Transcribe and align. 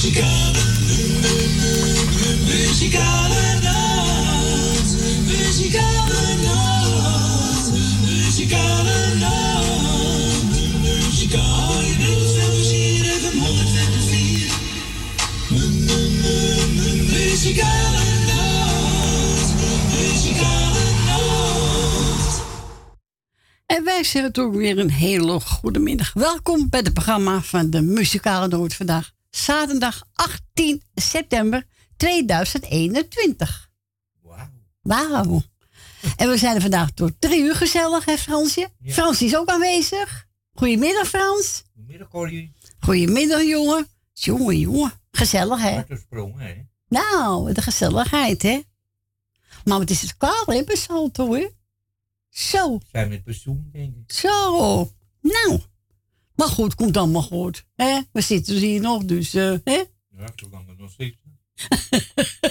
Muzikale, 0.00 0.62
muzikale 2.46 3.60
nacht. 3.62 4.96
Muzikale 5.26 6.36
nacht. 6.42 7.72
Muzikale 8.04 9.14
nacht. 9.18 10.42
Muzikale 10.80 11.98
Muzikale 17.10 18.04
nacht. 18.26 19.54
Muzikale 19.90 20.84
nacht. 21.06 22.42
En 23.66 23.84
wij 23.84 24.04
zeggen 24.04 24.32
toch 24.32 24.52
weer 24.52 24.78
een 24.78 24.90
hele 24.90 25.40
goede 25.40 25.78
middag. 25.78 26.12
Welkom 26.12 26.68
bij 26.68 26.80
het 26.80 26.92
programma 26.92 27.40
van 27.40 27.70
de 27.70 27.80
Muzikale 27.80 28.48
Noot 28.48 28.74
vandaag. 28.74 29.18
Zaterdag 29.40 30.02
18 30.12 30.82
september 30.94 31.66
2021. 31.96 33.70
Wauw. 34.22 34.48
Wauw. 34.82 35.42
En 36.16 36.28
we 36.28 36.36
zijn 36.36 36.54
er 36.54 36.60
vandaag 36.60 36.90
tot 36.90 37.12
drie 37.18 37.42
uur 37.42 37.54
gezellig, 37.54 38.04
hè 38.04 38.16
Fransje? 38.16 38.68
Ja. 38.78 38.92
Frans 38.92 39.22
is 39.22 39.36
ook 39.36 39.48
aanwezig. 39.48 40.26
Goedemiddag, 40.52 41.08
Frans. 41.08 41.62
Goedemiddag, 41.74 42.08
Corrie. 42.08 42.52
Goedemiddag, 42.78 43.42
jongen. 43.42 43.86
Jongen, 44.12 44.58
jongen. 44.58 44.92
Gezellig, 45.10 45.60
hè? 45.60 45.82
Sprong, 45.96 46.38
hè? 46.38 46.54
Nou, 46.88 47.52
de 47.52 47.62
gezelligheid, 47.62 48.42
hè? 48.42 48.60
Maar 49.64 49.78
wat 49.78 49.90
is 49.90 50.00
het 50.00 50.16
kaal, 50.16 50.44
hè, 50.46 50.64
bij 50.64 50.76
Salto, 50.76 51.34
hè? 51.34 51.48
Zo. 52.28 52.80
Zijn 52.92 53.08
met 53.08 53.24
pensioen, 53.24 53.68
denk 53.72 53.94
ik. 53.96 54.12
Zo. 54.12 54.90
Nou. 55.20 55.60
Maar 56.40 56.48
goed, 56.48 56.74
komt 56.74 56.96
allemaal 56.96 57.22
goed. 57.22 57.64
Hè? 57.76 58.00
We 58.12 58.20
zitten 58.20 58.52
dus 58.54 58.62
hier 58.62 58.80
nog, 58.80 59.04
dus... 59.04 59.34
eh, 59.34 59.54
hè? 59.64 59.84
Ja, 60.08 60.32
zolang 60.34 60.68
het 60.68 60.78
nog 60.78 60.90
steeds. 60.90 61.16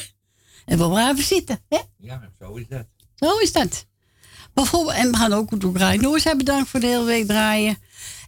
En 0.66 0.78
we 0.78 0.90
blijven 0.90 1.23
zitten. 1.23 1.59
Hè? 1.70 1.80
Ja, 1.98 2.31
zo 2.40 2.54
is 2.56 2.68
dat. 2.68 2.86
Zo 3.16 3.38
is 3.38 3.52
dat. 3.52 3.86
Bijvoorbeeld, 4.54 4.96
en 4.96 5.12
we 5.12 5.18
gaan 5.18 5.34
ook 5.34 5.59
door 5.59 5.73
draaien. 5.73 6.02
Noors 6.02 6.23
hebben 6.23 6.46
bedankt 6.46 6.70
voor 6.70 6.80
de 6.80 6.88
hele 6.88 7.04
week 7.04 7.28
draaien. 7.28 7.78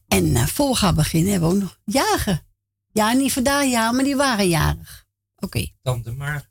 En 0.07 0.35
eh 0.35 0.45
voor 0.47 0.69
we 0.69 0.75
gaan 0.75 0.95
beginnen 0.95 1.31
hebben 1.31 1.49
we 1.49 1.55
ook 1.55 1.61
nog 1.61 1.79
jagen. 1.85 2.45
Ja, 2.91 3.13
niet 3.13 3.33
vandaag 3.33 3.65
ja, 3.65 3.91
maar 3.91 4.03
die 4.03 4.15
waren 4.15 4.47
jarig. 4.47 5.05
Oké. 5.35 5.67
Tante 5.81 6.11
Maar. 6.11 6.49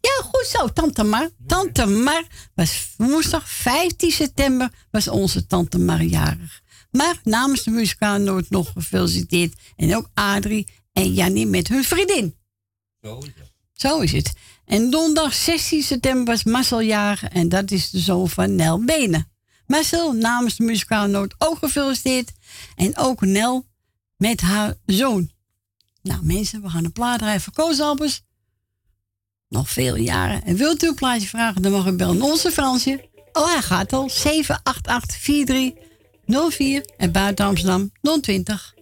Ja, 0.00 0.22
goed 0.24 0.46
zo, 0.46 0.68
Tante 0.68 1.02
Mar. 1.02 1.30
Tante 1.46 1.86
Mar 1.86 2.24
was 2.54 2.94
woensdag 2.96 3.48
15 3.48 4.10
september 4.10 4.72
was 4.90 5.08
onze 5.08 5.46
Tante 5.46 5.78
Mar 5.78 6.02
jarig. 6.02 6.61
Maar 6.92 7.20
namens 7.24 7.62
de 7.62 7.70
muzikaal 7.70 8.18
Noord 8.18 8.50
nog 8.50 8.72
gefeliciteerd. 8.72 9.54
En 9.76 9.96
ook 9.96 10.08
Adrie 10.14 10.68
en 10.92 11.14
Jannie 11.14 11.46
met 11.46 11.68
hun 11.68 11.84
vriendin. 11.84 12.36
Zo 13.02 13.18
is 13.18 13.32
dat. 13.36 13.52
Zo 13.72 14.00
is 14.00 14.12
het. 14.12 14.32
En 14.64 14.90
donderdag 14.90 15.34
16 15.34 15.82
september 15.82 16.24
was 16.24 16.44
Marcel 16.44 16.80
jarig. 16.80 17.24
En 17.24 17.48
dat 17.48 17.70
is 17.70 17.90
de 17.90 17.98
zoon 17.98 18.28
van 18.28 18.54
Nel 18.54 18.84
Benen. 18.84 19.30
Marcel 19.66 20.12
namens 20.12 20.56
de 20.56 20.64
muzikaal 20.64 21.06
Noord 21.06 21.34
ook 21.38 21.58
gefeliciteerd. 21.58 22.32
En 22.76 22.96
ook 22.96 23.20
Nel 23.20 23.66
met 24.16 24.40
haar 24.40 24.74
zoon. 24.86 25.30
Nou 26.02 26.24
mensen, 26.24 26.62
we 26.62 26.68
gaan 26.68 26.84
een 26.84 26.92
plaat 26.92 27.18
draaien 27.18 27.40
voor 27.40 27.52
Koos 27.52 27.80
Albers. 27.80 28.22
Nog 29.48 29.70
veel 29.70 29.96
jaren. 29.96 30.44
En 30.44 30.56
wilt 30.56 30.82
u 30.82 30.88
een 30.88 30.94
plaatje 30.94 31.28
vragen, 31.28 31.62
dan 31.62 31.72
mag 31.72 31.86
u 31.86 31.92
bellen 31.92 32.22
onze 32.22 32.50
Fransje. 32.50 33.08
Oh, 33.32 33.46
hij 33.52 33.62
gaat 33.62 33.92
al. 33.92 34.08
788 36.32 36.82
en 36.96 37.12
buiten 37.12 37.44
Amsterdam 37.44 37.90
020. 38.02 38.81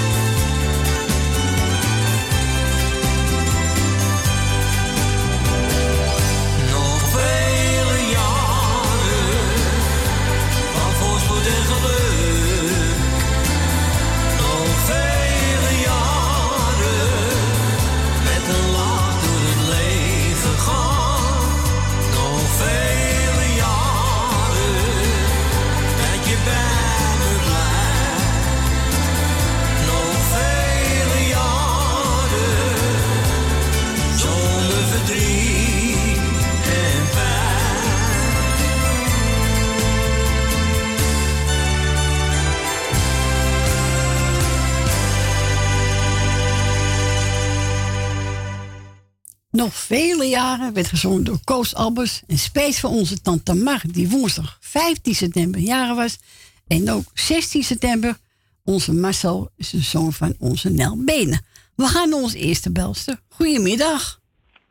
Nog 49.51 49.73
vele 49.73 50.25
jaren 50.25 50.73
werd 50.73 50.87
gezongen 50.87 51.23
door 51.23 51.39
Koos 51.43 51.75
Albers 51.75 52.21
en 52.27 52.37
spees 52.37 52.79
voor 52.79 52.89
onze 52.89 53.21
tante 53.21 53.53
Mar, 53.53 53.81
die 53.91 54.09
woensdag 54.09 54.57
15 54.59 55.15
september 55.15 55.59
jaren 55.59 55.95
was. 55.95 56.19
En 56.67 56.91
ook 56.91 57.03
16 57.13 57.63
september, 57.63 58.17
onze 58.63 58.93
Marcel 58.93 59.49
is 59.57 59.69
de 59.69 59.79
zoon 59.79 60.13
van 60.13 60.35
onze 60.39 60.69
Nel 60.69 61.03
Benen. 61.05 61.45
We 61.75 61.85
gaan 61.85 62.09
naar 62.09 62.19
onze 62.19 62.37
eerste 62.37 62.71
belster. 62.71 63.19
Goedemiddag. 63.29 64.19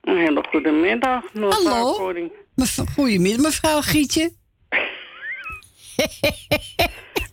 Een 0.00 0.16
hele 0.16 0.44
goede 0.50 0.70
middag, 0.70 1.22
mevrouw 1.32 1.50
Hallo. 1.50 1.92
Goedemiddag, 2.94 3.42
mevrouw 3.42 3.80
Gietje. 3.80 4.32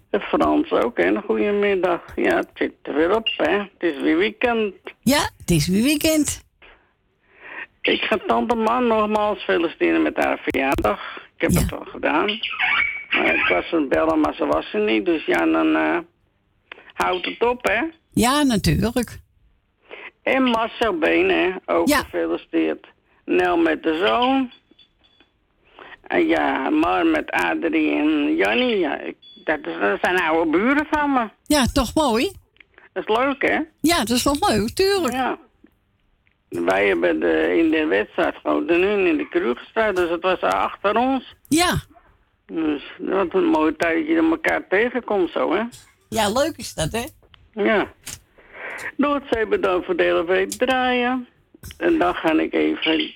De 0.09 0.19
Frans 0.19 0.71
ook, 0.71 0.97
hè. 0.97 1.05
Een 1.05 1.21
goede 1.21 1.51
middag. 1.51 2.01
Ja, 2.15 2.35
het 2.35 2.49
zit 2.53 2.73
er 2.81 2.93
weer 2.93 3.15
op, 3.15 3.27
hè. 3.35 3.57
Het 3.57 3.69
is 3.79 4.01
weer 4.01 4.17
weekend. 4.17 4.73
Ja, 4.99 5.29
het 5.37 5.51
is 5.51 5.67
weer 5.67 5.83
weekend. 5.83 6.45
Ik 7.87 8.01
ga 8.01 8.17
tante 8.27 8.55
Man 8.55 8.87
nogmaals 8.87 9.43
feliciteren 9.43 10.01
met 10.01 10.17
haar 10.17 10.39
verjaardag. 10.41 10.99
Ik 11.35 11.41
heb 11.41 11.51
Ja. 11.51 11.59
het 11.59 11.71
al 11.73 11.85
gedaan. 11.85 12.25
Maar 13.09 13.35
ik 13.35 13.45
was 13.47 13.73
aan 13.73 13.79
het 13.79 13.89
bellen, 13.89 14.19
maar 14.19 14.33
ze 14.33 14.45
was 14.45 14.73
er 14.73 14.79
niet. 14.79 15.05
Dus 15.05 15.25
ja, 15.25 15.45
dan 15.45 15.75
eh, 15.75 15.97
houdt 16.93 17.25
het 17.25 17.43
op, 17.43 17.65
hè. 17.67 17.81
Ja, 18.13 18.43
natuurlijk. 18.43 19.19
En 20.23 20.43
Marcel 20.43 20.97
Been, 20.97 21.29
hè. 21.29 21.49
Ook 21.65 21.87
Ja. 21.87 21.97
gefeliciteerd. 21.97 22.87
Nel 23.25 23.57
met 23.57 23.83
de 23.83 24.03
zoon. 24.07 24.51
En 26.07 26.27
ja, 26.27 26.69
Mar 26.69 27.05
met 27.05 27.31
Adrie 27.31 27.91
en 27.95 28.35
Jannie. 28.35 28.77
Ja, 28.77 28.99
ik, 28.99 29.15
dat, 29.43 29.59
is, 29.65 29.79
dat 29.79 29.97
zijn 30.01 30.19
oude 30.21 30.49
buren 30.51 30.85
van 30.91 31.13
me. 31.13 31.29
Ja, 31.45 31.65
toch 31.73 31.93
mooi? 31.93 32.31
Dat 32.93 33.07
is 33.09 33.17
leuk, 33.17 33.41
hè? 33.41 33.59
Ja, 33.81 33.97
dat 33.97 34.09
is 34.09 34.23
wel 34.23 34.35
leuk, 34.39 34.69
tuurlijk. 34.69 35.13
Ja. 35.13 35.37
Wij 36.49 36.87
hebben 36.87 37.19
de, 37.19 37.57
in 37.57 37.71
de 37.71 37.85
wedstrijd 37.85 38.35
gewoon 38.35 38.65
de 38.65 38.73
hun 38.73 39.05
in 39.05 39.17
de 39.17 39.29
kroeg 39.29 39.59
gestaan, 39.59 39.95
dus 39.95 40.09
het 40.09 40.21
was 40.21 40.39
achter 40.39 40.97
ons. 40.97 41.35
Ja. 41.47 41.73
Dus 42.45 42.83
wat 42.97 43.33
een 43.33 43.45
mooi 43.45 43.75
tijd 43.75 43.97
dat 43.97 44.07
je 44.07 44.29
elkaar 44.29 44.67
tegenkomt 44.67 45.31
zo, 45.31 45.53
hè? 45.53 45.63
Ja, 46.09 46.29
leuk 46.29 46.57
is 46.57 46.73
dat, 46.73 46.91
hè? 46.91 47.05
Ja. 47.63 47.91
Noordzee 48.95 49.47
bedankt 49.47 49.85
voor 49.85 49.95
de 49.95 50.03
hele 50.03 50.47
draaien. 50.47 51.27
En 51.77 51.97
dan 51.97 52.15
ga 52.15 52.31
ik 52.31 52.53
even... 52.53 53.11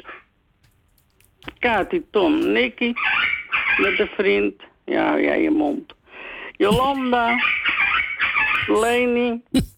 Kati, 1.59 2.05
Tom, 2.11 2.51
Nicky. 2.51 2.93
Met 3.77 3.99
een 3.99 4.09
vriend. 4.17 4.61
Ja, 4.85 5.15
ja, 5.15 5.33
je 5.33 5.51
mond. 5.51 5.93
Jolanda. 6.57 7.35
Leni. 8.67 9.41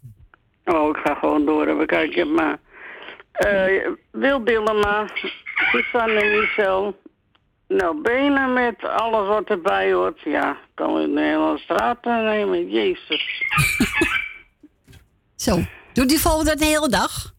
Oh, 0.66 0.90
ik 0.90 0.98
ga 1.04 1.16
gewoon 1.16 1.46
door. 1.46 1.68
Even 1.68 1.86
kijken, 1.86 2.34
maar... 2.34 2.60
eh 3.34 3.88
Wil 4.12 4.44
Dillema. 4.44 5.06
Susanne 5.72 6.14
en 6.22 6.40
Michel. 6.40 7.02
Nou, 7.68 8.02
benen 8.02 8.54
met 8.54 8.84
alles 8.84 9.28
wat 9.28 9.50
erbij 9.50 9.94
hoort. 9.94 10.22
Ja, 10.22 10.58
kan 10.74 10.94
we 10.94 11.14
de 11.14 11.22
hele 11.22 11.58
straat 11.58 12.04
nemen. 12.06 12.70
Jezus. 12.70 13.44
Zo. 15.36 15.60
Doet 15.94 16.10
die 16.10 16.20
vogel 16.20 16.44
dat 16.44 16.58
de 16.60 16.66
hele 16.66 16.90
dag? 16.90 17.34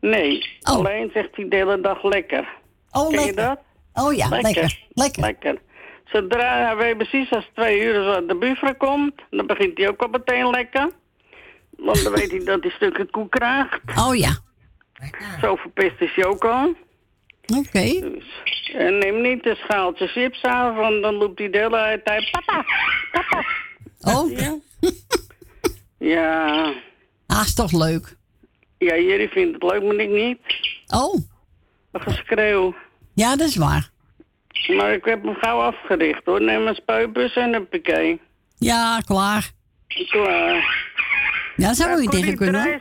Nee, 0.00 0.58
Oh. 0.62 0.74
alleen 0.74 1.10
zegt 1.14 1.36
hij 1.36 1.48
de 1.48 1.56
hele 1.56 1.80
dag 1.80 2.02
lekker. 2.02 2.48
Oh, 2.90 3.08
Ken 3.08 3.20
je 3.20 3.24
lekker. 3.26 3.44
dat? 3.44 3.58
Oh 4.04 4.12
ja, 4.14 4.28
lekker. 4.28 4.78
Lekker. 4.92 5.22
Lekker. 5.22 5.58
Zodra 6.04 6.64
hij 6.64 6.76
weet 6.76 6.96
precies 6.96 7.30
als 7.30 7.50
twee 7.54 7.80
uur 7.80 8.26
de 8.26 8.36
buffet 8.36 8.76
komt, 8.76 9.12
dan 9.30 9.46
begint 9.46 9.78
hij 9.78 9.88
ook 9.88 10.02
al 10.02 10.08
meteen 10.08 10.50
lekker. 10.50 10.90
Want 11.76 12.02
dan 12.02 12.12
weet 12.12 12.30
hij 12.30 12.44
dat 12.44 12.62
hij 12.62 12.70
stukken 12.70 13.10
koek 13.10 13.30
krijgt. 13.30 13.80
Oh 13.96 14.16
ja. 14.16 14.36
Zo 15.40 15.56
verpest 15.56 16.00
is 16.00 16.14
hij 16.14 16.24
ook 16.24 16.44
al. 16.44 16.74
Oké. 17.56 18.00
Dus. 18.00 18.24
En 18.74 18.98
neem 18.98 19.20
niet 19.20 19.46
een 19.46 19.56
schaaltje 19.56 20.06
chips 20.06 20.42
aan, 20.42 20.74
want 20.74 21.02
dan 21.02 21.14
loopt 21.14 21.38
hij 21.38 21.50
de 21.50 21.58
hele 21.58 22.00
tijd... 22.04 22.30
Papa, 22.30 22.64
papa. 23.12 23.44
Oh, 24.00 24.30
Ja. 24.38 24.56
ja. 25.98 26.72
ah, 27.26 27.40
is 27.44 27.54
toch 27.54 27.72
leuk. 27.72 28.16
Ja, 28.78 28.96
jullie 28.96 29.28
vindt 29.28 29.54
het 29.54 29.62
leuk, 29.72 29.82
maar 29.82 29.94
ik 29.94 30.08
niet. 30.10 30.38
Oh, 30.86 31.14
Een 31.92 32.00
geschreeuw. 32.00 32.74
ja, 33.14 33.36
dat 33.36 33.48
is 33.48 33.56
waar. 33.56 33.90
Maar 34.76 34.92
ik 34.92 35.04
heb 35.04 35.22
hem 35.24 35.34
gauw 35.34 35.60
afgericht 35.60 36.24
hoor. 36.24 36.42
Neem 36.42 36.66
een 36.66 36.74
spuitbus 36.74 37.34
en 37.36 37.54
een 37.54 37.68
piquet. 37.68 38.18
Ja, 38.58 39.00
klaar. 39.06 39.50
Klaar. 40.08 40.86
Ja, 41.56 41.74
zou 41.74 41.90
je 41.96 42.02
Ja, 42.02 42.08
tegen 42.10 42.36
kunnen. 42.36 42.80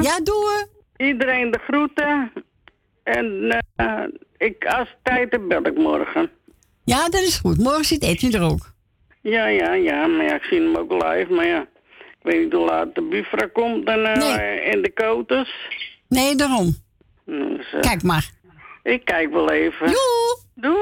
Ja, 0.00 0.20
doen 0.22 0.34
we. 0.36 0.68
Iedereen 0.98 1.50
de 1.50 1.58
groeten. 1.58 2.32
En 3.02 3.48
eh, 3.76 4.02
ik, 4.36 4.64
als 4.66 4.88
tijd 5.02 5.30
heb, 5.32 5.42
bel 5.48 5.66
ik 5.66 5.76
morgen. 5.78 6.30
Ja, 6.84 7.08
dat 7.08 7.20
is 7.22 7.36
goed. 7.38 7.58
Morgen 7.58 7.84
zit 7.84 8.02
Edwin 8.02 8.32
er 8.34 8.42
ook. 8.42 8.72
Ja, 9.22 9.46
ja, 9.46 9.72
ja. 9.74 10.06
Maar 10.06 10.24
ja, 10.24 10.34
ik 10.34 10.42
zie 10.42 10.60
hem 10.60 10.76
ook 10.76 10.90
live. 10.92 11.26
Maar 11.30 11.46
ja, 11.46 11.60
ik 11.98 12.18
weet 12.22 12.42
niet 12.42 12.52
hoe 12.52 12.64
laat 12.64 12.94
de 12.94 13.02
buffra 13.02 13.48
komt 13.52 13.88
en, 13.88 14.04
eh, 14.04 14.16
Nee. 14.36 14.60
en 14.60 14.82
de 14.82 14.92
koters. 14.92 15.50
Nee, 16.08 16.34
daarom. 16.36 16.76
Dus, 17.24 17.72
eh, 17.72 17.80
Kijk 17.80 18.02
maar. 18.02 18.30
Ik 18.82 19.04
kijk 19.04 19.32
wel 19.32 19.50
even. 19.50 19.86
Doei. 19.86 19.96
Doei. 20.54 20.76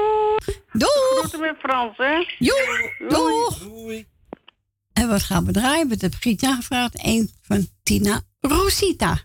Doei. 0.71 0.91
Groeten 1.15 1.39
met 1.39 1.55
Frans, 1.59 1.97
hè. 1.97 2.25
Doei. 2.39 3.09
Doei. 3.09 3.33
Doei. 3.63 4.05
En 4.93 5.07
wat 5.07 5.21
gaan 5.21 5.45
we 5.45 5.51
draaien? 5.51 5.89
Wat 5.89 6.01
heb 6.01 6.13
Giet 6.19 6.45
gevraagd? 6.45 6.99
Eén 7.05 7.29
van 7.41 7.67
Tina 7.83 8.21
Rosita. 8.41 9.17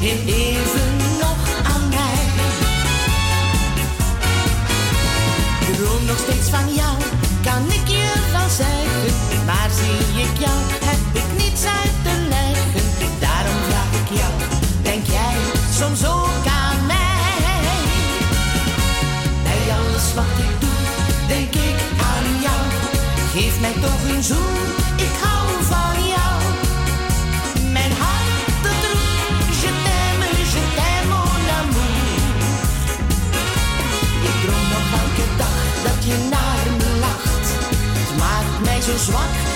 Heel 0.00 0.34
even 0.34 0.96
nog 1.18 1.40
aan 1.72 1.88
mij? 1.88 2.20
Droom 5.76 6.04
nog 6.06 6.18
steeds 6.18 6.48
van 6.50 6.74
jou, 6.74 6.96
kan 7.42 7.62
ik 7.78 7.88
je 7.88 8.12
wel 8.32 8.48
zeggen. 8.48 9.14
Maar 9.46 9.70
zie 9.78 10.22
ik 10.22 10.34
jou, 10.38 10.58
heb 10.88 11.22
ik 11.22 11.28
niets 11.42 11.64
uit 11.64 11.96
te 12.02 12.14
leggen. 12.28 12.82
Daarom 13.20 13.58
vraag 13.68 13.92
ik 14.02 14.18
jou, 14.20 14.32
denk 14.82 15.06
jij 15.06 15.36
soms 15.78 16.06
ook 16.06 16.46
aan 16.62 16.86
mij? 16.86 17.76
Bij 19.42 19.74
alles 19.76 20.06
wat 20.14 20.34
ik 20.46 20.54
doe, 20.60 20.80
denk 21.28 21.54
ik 21.54 21.78
aan 22.12 22.28
jou. 22.46 22.62
Geef 23.32 23.60
mij 23.60 23.74
toch 23.80 24.02
een 24.14 24.22
zoen, 24.22 24.67
zwak 38.98 39.47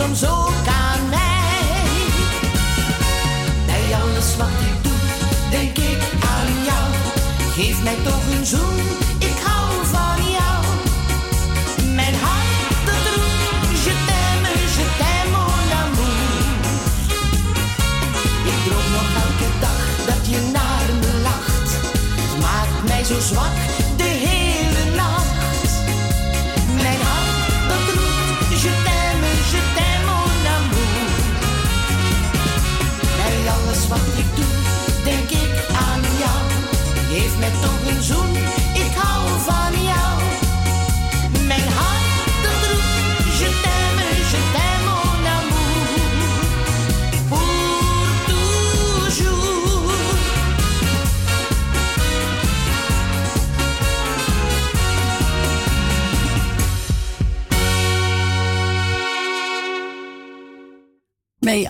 soms 0.00 0.24
ook 0.24 0.66
aan 0.66 1.08
mij. 1.08 2.08
Bij 3.66 3.96
alles 4.02 4.36
wat 4.36 4.46
ik 4.46 4.82
doe, 4.82 4.92
denk 5.50 5.78
ik 5.78 6.02
aan 6.20 6.64
jou. 6.64 6.88
Geef 7.54 7.82
mij 7.82 7.96
toch 8.04 8.38
een 8.38 8.46
zoen. 8.46 8.99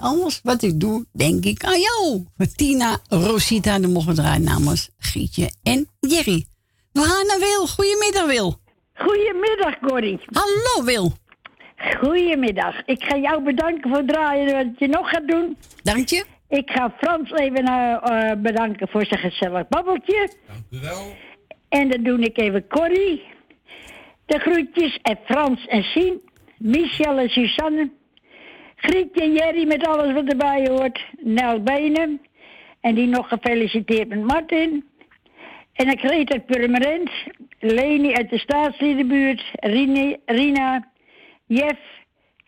Bij 0.00 0.09
alles 0.09 0.40
wat 0.42 0.62
ik 0.62 0.80
doe, 0.80 1.04
denk 1.12 1.45
ik 1.45 1.64
aan 1.64 1.80
jou. 1.80 2.25
Tina, 2.57 2.99
Rosita, 3.09 3.78
de 3.78 3.88
mogen 3.88 4.14
draaien 4.14 4.45
namens 4.45 4.90
Gietje 4.99 5.50
en 5.62 5.88
Jerry. 6.00 6.45
We 6.92 7.00
gaan 7.00 7.26
naar 7.26 7.38
Wil. 7.38 7.66
Goedemiddag, 7.66 8.26
Wil. 8.26 8.59
Goedemiddag, 8.95 9.78
Corrie. 9.78 10.21
Hallo, 10.33 10.85
Wil. 10.85 11.12
Goedemiddag. 11.99 12.83
Ik 12.85 13.04
ga 13.04 13.16
jou 13.16 13.45
bedanken 13.45 13.88
voor 13.88 13.99
het 13.99 14.09
draaien 14.09 14.54
wat 14.54 14.78
je 14.78 14.88
nog 14.88 15.11
gaat 15.11 15.28
doen. 15.28 15.57
Dank 15.83 16.09
je. 16.09 16.25
Ik 16.49 16.71
ga 16.71 16.95
Frans 16.99 17.30
even 17.30 17.64
eh, 17.64 18.30
eh, 18.30 18.38
bedanken 18.38 18.88
voor 18.88 19.07
zijn 19.07 19.21
gezellig 19.21 19.69
babbeltje. 19.69 20.30
Dank 20.47 20.83
u 20.83 20.87
wel. 20.87 21.14
En 21.69 21.88
dan 21.88 22.02
doe 22.02 22.19
ik 22.19 22.38
even 22.38 22.66
Corrie. 22.69 23.23
De 24.26 24.38
groetjes 24.38 24.99
en 25.02 25.19
Frans 25.25 25.66
en 25.66 25.83
Sien. 25.83 26.21
Michel 26.59 27.19
en 27.19 27.28
Suzanne. 27.28 27.99
Grietje 28.80 29.32
Jerry 29.32 29.66
met 29.66 29.87
alles 29.87 30.12
wat 30.12 30.28
erbij 30.28 30.66
hoort. 30.68 31.04
Nel 31.18 31.62
Benen. 31.62 32.20
En 32.80 32.94
die 32.94 33.06
nog 33.06 33.28
gefeliciteerd 33.28 34.08
met 34.08 34.22
Martin. 34.22 34.84
En 35.72 35.88
ik 35.88 36.00
reed 36.00 36.32
uit 36.32 36.46
Purmerend. 36.46 37.10
Leni 37.58 38.14
uit 38.14 38.30
de 38.30 38.38
staatsliedenbuurt. 38.38 39.42
Rina. 40.26 40.88
Jeff. 41.46 41.78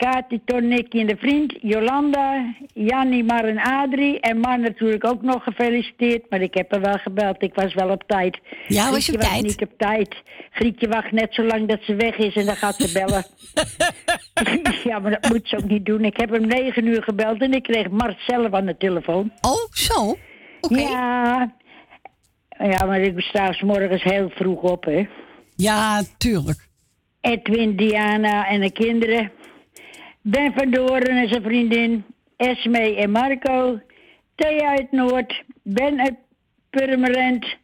Kati, 0.03 0.41
Ton, 0.45 0.69
Nicky 0.69 0.99
en 0.99 1.07
de 1.07 1.17
vriend. 1.17 1.55
Jolanda. 1.61 2.55
Jannie, 2.75 3.25
Mar 3.25 3.45
en 3.45 3.59
Adrie. 3.59 4.21
En 4.21 4.39
Mar 4.39 4.59
natuurlijk 4.59 5.07
ook 5.07 5.23
nog 5.23 5.43
gefeliciteerd. 5.43 6.31
Maar 6.31 6.41
ik 6.41 6.55
heb 6.55 6.73
er 6.73 6.81
wel 6.81 6.99
gebeld. 6.99 7.43
Ik 7.43 7.55
was 7.55 7.75
wel 7.75 7.91
op 7.91 8.03
tijd. 8.07 8.39
Ja, 8.69 8.91
was 8.91 9.07
je 9.07 9.13
op 9.13 9.21
Grietje 9.21 9.41
tijd? 9.41 9.43
niet 9.43 9.63
op 9.63 9.79
tijd. 9.79 10.15
Grietje 10.51 10.89
wacht 10.89 11.13
net 11.13 11.35
zo 11.35 11.43
lang 11.45 11.69
dat 11.69 11.79
ze 11.83 11.95
weg 11.95 12.17
is 12.17 12.35
en 12.35 12.47
dan 12.47 12.57
gaat 12.57 12.75
ze 12.75 12.93
bellen. 12.93 13.25
ja, 14.91 14.99
maar 14.99 15.21
dat 15.21 15.31
moet 15.31 15.49
ze 15.49 15.57
ook 15.57 15.69
niet 15.69 15.87
doen. 15.87 16.05
Ik 16.05 16.17
heb 16.17 16.31
hem 16.31 16.47
negen 16.47 16.87
uur 16.87 17.03
gebeld 17.03 17.41
en 17.41 17.53
ik 17.53 17.63
kreeg 17.63 17.91
Mart 17.91 18.19
zelf 18.27 18.53
aan 18.53 18.67
de 18.67 18.77
telefoon. 18.77 19.33
Oh, 19.41 19.71
zo? 19.71 20.17
Oké. 20.61 20.81
Ja. 20.81 21.51
Ja. 22.59 22.69
Ja, 22.69 22.87
maar 22.87 23.01
ik 23.01 23.21
sta 23.21 23.53
's 23.53 23.63
morgens 23.63 24.03
heel 24.03 24.31
vroeg 24.35 24.63
op, 24.63 24.85
hè. 24.85 25.07
tuurlijk. 26.19 26.69
Edwin, 27.21 27.77
Diana 27.77 28.49
en 28.49 28.61
de 28.61 28.73
kinderen. 28.73 29.33
Ben 30.23 30.53
van 30.53 30.71
Doren 30.71 31.17
en 31.17 31.29
zijn 31.29 31.43
vriendin. 31.43 32.05
Esme 32.37 32.97
en 32.97 33.11
Marco. 33.11 33.81
Thea 34.35 34.69
uit 34.69 34.93
Noord. 34.93 35.43
Ben 35.63 36.01
uit 36.01 36.15
Purmerend. 36.71 37.57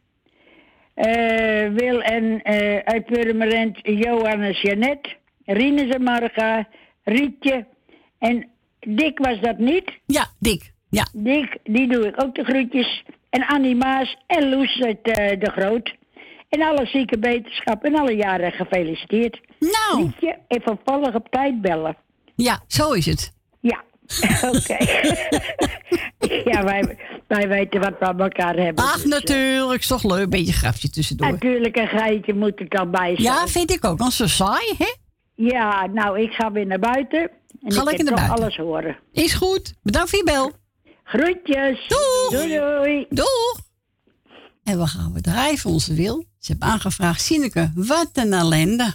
Eh, 0.93 1.67
Wil 1.67 2.01
en 2.01 2.41
eh, 2.43 2.77
uit 2.83 3.05
Purmerend. 3.05 3.79
Johan 3.81 4.41
en 4.41 4.51
Jeannette. 4.51 5.09
Rinus 5.45 5.89
en 5.89 6.03
Marga. 6.03 6.67
Rietje. 7.03 7.65
En 8.19 8.47
Dick 8.79 9.19
was 9.19 9.39
dat 9.39 9.57
niet. 9.57 9.91
Ja, 10.05 10.27
Dick. 10.39 10.71
Ja. 10.89 11.07
Dick, 11.13 11.57
die 11.63 11.87
doe 11.87 12.07
ik 12.07 12.23
ook 12.23 12.35
de 12.35 12.43
groetjes. 12.43 13.03
En 13.29 13.45
Annie 13.45 13.75
Maas 13.75 14.17
en 14.27 14.49
Loes 14.49 14.81
uit 14.81 15.01
eh, 15.01 15.39
de 15.39 15.51
Groot. 15.51 15.95
En 16.49 16.61
alle 16.61 16.85
zieke 16.85 17.19
beterschap 17.19 17.83
en 17.83 17.95
alle 17.95 18.15
jaren 18.15 18.51
gefeliciteerd. 18.51 19.39
Nou, 19.59 20.03
Rietje, 20.03 20.37
even 20.47 20.79
volg 20.83 21.15
op 21.15 21.29
tijd 21.29 21.61
bellen. 21.61 21.97
Ja, 22.43 22.63
zo 22.67 22.91
is 22.91 23.05
het. 23.05 23.33
Ja, 23.59 23.83
oké. 24.55 24.77
ja, 26.51 26.63
wij, 26.63 26.97
wij 27.27 27.47
weten 27.47 27.79
wat 27.79 27.93
we 27.99 28.05
aan 28.05 28.19
elkaar 28.19 28.55
hebben. 28.55 28.83
Ach, 28.83 28.93
dus, 28.93 29.03
eh, 29.03 29.09
natuurlijk. 29.09 29.79
Is 29.81 29.87
toch 29.87 30.03
leuk. 30.03 30.23
Een 30.23 30.29
beetje 30.29 30.53
grapje 30.53 30.89
tussendoor. 30.89 31.31
Natuurlijk, 31.31 31.75
een 31.77 31.87
geitje 31.87 32.33
moet 32.33 32.59
er 32.59 32.69
dan 32.69 32.91
bij 32.91 33.15
zijn. 33.17 33.21
Ja, 33.21 33.47
vind 33.47 33.71
ik 33.71 33.85
ook. 33.85 33.99
Anders 33.99 34.15
zo 34.15 34.27
saai, 34.27 34.73
hè? 34.77 34.93
Ja, 35.35 35.85
nou, 35.85 36.21
ik 36.21 36.31
ga 36.31 36.51
weer 36.51 36.65
naar 36.65 36.79
buiten. 36.79 37.19
En 37.63 37.71
Ga 37.73 37.79
ik 37.79 37.85
lekker 37.85 38.05
naar 38.05 38.13
buiten. 38.15 38.35
alles 38.37 38.57
horen. 38.57 38.97
Is 39.11 39.33
goed. 39.33 39.73
Bedankt 39.83 40.09
voor 40.09 40.19
je 40.19 40.25
bel. 40.25 40.51
Groetjes. 41.03 41.87
Doeg. 41.87 42.29
Doei, 42.29 42.59
doei. 42.59 43.05
Doeg! 43.09 43.55
En 44.63 44.79
we 44.79 44.87
gaan 44.87 45.13
we 45.13 45.21
draaien 45.21 45.57
voor 45.57 45.71
onze 45.71 45.93
wil. 45.93 46.25
Ze 46.39 46.51
hebben 46.51 46.69
aangevraagd, 46.69 47.21
Sineke, 47.21 47.71
wat 47.75 48.09
een 48.13 48.33
ellende. 48.33 48.93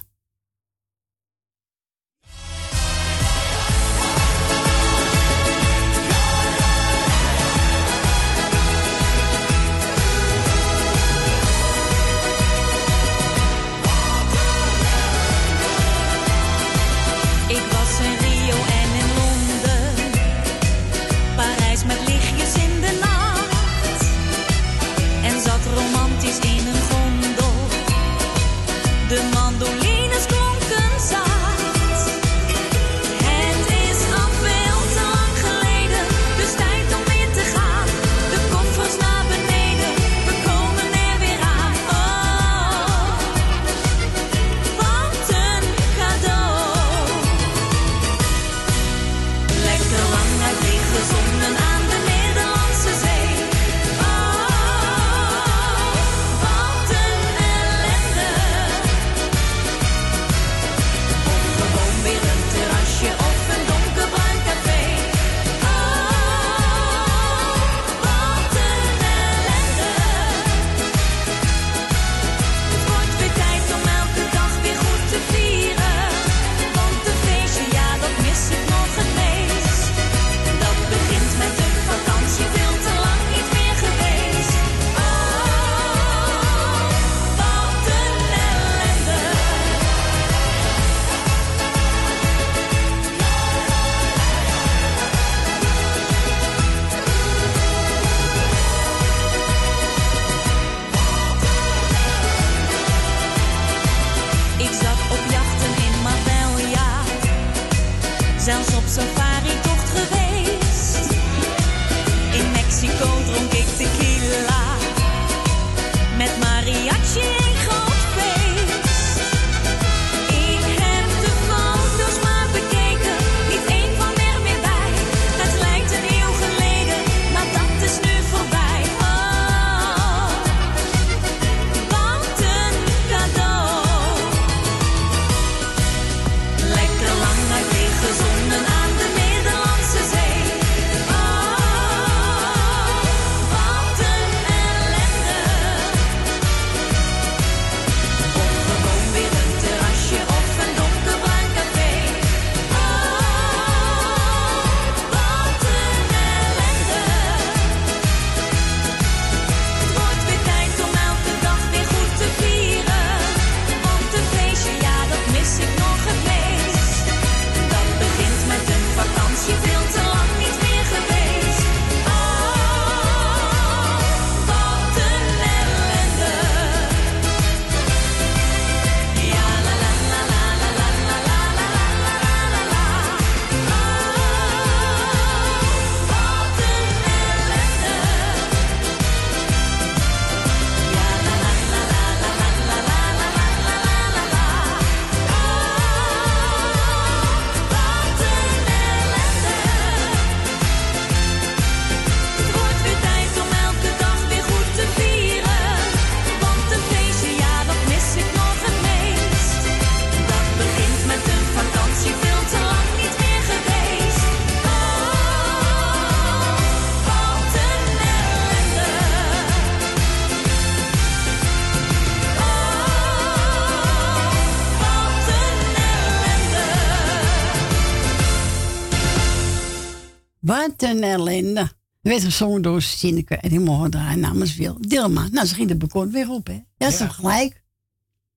Een 230.96 231.02
ellende. 231.02 231.60
Er 231.60 232.10
werd 232.10 232.24
gezongen 232.24 232.62
door 232.62 232.82
Sineke 232.82 233.36
en 233.36 233.48
die 233.48 233.60
mogen 233.60 233.90
draaien 233.90 234.20
namens 234.20 234.54
Wil 234.54 234.76
Dilma. 234.80 235.28
Nou, 235.28 235.46
ze 235.46 235.54
ging 235.54 235.68
de 235.68 235.76
bekort 235.76 236.10
weer 236.10 236.30
op, 236.30 236.46
hè. 236.46 236.60
Dat 236.76 236.92
is 236.92 236.98
Ja. 236.98 237.06
toch 237.06 237.14
gelijk? 237.14 237.62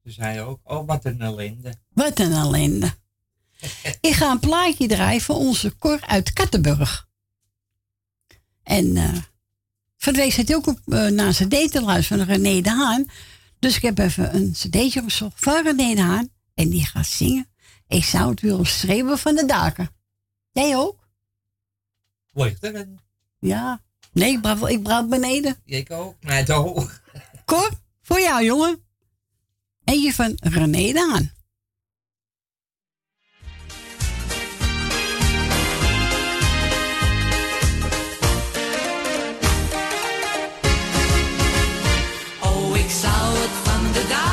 Ze 0.04 0.12
zei 0.12 0.42
ook, 0.42 0.60
oh 0.64 0.88
wat 0.88 1.06
een 1.06 1.22
ellende. 1.22 1.74
Wat 1.94 2.20
een 2.20 2.32
ellende. 2.32 2.94
Ik 4.02 4.14
ga 4.14 4.32
een 4.32 4.40
plaatje 4.40 4.88
draaien 4.88 5.22
voor 5.22 5.36
onze 5.36 5.78
Cor 5.78 6.02
uit 6.02 6.34
Kattenburg. 6.34 7.08
En 8.64 8.96
eh 8.98 9.14
van 9.98 10.14
de 10.14 10.20
week 10.20 10.32
zit 10.32 10.48
hij 10.48 10.58
ook 10.58 10.68
op, 10.68 10.80
eh, 10.86 11.06
naar 11.08 11.28
een 11.28 11.32
cd 11.48 11.72
te 11.72 11.82
luisteren 11.82 12.26
van 12.26 12.36
René 12.36 12.62
de 12.62 12.70
Haan. 12.70 13.06
Dus 13.60 13.76
ik 13.76 13.82
heb 13.82 13.98
even 13.98 14.36
een 14.36 14.52
cd'tje 14.52 15.02
gezocht 15.04 15.34
van 15.44 15.64
René 15.64 15.96
de 15.96 16.02
Haan. 16.02 16.30
En 16.54 16.70
die 16.70 16.86
gaat 16.86 17.06
zingen. 17.08 17.48
Ik 17.88 18.04
zou 18.06 18.30
het 18.30 18.42
willen 18.42 18.66
schreeuwen 18.66 19.18
van 19.18 19.36
de 19.36 19.46
daken. 19.46 19.90
Jij 20.52 20.78
ook? 20.78 21.07
Er 22.38 22.76
een? 22.76 23.00
Ja. 23.40 23.82
Nee, 24.12 24.32
ik 24.32 24.42
braaf, 24.42 24.68
ik 24.68 24.84
braaf 24.84 25.08
beneden. 25.08 25.56
Ik 25.66 25.92
ook. 25.92 26.16
Nee, 26.20 26.44
toch. 26.44 27.02
Cor, 27.46 27.70
voor 28.02 28.20
jou, 28.20 28.44
jongen. 28.44 28.84
Eentje 29.84 30.14
van 30.14 30.38
René 30.40 30.92
de 30.94 31.00
Haan. 31.00 31.32
Oh, 42.42 42.78
ik 42.78 42.90
zou 42.90 43.38
het 43.38 43.52
van 43.64 43.92
de 43.94 44.06
daken 44.10 44.27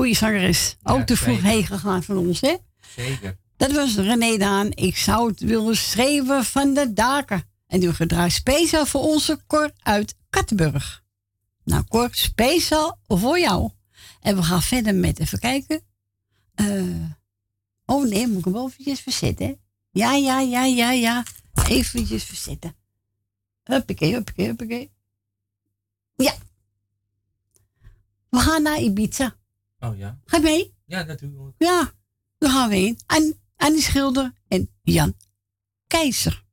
goede 0.00 0.14
zangeres. 0.16 0.76
Ook 0.82 0.98
Ja, 0.98 1.04
te 1.04 1.16
vroeg 1.16 1.42
heen 1.42 1.66
gegaan 1.66 2.02
van 2.02 2.16
ons, 2.16 2.40
hè? 2.40 2.56
Zeker. 2.96 3.38
Dat 3.56 3.72
was 3.72 3.96
René 3.96 4.36
Daan. 4.36 4.70
Ik 4.70 4.96
zou 4.96 5.28
het 5.28 5.40
willen 5.40 5.76
schreeuwen 5.76 6.44
van 6.44 6.74
de 6.74 6.92
daken. 6.92 7.42
En 7.66 7.80
die 7.80 7.94
gedraaid 7.94 8.32
speciaal 8.32 8.86
voor 8.86 9.00
onze 9.00 9.40
Cor 9.46 9.70
uit 9.78 10.14
Kattenburg. 10.30 11.04
Nou, 11.64 11.84
Cor, 11.84 12.08
speciaal 12.12 12.98
voor 13.06 13.38
jou. 13.38 13.70
En 14.20 14.36
we 14.36 14.42
gaan 14.42 14.62
verder 14.62 14.94
met, 14.94 15.18
even 15.18 15.38
kijken. 15.38 15.82
Eh, 16.54 16.66
oh 17.84 18.08
nee, 18.08 18.26
moet 18.26 18.38
ik 18.38 18.44
hem 18.44 18.52
wel 18.52 18.66
eventjes 18.66 19.00
verzetten? 19.00 19.60
Ja, 19.90 20.14
ja, 20.14 20.40
ja, 20.40 20.64
ja, 20.64 20.90
ja. 20.90 21.24
Eventjes 21.68 22.24
verzetten. 22.24 22.76
Huppakee, 23.64 24.12
huppakee, 24.12 24.46
huppakee. 24.46 24.90
Ja. 26.16 26.34
We 28.28 28.38
gaan 28.38 28.62
naar 28.62 28.80
Ibiza. 28.80 29.38
Oh 29.80 29.96
ja. 29.98 30.18
Ga 30.24 30.36
je 30.36 30.42
mee? 30.42 30.74
Ja, 30.86 31.02
natuurlijk. 31.02 31.54
Ja, 31.58 31.92
daar 32.38 32.50
gaan 32.50 32.68
we 32.68 32.74
heen. 32.74 32.98
An 33.06 33.34
Annie 33.56 33.80
Schilder 33.82 34.32
en 34.48 34.70
Jan 34.82 35.14
Keizer. 35.86 36.44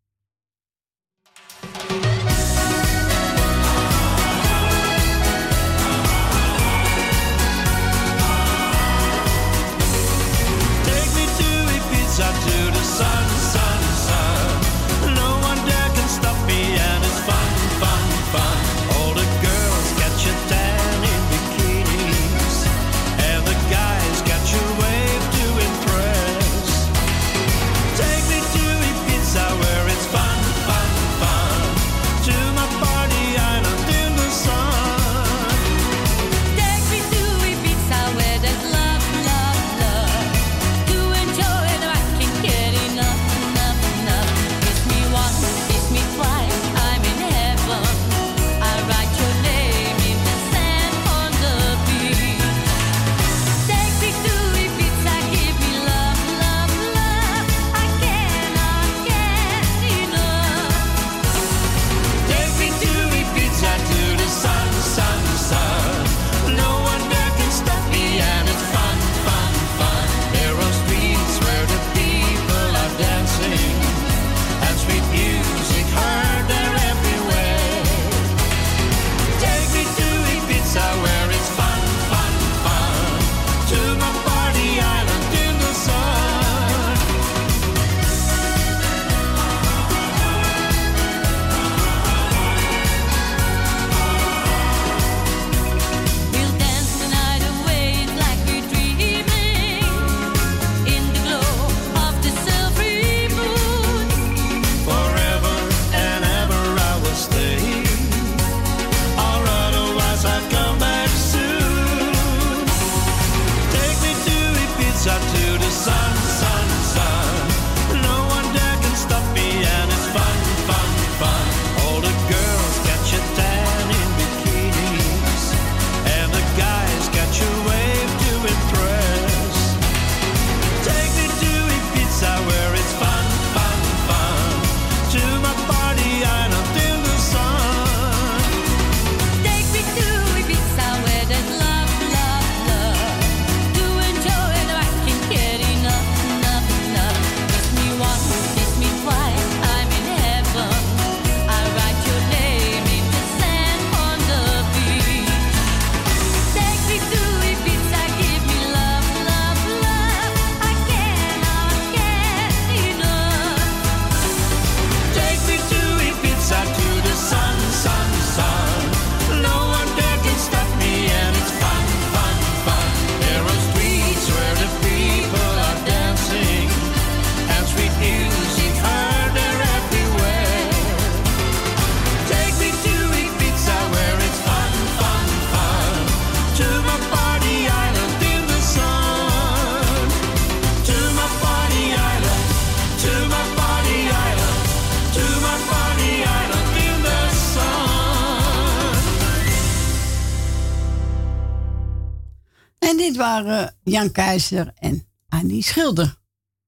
Waren 203.43 203.75
Jan 203.83 204.11
Keizer 204.11 204.71
en 204.75 205.07
Annie 205.29 205.63
Schilder. 205.63 206.17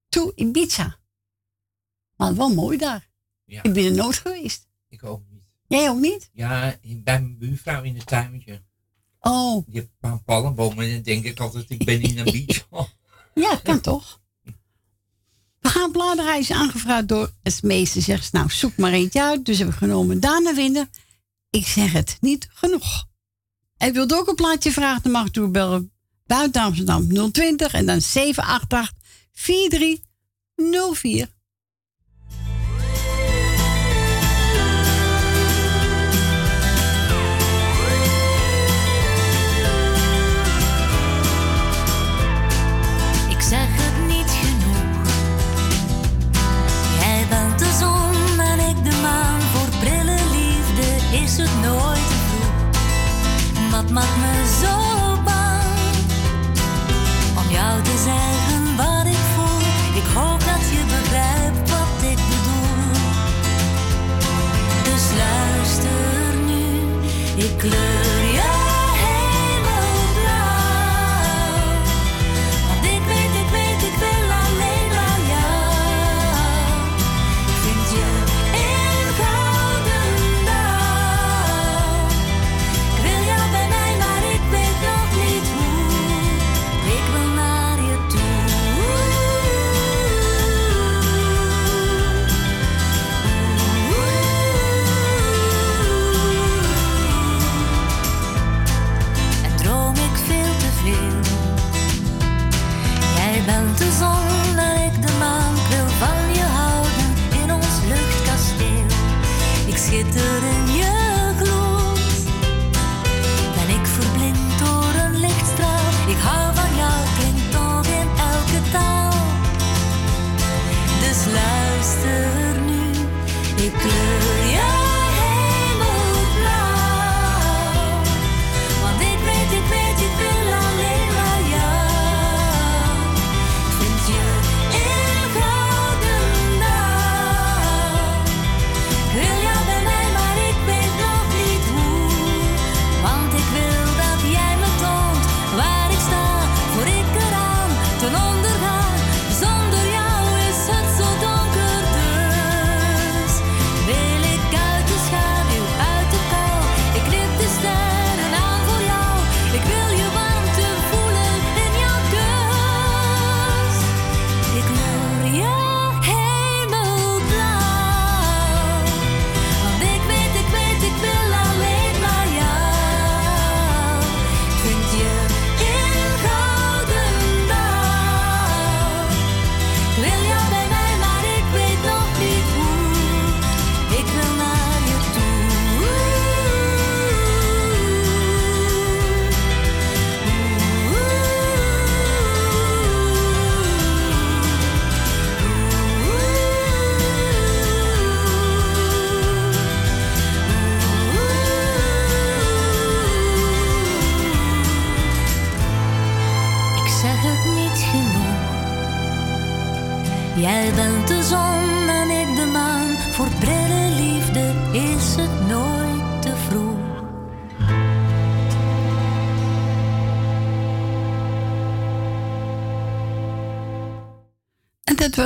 To 0.10 0.32
Ibiza. 0.36 0.98
Maar 2.16 2.36
wel 2.36 2.54
mooi 2.54 2.78
daar. 2.78 3.10
Ja. 3.46 3.64
Ik 3.64 3.74
ben 3.74 3.86
er 3.86 3.92
nooit 3.92 4.16
geweest. 4.16 4.68
Ik 4.90 5.04
ook 5.04 5.24
niet. 5.30 5.44
Jij 5.68 5.90
ook 5.90 6.00
niet? 6.00 6.30
Ja, 6.34 6.78
bij 6.82 7.22
mijn 7.22 7.38
buurvrouw 7.38 7.84
in 7.84 7.96
het 7.96 8.08
tuintje. 8.08 8.64
Oh, 9.20 9.66
Die 9.66 9.76
heeft 9.76 9.88
een 9.88 9.98
paar 10.00 10.24
palmbomen 10.24 10.86
en 10.86 10.94
dan 10.94 11.02
denk 11.02 11.24
ik 11.26 11.40
altijd, 11.40 11.70
ik 11.70 11.86
ben 11.86 12.02
in 12.02 12.18
een 12.18 12.24
beach. 12.46 12.68
ja, 13.34 13.56
kan 13.64 13.82
toch? 13.82 14.22
We 15.60 15.70
gaan 15.70 15.92
bladerreis 15.92 16.52
aangevraagd 16.52 17.08
door 17.08 17.34
het 17.44 17.64
meeste. 17.64 18.02
Zegt 18.02 18.24
ze, 18.24 18.30
nou, 18.34 18.50
zoek 18.50 18.78
maar 18.78 18.92
eentje 18.92 19.22
uit. 19.22 19.46
Dus 19.46 19.58
hebben 19.58 19.76
we 19.80 19.86
genomen 19.86 20.20
Dana 20.20 20.54
Winder. 20.56 20.90
Ik 21.50 21.68
zeg 21.68 21.92
het 21.92 22.18
niet 22.22 22.48
genoeg. 22.54 23.08
Hij 23.78 23.94
wilde 23.94 24.16
ook 24.16 24.28
een 24.28 24.36
plaatje 24.36 24.72
vragen, 24.72 25.04
dan 25.04 25.12
mag 25.12 25.52
bellen. 25.52 25.92
Buiten 26.30 26.62
Amsterdam 26.62 27.08
020 27.08 27.74
en 27.74 27.86
dan 27.86 28.02
788 28.02 28.92
4304. 29.34 31.39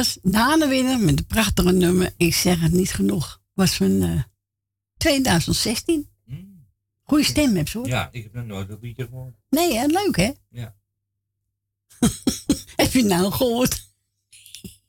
Was 0.04 0.18
Dana 0.22 0.68
Winner 0.68 1.00
met 1.00 1.20
een 1.20 1.26
prachtige 1.26 1.72
nummer. 1.72 2.13
Ik 2.18 2.34
zeg 2.34 2.60
het 2.60 2.72
niet 2.72 2.92
genoeg. 2.92 3.42
Was 3.54 3.76
van 3.76 4.02
eh, 4.02 4.22
2016. 4.98 6.10
Mm. 6.26 6.66
Goeie 7.04 7.26
stem 7.26 7.56
heb 7.56 7.68
ze 7.68 7.78
hoor. 7.78 7.88
Ja, 7.88 8.10
ik 8.12 8.24
heb 8.24 8.34
nog 8.34 8.46
nooit 8.46 8.70
een 8.70 8.78
liedje 8.82 9.06
gehoord. 9.06 9.36
Nee, 9.50 9.78
hè? 9.78 9.86
leuk 9.86 10.16
hè? 10.16 10.32
Ja. 10.50 10.76
Heb 12.76 12.92
je 12.92 13.04
nou 13.04 13.32
gehoord? 13.32 13.92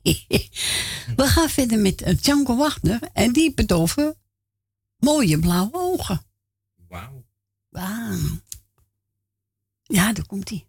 We 1.16 1.27
gaan 1.27 1.48
verder 1.48 1.79
met 1.79 2.22
Django 2.22 2.57
Wagner. 2.57 3.00
En 3.12 3.33
die 3.33 3.55
over 3.66 4.14
mooie 4.98 5.38
blauwe 5.38 5.72
ogen. 5.72 6.22
Wauw. 6.88 7.24
Wauw. 7.68 8.18
Ja, 9.83 10.12
daar 10.12 10.27
komt 10.27 10.48
hij. 10.48 10.66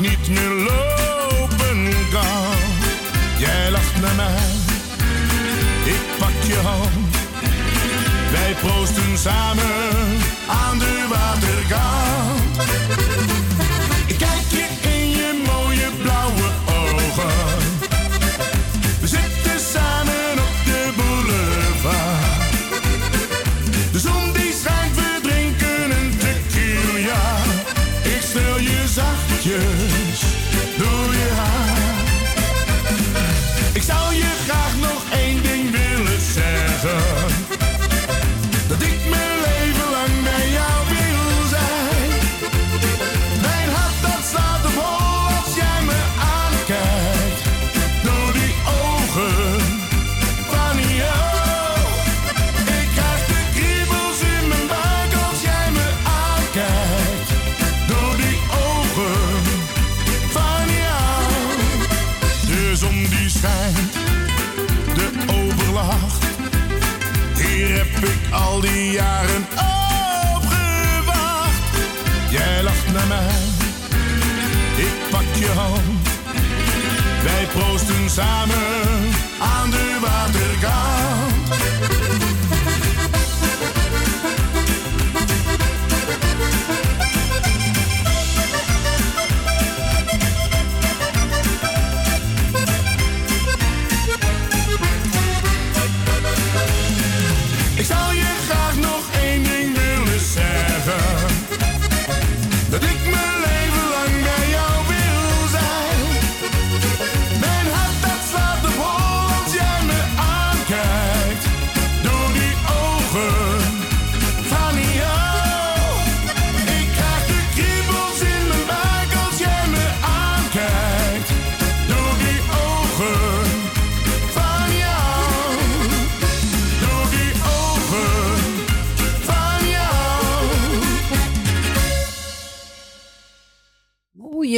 Niet 0.00 0.28
meer 0.28 0.50
lopen 0.50 1.94
kan. 2.10 2.56
Jij 3.38 3.70
lacht 3.70 4.00
naar 4.00 4.14
mij, 4.14 4.50
ik 5.84 6.18
pak 6.18 6.42
je 6.46 6.56
hand. 6.56 7.16
Wij 8.32 8.54
proosten 8.60 9.18
samen 9.18 9.64
aan 10.48 10.78
de 10.78 11.06
waterkant. 11.08 12.50
Samen 78.10 78.59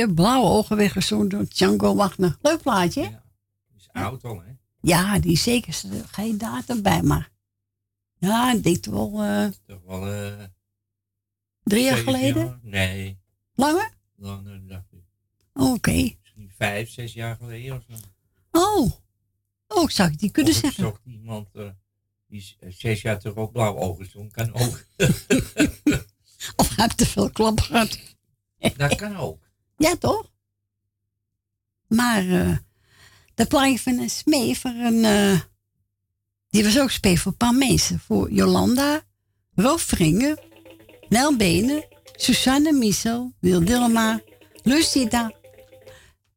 Mooie 0.02 0.14
blauwe 0.14 0.46
ogen 0.48 0.76
weggezongen 0.76 1.28
door 1.28 1.44
Django 1.48 1.94
Wagner. 1.94 2.36
Leuk 2.42 2.62
plaatje, 2.62 3.02
hè? 3.02 3.10
is 3.76 3.88
oud 3.92 4.24
al, 4.24 4.40
hè? 4.42 4.52
Ja, 4.80 5.18
die 5.18 5.32
is 5.32 5.42
zeker. 5.42 5.80
Er 5.92 6.04
Geen 6.08 6.38
datum 6.38 6.82
bij, 6.82 7.02
maar... 7.02 7.30
Ja, 8.18 8.52
ik 8.52 8.62
denk 8.62 8.84
wel 8.84 9.22
eh, 9.22 9.46
Toch 9.66 9.80
wel... 9.86 10.06
eh 10.12 10.44
drie 11.62 11.84
jaar 11.84 11.96
geleden. 11.96 12.44
jaar? 12.44 12.58
Nee, 12.62 13.18
Langer? 13.54 13.90
langer 14.16 14.66
dacht 14.66 14.92
ik. 14.92 15.04
Oké. 15.52 15.90
Misschien 15.92 16.52
vijf, 16.56 16.90
zes 16.90 17.12
jaar 17.12 17.36
geleden 17.36 17.76
of 17.76 17.82
zo. 17.88 17.94
Oh. 18.50 18.92
Oh, 19.68 19.82
ik 19.82 19.90
zou 19.90 20.10
het 20.10 20.20
niet 20.20 20.32
kunnen 20.32 20.52
Of 20.52 20.58
ik 20.58 20.64
zeggen. 20.64 20.82
zocht 20.84 21.00
iemand 21.04 21.48
eh, 21.54 21.68
die 22.26 22.56
zes 22.68 23.02
jaar 23.02 23.18
terug 23.18 23.34
ook 23.36 23.52
blauw 23.52 23.76
ogen 23.76 24.10
zong. 24.10 24.32
Kan 24.32 24.52
ook. 24.54 24.84
Of 26.56 26.76
heeft 26.76 26.96
te 26.96 27.06
veel 27.06 27.30
klap 27.30 27.60
gehad. 27.60 27.98
Dat 28.76 28.94
kan 28.94 29.16
ook. 29.16 29.50
Ja, 29.82 29.96
toch? 29.96 30.30
Maar 31.88 32.28
eh 32.28 32.56
de 33.34 33.46
plaatje 33.46 33.78
van 33.78 33.98
een 33.98 34.10
smee 34.10 34.58
voor 34.58 34.70
een... 34.70 35.04
eh, 35.04 35.40
die 36.50 36.64
was 36.64 36.78
ook 36.78 36.90
speel 36.90 37.16
voor 37.16 37.30
een 37.32 37.36
paar 37.36 37.54
mensen. 37.54 38.00
Voor 38.00 38.30
Jolanda, 38.30 39.02
Rolf 39.54 39.82
Vringen, 39.82 40.38
Nel 41.08 41.36
Benen, 41.36 41.86
Susanne 42.16 42.72
Miesel, 42.72 43.32
Wil 43.40 43.64
Dillema, 43.64 44.20
Lucida, 44.62 45.32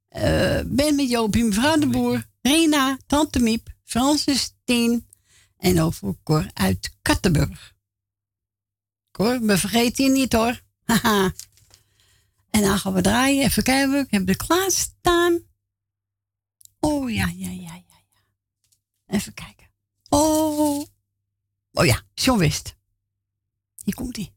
eh, 0.10 0.60
Ben 0.66 0.96
met 0.96 1.10
Joopie, 1.10 1.44
mevrouw 1.44 1.78
de 1.78 1.88
Boer, 1.88 2.26
Rena, 2.42 2.98
Tante 3.08 3.40
Miep, 3.40 3.68
Francis 3.84 4.42
Steen 4.42 5.08
en 5.58 5.82
ook 5.82 5.94
voor 5.94 6.16
Cor 6.24 6.50
uit 6.54 6.96
Kattenburg. 7.02 7.74
Cor, 9.12 9.42
me 9.42 9.58
vergeet 9.58 9.98
je 9.98 10.10
niet 10.10 10.34
hoor. 10.34 10.62
Haha. 10.84 11.34
En 12.56 12.62
dan 12.62 12.80
gaan 12.80 12.94
we 12.94 13.02
draaien. 13.02 13.44
Even 13.44 13.64
kijken. 13.64 14.00
Ik 14.00 14.12
heb 14.12 14.30
er 14.30 14.38
klaar 14.38 14.72
staan. 14.72 15.40
Oh 16.80 17.12
ja, 17.12 17.32
ja, 17.36 17.50
ja, 17.50 17.74
ja, 17.74 17.98
ja. 18.12 18.20
Even 19.08 19.34
kijken. 19.34 19.68
Oh. 20.10 20.86
Oh 21.72 21.86
ja, 21.86 22.02
John 22.14 22.40
Wist. 22.40 22.76
Hier 23.84 23.96
komt 23.96 24.16
hij. 24.16 24.34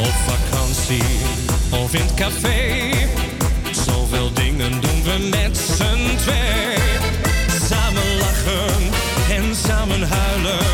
Op 0.00 0.14
vakantie 0.14 1.02
of 1.70 1.94
in 1.94 2.00
het 2.00 2.14
café. 2.14 2.93
Dingen 4.32 4.80
doen 4.80 5.02
we 5.02 5.28
met 5.30 5.56
z'n 5.56 6.16
twee. 6.16 6.76
Samen 7.68 8.16
lachen 8.18 8.90
en 9.30 9.56
samen 9.56 10.02
huilen. 10.02 10.66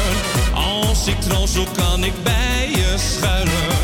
Als 0.54 1.06
ik 1.06 1.20
troost 1.20 1.52
zoek, 1.52 1.74
kan 1.76 2.04
ik 2.04 2.22
bij 2.22 2.70
je 2.70 2.94
schuilen. 2.96 3.78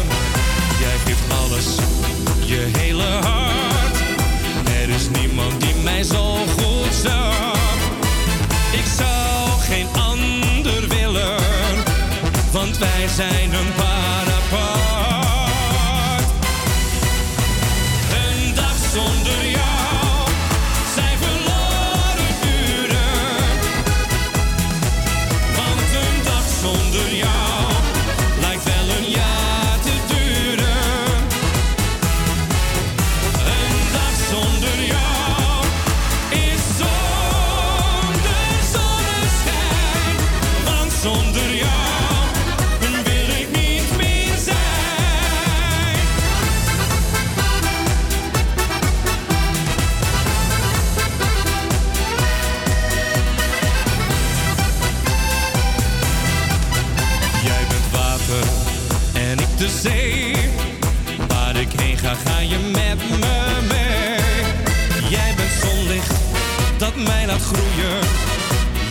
Jij 0.80 0.96
geeft 1.04 1.32
alles, 1.42 1.66
je 2.44 2.70
hele 2.78 3.02
hart. 3.02 3.96
Er 4.82 4.88
is 4.88 5.08
niemand 5.20 5.60
die 5.60 5.74
mij 5.82 6.02
zo 6.02 6.34
goed 6.34 6.94
zag. 7.02 7.45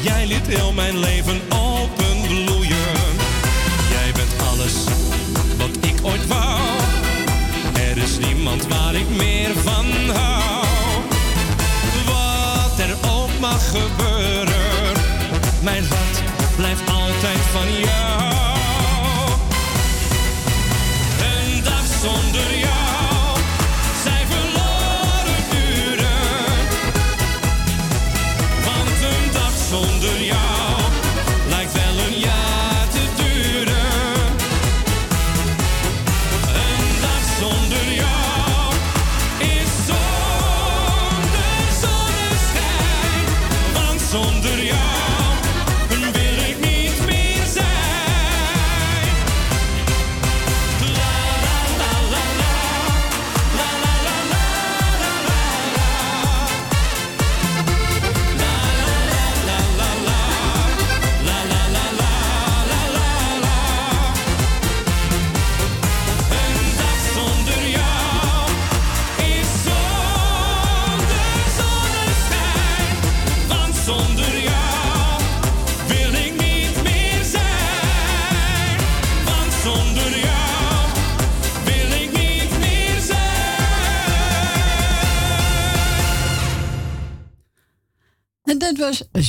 Jij 0.01 0.27
liet 0.27 0.47
heel 0.47 0.73
mijn 0.73 0.97
leven 0.97 1.41
openbloeien. 1.49 2.93
Jij 3.89 4.11
bent 4.13 4.49
alles 4.49 4.73
wat 5.57 5.85
ik 5.85 5.95
ooit 6.01 6.27
wou. 6.27 6.59
Er 7.73 7.97
is 7.97 8.17
niemand 8.17 8.67
waar 8.67 8.95
ik 8.95 9.09
meer 9.09 9.49
van 9.63 9.85
hou. 10.15 10.65
Wat 12.05 12.79
er 12.79 13.09
ook 13.09 13.39
mag 13.39 13.69
gebeuren, 13.69 14.93
mijn 15.61 15.83
hart 15.87 16.21
blijft 16.55 16.89
altijd 16.89 17.39
van 17.51 17.79
jou. 17.79 18.04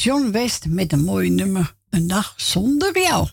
John 0.06 0.30
West 0.30 0.66
met 0.68 0.92
een 0.92 1.04
mooi 1.04 1.30
nummer. 1.30 1.72
Een 1.90 2.06
dag 2.06 2.34
zonder 2.36 2.98
jou. 2.98 3.28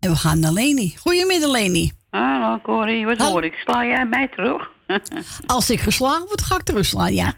En 0.00 0.10
we 0.10 0.16
gaan 0.16 0.40
naar 0.40 0.52
Leni. 0.52 0.94
Goedemiddag, 0.96 1.50
Leni. 1.50 1.92
Hallo 2.10 2.58
Corrie, 2.62 3.06
wat 3.06 3.18
hoor 3.18 3.44
ik? 3.44 3.54
Sla 3.54 3.84
jij 3.84 4.06
mij 4.06 4.28
terug? 4.28 4.70
Als 5.46 5.70
ik 5.70 5.80
geslagen 5.80 6.26
word, 6.26 6.42
ga 6.42 6.54
ik 6.56 6.62
terugslaan, 6.62 7.14
ja. 7.14 7.32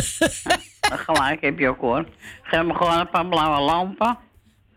Gelijk 1.06 1.40
heb 1.40 1.58
je 1.58 1.68
ook 1.68 1.80
hoor. 1.80 2.08
Geef 2.42 2.62
me 2.62 2.74
gewoon 2.74 2.98
een 2.98 3.10
paar 3.10 3.26
blauwe 3.26 3.60
lampen. 3.60 4.18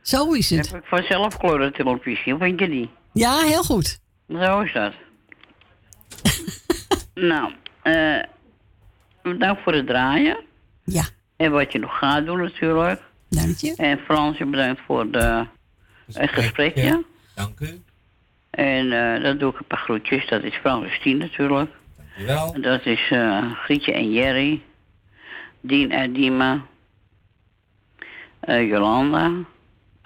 Zo 0.01 0.31
is 0.31 0.49
het. 0.49 0.71
Heb 0.71 0.81
ik 0.81 0.87
vanzelf 0.87 1.37
kleurentelevisie, 1.37 2.35
vind 2.35 2.59
je 2.59 2.69
die? 2.69 2.89
Ja, 3.13 3.39
heel 3.39 3.63
goed. 3.63 3.99
Zo 4.27 4.59
is 4.59 4.73
dat. 4.73 4.93
nou, 7.31 7.53
eh 7.81 8.23
bedankt 9.21 9.61
voor 9.63 9.73
het 9.73 9.87
draaien. 9.87 10.43
Ja. 10.83 11.03
En 11.35 11.51
wat 11.51 11.71
je 11.71 11.79
nog 11.79 11.97
gaat 11.97 12.25
doen 12.25 12.39
natuurlijk. 12.41 13.01
Dank 13.29 13.57
je. 13.57 13.73
En 13.75 13.99
Fransje 13.99 14.45
bedankt 14.45 14.81
voor 14.85 15.11
de, 15.11 15.45
het 16.13 16.29
gesprekje. 16.29 17.03
Dank 17.35 17.59
u. 17.59 17.81
En 18.49 18.91
eh, 19.15 19.23
dan 19.23 19.37
doe 19.37 19.51
ik 19.51 19.59
een 19.59 19.65
paar 19.65 19.79
groetjes. 19.79 20.27
Dat 20.27 20.43
is 20.43 20.55
Frans 20.55 20.99
Tien 21.01 21.17
natuurlijk. 21.17 21.71
Dankjewel. 21.97 22.61
Dat 22.61 22.85
is 22.85 23.09
eh, 23.11 23.51
Grietje 23.53 23.91
en 23.93 24.11
Jerry. 24.11 24.61
Dien 25.61 25.91
en 25.91 26.13
Dima. 26.13 26.61
eh, 28.39 28.67
Jolanda 28.69 29.31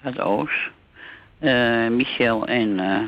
uit 0.02 0.18
Oost. 0.20 0.70
eh, 1.38 1.88
Michel 1.88 2.46
en 2.46 2.80
eh 2.80 3.02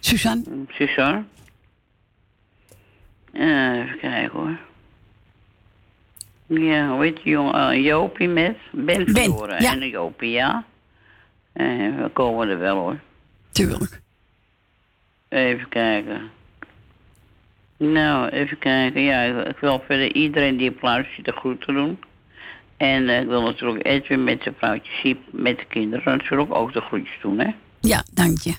Suzanne. 0.00 0.44
Suzanne. 0.68 1.22
Even 3.32 3.98
kijken 4.00 4.30
hoor. 4.38 4.56
Ja, 6.60 6.88
hoe 6.88 7.02
heet 7.02 7.16
die 7.22 7.32
jongen? 7.32 7.70
Eh, 7.70 7.84
Jopie 7.84 8.28
met 8.28 8.56
Ben 8.70 9.12
Ben, 9.12 9.34
ja. 9.58 9.72
En 9.72 9.88
Jopie, 9.88 10.30
ja. 10.30 10.64
En 11.52 12.02
we 12.02 12.08
komen 12.08 12.48
er 12.48 12.58
wel 12.58 12.76
hoor. 12.76 12.98
Tuurlijk. 13.52 14.00
Even 15.28 15.68
kijken. 15.68 16.30
Nou, 17.76 18.28
even 18.28 18.58
kijken. 18.58 19.02
Ja, 19.02 19.22
ik, 19.22 19.46
ik 19.46 19.56
wil 19.56 19.82
verder 19.86 20.14
iedereen 20.14 20.56
die 20.56 20.70
op 20.70 20.82
luistert 20.82 21.24
de 21.24 21.32
groeten 21.32 21.74
doen. 21.74 21.98
En 22.76 23.08
eh, 23.08 23.20
ik 23.20 23.26
wil 23.26 23.42
natuurlijk 23.42 23.86
Edwin 23.86 24.24
met 24.24 24.42
zijn 24.42 24.54
vrouwtje 24.58 24.92
Siep, 24.92 25.18
met 25.30 25.58
de 25.58 25.64
kinderen 25.64 26.16
natuurlijk 26.16 26.54
ook 26.54 26.72
de 26.72 26.80
groetjes 26.80 27.18
doen, 27.22 27.38
hè. 27.38 27.50
Ja, 27.80 28.04
dank 28.14 28.38
je. 28.38 28.54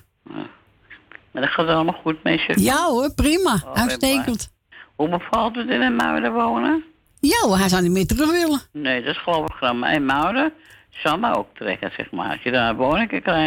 Maar 1.32 1.42
dat 1.42 1.50
gaat 1.50 1.68
allemaal 1.68 2.00
goed 2.02 2.24
met 2.24 2.42
je. 2.42 2.54
Ja 2.62 2.86
hoor, 2.86 3.14
prima. 3.14 3.62
Oh, 3.66 3.74
Uitstekend. 3.74 4.52
Hoe 4.96 5.10
bevalt 5.10 5.56
het 5.56 5.70
in 5.70 5.82
een 5.82 5.96
Muiden 5.96 6.34
wonen? 6.34 6.84
Ja 7.26 7.58
hij 7.58 7.70
zou 7.70 7.82
niet 7.82 7.92
meer 7.92 8.06
terug 8.06 8.32
willen. 8.32 8.62
Nee, 8.72 9.04
dat 9.04 9.16
is 9.16 9.22
geloof 9.22 9.46
ik. 9.46 9.74
Maar 9.74 9.94
in 9.94 10.06
Muiden 10.06 10.54
zal 10.90 11.18
mij 11.18 11.36
ook 11.36 11.48
trekken, 11.54 11.92
zeg 11.98 12.12
maar. 12.12 12.32
Als 12.32 12.42
je 12.42 12.52
daar 12.52 12.76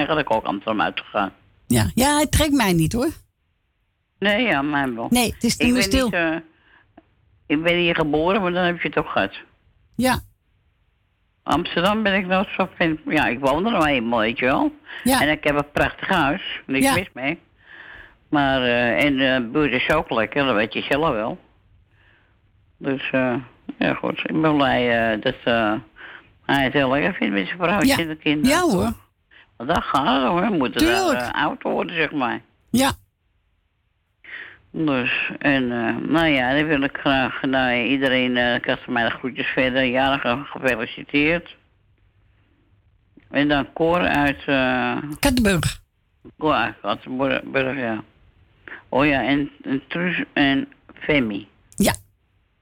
kan 0.07 0.18
ik 0.18 0.31
ook 0.31 0.45
Amsterdam 0.45 0.81
uit 0.81 0.97
te 0.97 1.03
gaan. 1.03 1.33
Ja, 1.66 1.91
ja 1.95 2.14
hij 2.14 2.27
trekt 2.27 2.53
mij 2.53 2.72
niet 2.72 2.93
hoor. 2.93 3.11
Nee, 4.18 4.43
ja, 4.43 4.62
mijn 4.62 4.95
wel. 4.95 5.07
Nee, 5.11 5.33
het 5.33 5.45
is 5.45 5.57
ik 5.57 5.62
meer 5.64 5.72
ben 5.72 5.83
stil. 5.83 6.05
Niet, 6.05 6.14
eh, 6.14 6.35
ik 7.47 7.62
ben 7.62 7.77
hier 7.77 7.95
geboren, 7.95 8.43
maar 8.43 8.53
dan 8.53 8.64
heb 8.64 8.81
je 8.81 8.89
het 8.89 8.99
ook 8.99 9.09
gehad. 9.09 9.33
Ja. 9.97 10.20
Amsterdam 11.43 12.03
ben 12.03 12.14
ik 12.14 12.27
nooit 12.27 12.49
zo 12.57 12.68
fan. 12.77 12.99
Ja, 13.07 13.27
ik 13.27 13.41
woon 13.41 13.66
er 13.66 13.72
nou 13.72 13.87
eenmaal, 13.87 14.18
weet 14.18 14.39
je 14.39 14.45
wel. 14.45 14.72
Ja. 15.05 15.20
En 15.20 15.29
ik 15.29 15.45
heb 15.45 15.57
een 15.57 15.70
prachtig 15.72 16.09
huis. 16.09 16.61
Niks 16.66 16.85
Ja. 16.85 16.95
mis 16.95 17.09
mee. 17.12 17.39
Maar, 18.29 18.62
eh 18.62 19.05
en 19.05 19.16
de 19.16 19.49
buurt 19.53 19.72
is 19.72 19.91
ook 19.91 20.11
lekker, 20.11 20.45
dat 20.45 20.55
weet 20.55 20.72
je 20.72 20.83
zelf 20.83 21.09
wel. 21.11 21.39
Dus, 22.79 23.11
eh 23.12 23.35
ja 23.79 23.95
goed, 23.95 24.19
ik 24.25 24.41
ben 24.43 24.57
blij 24.57 25.12
eh, 25.12 25.21
dat 25.21 25.35
eh, 25.45 25.73
hij 26.45 26.64
het 26.64 26.73
heel 26.73 26.91
lekker 26.91 27.14
vindt 27.14 27.35
met 27.35 27.47
zijn 27.47 27.59
vrouwtje 27.59 27.89
Ja. 27.89 27.99
en 27.99 28.09
de 28.09 28.17
kinderen. 28.17 28.57
Ja 28.57 28.62
hoor. 28.62 28.93
Want 29.57 29.69
dat 29.71 29.83
gaat 29.83 30.23
het 30.23 30.31
hoor, 30.31 30.41
we 30.51 30.57
moeten 30.57 30.87
daar 30.87 31.12
eh, 31.14 31.45
oud 31.45 31.62
worden, 31.62 31.97
zeg 31.97 32.12
maar. 32.12 32.41
Ja. 32.71 32.93
Dus, 34.71 35.31
en 35.39 35.73
eh, 35.73 35.97
nou 36.09 36.27
ja, 36.27 36.55
dan 36.55 36.67
wil 36.67 36.83
ik 36.83 36.97
graag 36.97 37.43
nou, 37.43 37.83
iedereen, 37.83 38.37
ik 38.37 38.64
had 38.64 38.79
van 38.85 38.93
mij 38.93 39.05
de 39.05 39.11
groetjes 39.11 39.47
verder, 39.47 39.85
jarigen 39.85 40.45
gefeliciteerd. 40.45 41.57
En 43.31 43.49
dan 43.49 43.73
Cor 43.73 44.01
uit... 44.01 44.43
eh 44.47 44.97
Kattenburg. 45.21 45.81
Cor 46.39 46.53
uit 46.55 46.75
Kattenburg, 46.81 47.77
ja. 47.79 48.03
Oh 48.89 49.07
ja, 49.07 49.23
en, 49.23 49.51
en 49.62 49.83
Truus 49.89 50.23
en 50.33 50.69
Femi. 50.95 51.49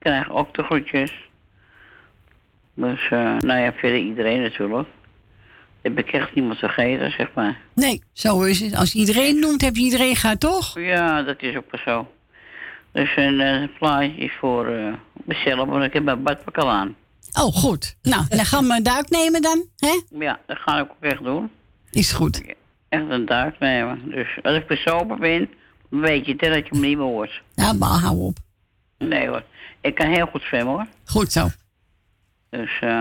Ja. 0.05 0.11
Krijgen 0.11 0.35
ook 0.35 0.55
de 0.55 0.63
groetjes. 0.63 1.13
Dus, 2.75 3.09
eh, 3.11 3.37
nou 3.39 3.61
ja, 3.61 3.73
verder 3.73 3.99
iedereen 3.99 4.43
natuurlijk. 4.43 4.89
Heb 5.83 5.99
ik 5.99 6.13
echt 6.13 6.35
niemand 6.35 6.59
vergeten, 6.59 7.11
zeg 7.11 7.31
maar. 7.35 7.59
Nee, 7.75 8.03
zo 8.13 8.43
is 8.43 8.61
het. 8.61 8.77
Als 8.77 8.93
je 8.93 8.99
iedereen 8.99 9.39
noemt, 9.39 9.61
heb 9.61 9.77
je 9.77 9.83
iedereen 9.83 10.17
gehad, 10.17 10.41
toch? 10.41 10.79
Ja, 10.79 11.23
dat 11.23 11.43
is 11.43 11.57
ook 11.57 11.71
wel 11.71 11.81
zo. 11.85 12.09
Dus 12.93 13.17
een 13.17 13.41
eh, 13.41 13.69
plaatje 13.79 14.17
is 14.17 14.33
voor 14.39 14.67
eh 14.67 14.93
mezelf, 15.25 15.69
want 15.69 15.85
ik 15.85 15.93
heb 15.93 16.03
mijn 16.03 16.23
badpak 16.23 16.59
al 16.59 16.71
aan. 16.71 16.97
Oh, 17.33 17.55
goed. 17.55 17.97
Nou, 18.03 18.25
dan 18.29 18.45
gaan 18.45 18.67
we 18.67 18.75
een 18.77 18.83
duik 18.83 19.09
nemen 19.11 19.43
dan, 19.43 19.65
hè? 19.77 20.01
Ja, 20.19 20.41
dat 20.47 20.59
ga 20.59 20.79
ik 20.79 20.91
ook 20.91 21.11
echt 21.11 21.25
doen. 21.25 21.51
Is 21.91 22.13
goed. 22.13 22.55
Echt 22.89 23.03
een 23.09 23.27
duik 23.27 23.59
nemen. 23.59 24.11
Dus 24.11 24.29
als 24.43 24.57
ik 24.57 24.67
besopen 24.67 25.19
ben, 25.21 25.51
weet 25.89 26.27
je 26.27 26.37
dat 26.37 26.67
je 26.67 26.69
me 26.71 26.87
niet 26.87 26.97
meer 26.97 27.07
hoort. 27.07 27.43
Ja, 27.55 27.73
maar 27.73 27.99
hou 27.99 28.19
op. 28.19 28.39
Nee 28.99 29.29
hoor, 29.29 29.43
ik 29.85 29.95
kan 29.95 30.07
heel 30.07 30.27
goed 30.27 30.43
zwemmen 30.43 30.75
hoor. 30.75 30.87
Goed 31.05 31.33
zo. 31.33 31.49
Dus 32.51 32.79
eh, 32.81 33.01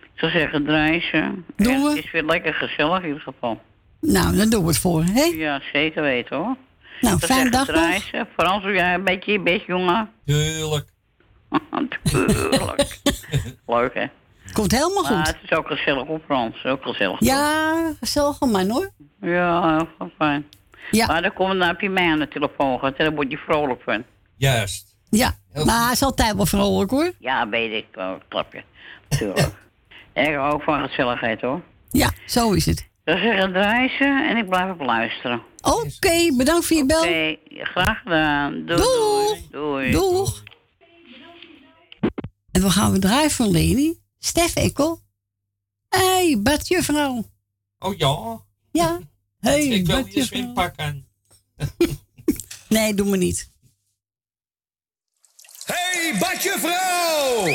ik 0.00 0.14
zou 0.14 0.32
zeggen, 0.32 0.64
draaien 0.64 1.00
ze. 1.00 1.32
Doen 1.56 1.72
En 1.72 1.82
we. 1.82 1.88
Het 1.88 2.04
is 2.04 2.10
weer 2.10 2.24
lekker 2.24 2.54
gezellig 2.54 3.00
in 3.02 3.06
ieder 3.06 3.22
geval. 3.22 3.60
Nou, 4.00 4.36
dan 4.36 4.50
doen 4.50 4.60
we 4.62 4.68
het 4.68 4.78
voor, 4.78 5.04
hè? 5.04 5.22
Ja, 5.22 5.60
zeker 5.72 6.02
weten 6.02 6.36
hoor. 6.36 6.56
Nou, 7.00 7.18
fijne 7.18 7.50
zeggen, 7.50 7.74
dag 7.74 8.12
nog. 8.12 8.26
Frans, 8.36 8.62
doe 8.62 8.72
jij 8.72 8.94
een 8.94 9.04
beetje 9.04 9.32
je 9.32 9.40
best, 9.40 9.66
jongen? 9.66 10.10
Tuurlijk. 10.24 10.88
Tuurlijk. 12.02 12.98
Leuk 13.66 13.94
hè? 13.94 14.06
Komt 14.52 14.72
helemaal 14.72 15.02
Maar 15.02 15.12
goed. 15.12 15.26
het 15.26 15.38
is 15.42 15.52
ook 15.52 15.66
gezellig 15.66 16.06
op 16.06 16.22
Frans, 16.24 16.64
ook 16.64 16.82
gezellig. 16.82 17.20
Ja, 17.20 17.94
gezellige 18.00 18.46
man 18.46 18.70
hoor. 18.70 18.90
Ja, 19.20 19.76
heel 19.98 20.10
fijn. 20.18 20.46
Ja. 20.90 21.06
Maar 21.06 21.22
dan 21.22 21.32
komt 21.32 21.64
heb 21.64 21.80
je 21.80 21.90
mij 21.90 22.10
aan 22.10 22.18
de 22.18 22.28
telefoon 22.28 22.78
gehad 22.78 22.96
en 22.96 23.04
dan 23.04 23.14
word 23.14 23.30
je 23.30 23.36
vrolijk 23.38 23.82
van. 23.82 24.04
Juist. 24.36 24.89
Ja, 25.10 25.36
maar 25.64 25.82
hij 25.82 25.92
is 25.92 26.02
altijd 26.02 26.36
wel 26.36 26.46
vrolijk 26.46 26.90
hoor. 26.90 27.12
Ja, 27.18 27.48
weet 27.48 27.72
ik 27.72 27.86
wel. 27.94 28.18
Klapje. 28.28 28.64
Tuurlijk. 29.08 29.52
ik 30.12 30.38
ook 30.38 30.62
van 30.62 30.88
gezelligheid 30.88 31.40
hoor. 31.40 31.62
Ja, 31.90 32.12
zo 32.26 32.52
is 32.52 32.66
het. 32.66 32.88
Dan 33.04 33.18
zeggen 33.18 33.52
draai 33.52 33.88
ze 33.88 34.26
en 34.30 34.36
ik 34.36 34.48
blijf 34.48 34.72
op 34.72 34.80
luisteren. 34.80 35.42
Oké, 35.60 36.36
bedankt 36.36 36.66
voor 36.66 36.76
je 36.76 36.86
bel. 36.86 37.02
Oké, 37.02 37.36
graag 37.48 37.98
gedaan. 37.98 38.66
Doei. 38.66 38.80
Doeg. 38.80 39.38
Doei. 39.50 39.90
Doeg. 39.90 40.42
En 42.52 42.62
we 42.62 42.70
gaan 42.70 42.92
we 42.92 42.98
draaien 42.98 43.30
van 43.30 43.50
Leni. 43.50 43.98
Stef 44.18 44.54
Ekkel. 44.54 45.00
Hé, 45.88 45.98
hey, 45.98 46.38
badjuffrouw. 46.42 47.24
Oh 47.78 47.96
ja. 47.96 48.40
Ja. 48.72 48.98
Hey, 49.40 49.66
ik 49.66 49.86
wil 49.86 50.06
je 50.06 50.24
zwempak 50.24 50.74
aan. 50.76 51.06
Nee, 52.68 52.94
doe 52.94 53.08
me 53.08 53.16
niet. 53.16 53.50
Hey, 55.70 56.14
badjuffrouw! 56.18 57.46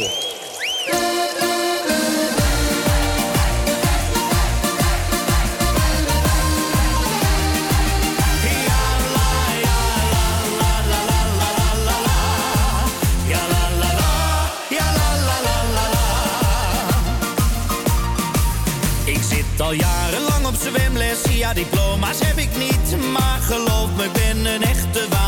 Ik 19.06 19.22
zit 19.24 19.62
al 19.62 19.72
jarenlang 19.74 20.46
op 20.46 20.56
zwemles, 20.56 21.22
ja 21.30 21.54
diploma's 21.54 22.20
heb 22.20 22.38
ik 22.38 22.58
niet. 22.58 23.12
Maar 23.12 23.40
geloof 23.42 23.90
me, 23.96 24.04
ik 24.04 24.12
ben 24.12 24.46
een 24.46 24.64
echte 24.64 25.00
waterraad. 25.00 25.25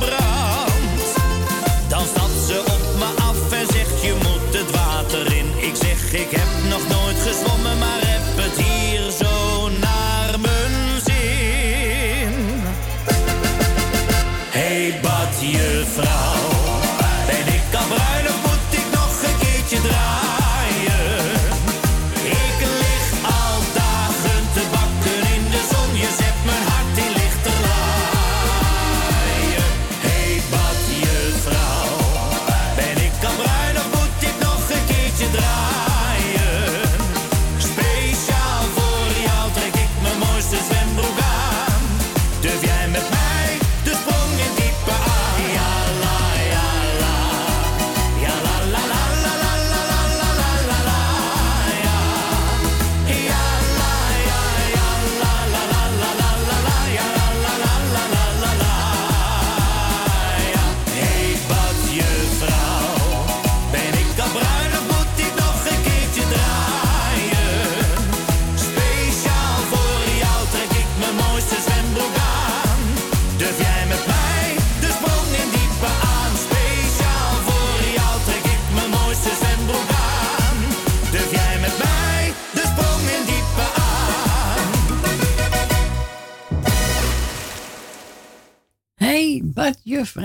добра. 0.00 0.29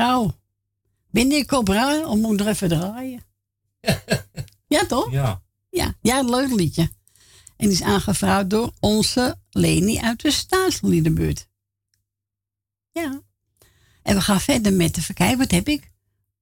Badjuffrouw. 0.06 0.40
Ben 1.12 1.32
ik 1.32 1.52
op 1.52 1.68
raar 1.68 2.06
om 2.06 2.22
moet 2.22 2.40
er 2.40 2.48
even 2.48 2.70
draaien? 2.70 3.24
ja, 4.76 4.86
toch? 4.86 5.12
Ja. 5.12 5.44
Ja, 5.70 5.94
ja, 6.02 6.22
leuk 6.22 6.52
liedje. 6.52 6.82
En 7.58 7.68
die 7.68 7.72
is 7.72 7.82
aangevraagd 7.82 8.50
door 8.50 8.72
onze 8.80 9.38
Leni 9.50 10.00
uit 10.00 10.22
de 10.22 10.32
staatsliedenbuurt. 10.32 11.48
Ja. 12.92 13.22
En 14.02 14.16
we 14.16 14.22
gaan 14.22 14.42
verder 14.42 14.74
met 14.74 14.98
even 14.98 15.16
kijken, 15.16 15.38
wat 15.38 15.52
heb 15.52 15.68
ik? 15.68 15.92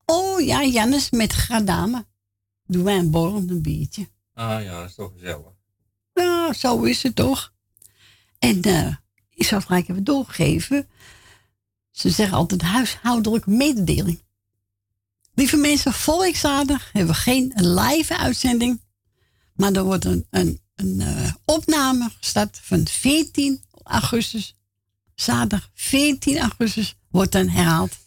Oh 0.06 0.42
ja, 0.42 0.64
Jannes 0.64 1.10
met 1.10 1.34
Gradame. 1.34 2.06
Doe 2.66 2.84
wij 2.84 2.98
een 2.98 3.12
borrel 3.12 3.36
een 3.36 3.62
biertje. 3.62 4.10
Ah 4.34 4.64
ja, 4.64 4.80
dat 4.80 4.90
is 4.90 4.96
toch 4.96 5.12
gezellig. 5.14 5.52
Ja, 6.14 6.54
zo 6.54 6.84
is 6.84 7.04
het 7.04 7.16
toch. 7.16 7.54
En 8.40 8.62
eh, 8.62 8.96
ik 9.30 9.46
zal 9.46 9.62
gelijk 9.62 9.90
even 9.90 10.04
doorgeven. 10.04 10.88
Ze 11.94 12.10
zeggen 12.10 12.38
altijd 12.38 12.62
huishoudelijke 12.62 13.50
mededeling. 13.50 14.22
Lieve 15.34 15.58
mensen, 15.58 15.94
volkszaterdag 15.94 16.90
hebben 16.92 17.14
we 17.14 17.22
geen 17.22 17.54
live 17.56 18.18
uitzending. 18.18 18.82
Maar 19.56 19.72
er 19.72 19.84
wordt 19.84 20.06
een, 20.06 20.28
een, 20.30 20.62
een 20.76 21.02
eh, 21.02 21.34
opname 21.46 22.10
gestart 22.20 22.60
van 22.62 22.88
14 22.88 23.62
augustus. 23.84 24.56
Zaterdag 25.16 25.70
14 25.74 26.40
augustus 26.40 26.96
wordt 27.10 27.32
dan 27.32 27.48
herhaald. 27.48 27.98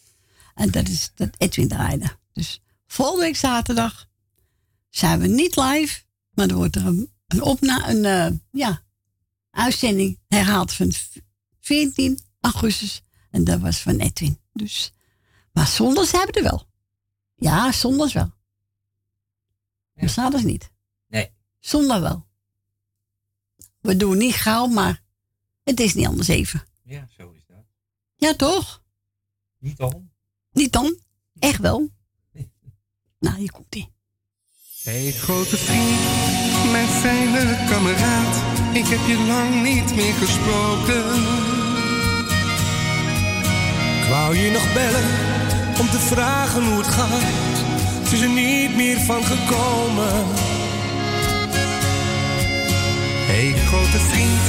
En 0.54 0.70
dat 0.70 0.88
is 0.88 1.10
dat 1.14 1.28
Edwin 1.38 1.68
draaide. 1.68 2.16
Dus 2.32 2.60
volgende 2.86 3.24
week 3.24 3.36
zaterdag 3.36 4.08
zijn 4.90 5.20
we 5.20 5.26
niet 5.26 5.56
live. 5.56 6.00
Maar 6.34 6.48
er 6.48 6.54
wordt 6.54 6.76
er 6.76 6.86
een, 6.86 7.10
een, 7.26 7.88
een 7.88 8.04
eh, 8.04 8.38
ja, 8.50 8.82
uitzending 9.50 10.18
herhaald 10.28 10.72
van 10.72 10.92
v- 10.92 11.16
14 11.60 12.18
augustus. 12.40 13.02
En 13.30 13.44
dat 13.44 13.60
was 13.60 13.80
van 13.80 13.98
Edwin. 13.98 14.38
Dus, 14.52 14.92
maar 15.52 15.66
zondags 15.66 16.12
hebben 16.12 16.34
we 16.34 16.40
er 16.40 16.50
wel. 16.50 16.66
Ja, 17.34 17.72
zondags 17.72 18.12
wel. 18.12 18.34
Maar 19.94 20.08
zaterdags 20.08 20.44
niet. 20.44 20.70
Nee. 21.06 21.30
Zondag 21.60 22.00
wel. 22.00 22.26
We 23.80 23.96
doen 23.96 24.18
niet 24.18 24.34
gauw, 24.34 24.66
maar 24.66 25.02
het 25.64 25.80
is 25.80 25.94
niet 25.94 26.06
anders 26.06 26.28
even. 26.28 26.64
Ja, 26.82 27.08
zo 27.16 27.30
is 27.30 27.46
dat. 27.46 27.64
Ja, 28.16 28.34
toch? 28.34 28.82
Niet 29.58 29.80
om. 29.80 30.10
Niet 30.52 30.72
dan? 30.72 30.98
Echt 31.38 31.60
wel? 31.60 31.90
Nou, 33.18 33.38
hier 33.38 33.52
komt 33.52 33.74
ie. 33.74 33.92
Hey 34.82 35.12
grote 35.12 35.56
vriend, 35.56 36.70
mijn 36.72 36.88
fijne 36.88 37.66
kameraad. 37.68 38.36
Ik 38.76 38.86
heb 38.86 39.06
je 39.06 39.24
lang 39.26 39.62
niet 39.62 39.96
meer 39.96 40.14
gesproken. 40.14 41.45
Wou 44.16 44.36
je 44.36 44.50
nog 44.50 44.72
bellen 44.72 45.08
om 45.80 45.90
te 45.90 45.98
vragen 45.98 46.64
hoe 46.64 46.78
het 46.78 46.86
gaat. 46.86 47.56
Het 48.02 48.12
is 48.12 48.20
er 48.20 48.28
niet 48.28 48.76
meer 48.76 48.98
van 49.00 49.22
gekomen. 49.24 50.24
Hey 53.30 53.54
grote 53.66 54.00
vriend, 54.10 54.46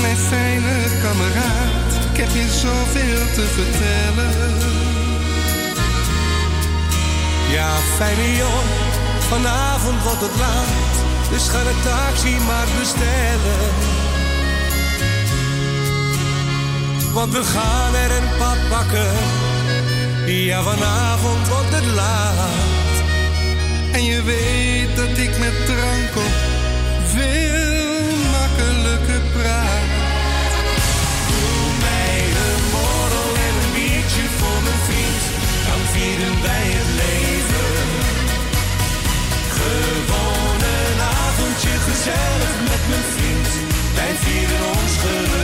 mijn 0.00 0.16
fijne 0.16 0.74
kameraad. 1.02 1.90
Ik 2.10 2.16
heb 2.22 2.30
je 2.40 2.46
zoveel 2.64 3.24
te 3.36 3.44
vertellen. 3.56 4.34
Ja, 7.56 7.70
fijne 7.96 8.36
jongen, 8.36 8.80
vanavond 9.32 10.02
wordt 10.02 10.20
het 10.20 10.36
laat. 10.38 10.94
Dus 11.30 11.48
ga 11.48 11.62
de 11.62 11.76
taxi 11.84 12.36
maar 12.48 12.68
bestellen. 12.78 14.05
Want 17.16 17.32
we 17.32 17.44
gaan 17.44 17.94
er 17.94 18.10
een 18.10 18.28
pad 18.38 18.58
pakken. 18.68 19.12
Ja, 20.26 20.62
vanavond 20.62 21.48
wordt 21.48 21.74
het 21.74 21.86
laat. 21.94 22.94
En 23.92 24.04
je 24.04 24.22
weet 24.22 24.96
dat 24.96 25.18
ik 25.24 25.38
met 25.38 25.56
drank 25.66 26.12
op 26.26 26.34
veel 27.14 28.16
makkelijker 28.36 29.22
praat. 29.36 29.90
Doe 31.30 31.64
mij 31.86 32.18
een 32.44 32.64
borrel 32.74 33.30
en 33.46 33.54
een 33.62 33.72
biertje 33.76 34.24
voor 34.38 34.60
mijn 34.66 34.82
vriend. 34.88 35.22
Dan 35.68 35.82
vieren 35.94 36.36
wij 36.46 36.66
het 36.78 36.90
leven. 37.02 37.72
Gewoon 39.58 40.58
een 40.78 41.00
avondje 41.24 41.74
gezellig 41.88 42.54
met 42.70 42.82
mijn 42.90 43.06
vriend. 43.14 43.48
Wij 43.98 44.14
vieren 44.24 44.62
ons 44.76 44.94
geluk. 45.04 45.35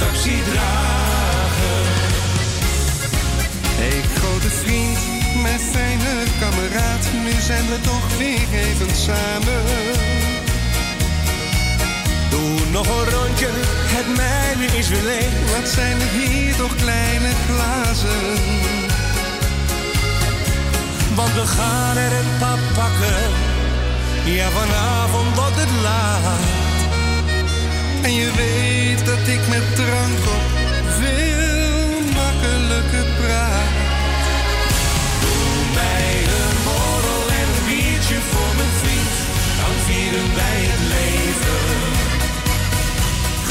Taxi 0.00 0.42
dragen. 0.50 1.84
Hey 3.80 4.00
grote 4.14 4.50
vriend, 4.62 4.98
mijn 5.42 5.60
fijne 5.60 6.12
kameraad. 6.40 7.04
Nu 7.24 7.40
zijn 7.40 7.66
we 7.72 7.80
toch 7.80 8.06
weer 8.18 8.46
even 8.66 8.96
samen. 9.06 9.62
Doe 12.30 12.70
nog 12.70 12.86
een 12.86 13.08
rondje, 13.14 13.48
het 13.96 14.08
mijne 14.16 14.78
is 14.78 14.88
weer 14.88 15.02
leeg. 15.02 15.32
Wat 15.56 15.68
zijn 15.68 15.96
er 16.00 16.12
hier 16.18 16.56
toch 16.56 16.74
kleine 16.76 17.30
glazen? 17.46 18.24
Want 21.14 21.32
we 21.34 21.46
gaan 21.46 21.96
er 21.96 22.12
een 22.12 22.30
pap 22.38 22.60
pakken. 22.74 23.22
Ja, 24.24 24.48
vanavond 24.50 25.36
wordt 25.36 25.56
het 25.56 25.70
laat. 25.82 26.59
En 28.02 28.14
je 28.14 28.30
weet 28.36 29.06
dat 29.06 29.26
ik 29.28 29.42
met 29.48 29.76
drank 29.76 30.20
op 30.36 30.44
veel 30.98 32.00
makkelijker 32.20 33.06
praat. 33.20 33.72
Doe 35.22 35.52
mij 35.74 36.12
een 36.38 36.56
borrel 36.66 37.24
en 37.40 37.48
een 37.56 37.66
biertje 37.68 38.18
voor 38.30 38.52
mijn 38.60 38.74
vriend. 38.82 39.14
Dan 39.60 39.74
vieren 39.86 40.28
wij 40.40 40.60
het 40.70 40.84
leven. 40.96 41.62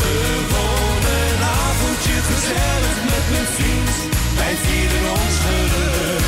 Gewoon 0.02 1.02
een 1.20 1.42
avondje 1.66 2.16
gezellig 2.32 2.98
met 3.14 3.26
mijn 3.34 3.50
vriend. 3.58 3.96
Wij 4.40 4.56
vieren 4.66 5.06
ons 5.20 5.36
geluk. 5.48 6.26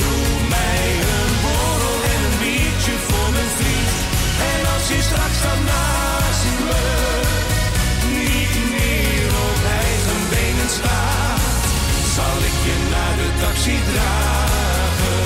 Doe 0.00 0.26
mij 0.54 0.86
een 1.16 1.34
borrel 1.44 1.98
en 2.12 2.20
een 2.28 2.38
biertje 2.42 2.94
voor 3.08 3.28
mijn 3.36 3.52
vriend. 3.58 3.92
En 4.50 4.60
als 4.74 4.84
je 4.92 4.98
straks 5.08 5.38
dan 5.46 5.60
taxi 13.42 13.76
dragen. 13.88 15.16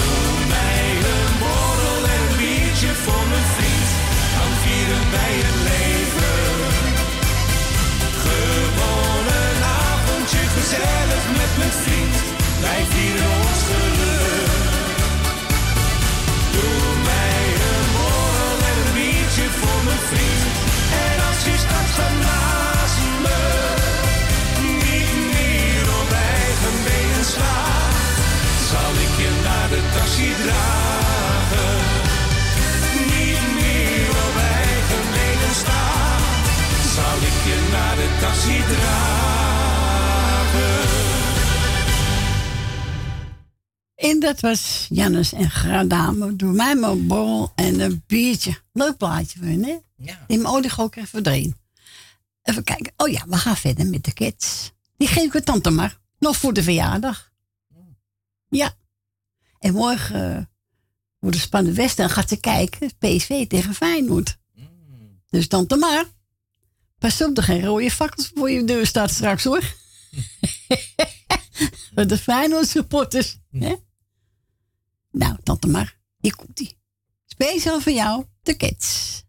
Doe 0.00 0.32
mij 0.54 0.86
een 1.12 1.32
borrel 1.42 2.02
en 2.14 2.20
een 2.26 2.36
biertje 2.40 2.92
voor 3.04 3.24
mijn 3.32 3.48
vriend. 3.54 3.90
Dan 4.36 4.52
vieren 4.62 5.04
wij 5.14 5.34
het 5.46 5.58
leven. 5.70 6.38
Gewoon 8.24 9.24
een 9.42 9.62
avondje 9.92 10.42
gezellig 10.56 11.24
met 11.40 11.52
mijn 11.60 11.74
vriend. 11.82 12.16
Wij 12.64 12.82
vieren 12.92 13.35
dragen. 38.46 39.26
En 43.94 44.20
dat 44.20 44.40
was 44.40 44.86
Jannes 44.90 45.32
en 45.32 45.50
Gradame. 45.50 46.36
Doe 46.36 46.52
mij 46.52 46.74
maar 46.74 46.90
een 46.90 47.06
borrel 47.06 47.52
en 47.54 47.80
een 47.80 48.02
biertje. 48.06 48.60
Leuk 48.72 48.96
plaatje 48.96 49.38
hun, 49.40 49.64
hè? 49.64 49.76
Ja. 49.96 50.24
Die 50.26 50.38
mijn 50.38 50.54
olie 50.54 50.70
ook 50.76 50.96
even 50.96 51.26
erin. 51.26 51.56
Even 52.42 52.64
kijken. 52.64 52.92
Oh 52.96 53.08
ja, 53.08 53.24
we 53.28 53.36
gaan 53.36 53.56
verder 53.56 53.86
met 53.86 54.04
de 54.04 54.12
kids. 54.12 54.72
Die 54.96 55.08
geef 55.08 55.24
ik 55.24 55.34
aan 55.34 55.42
tante 55.42 55.70
maar. 55.70 55.98
Nog 56.18 56.36
voor 56.36 56.52
de 56.52 56.62
verjaardag. 56.62 57.32
Ja. 58.48 58.74
En 59.58 59.72
morgen 59.72 60.36
uh, 60.36 60.42
voor 61.20 61.30
de 61.30 61.38
spannende 61.38 61.76
Westen 61.76 62.10
gaat 62.10 62.28
ze 62.28 62.36
kijken. 62.36 62.90
PSV 62.98 63.46
tegen 63.46 63.74
Feyenoord. 63.74 64.38
Dus 65.28 65.48
tante 65.48 65.76
maar. 65.76 66.04
Pas 67.06 67.22
op, 67.22 67.36
er 67.36 67.42
geen 67.42 67.64
rode 67.64 67.90
fakkels 67.90 68.30
voor 68.34 68.50
je 68.50 68.64
deur 68.64 68.86
staat 68.86 69.10
straks 69.10 69.44
hoor. 69.44 69.74
de 72.06 72.18
Feyenoord 72.18 72.68
supporters. 72.68 73.38
Hè? 73.50 73.74
Nou, 75.10 75.36
tante 75.42 75.66
maar. 75.66 75.98
Hier 76.20 76.36
komt 76.36 76.60
ie. 76.60 76.78
Speciaal 77.26 77.80
voor 77.80 77.92
jou, 77.92 78.24
de 78.42 78.54
kids. 78.54 79.22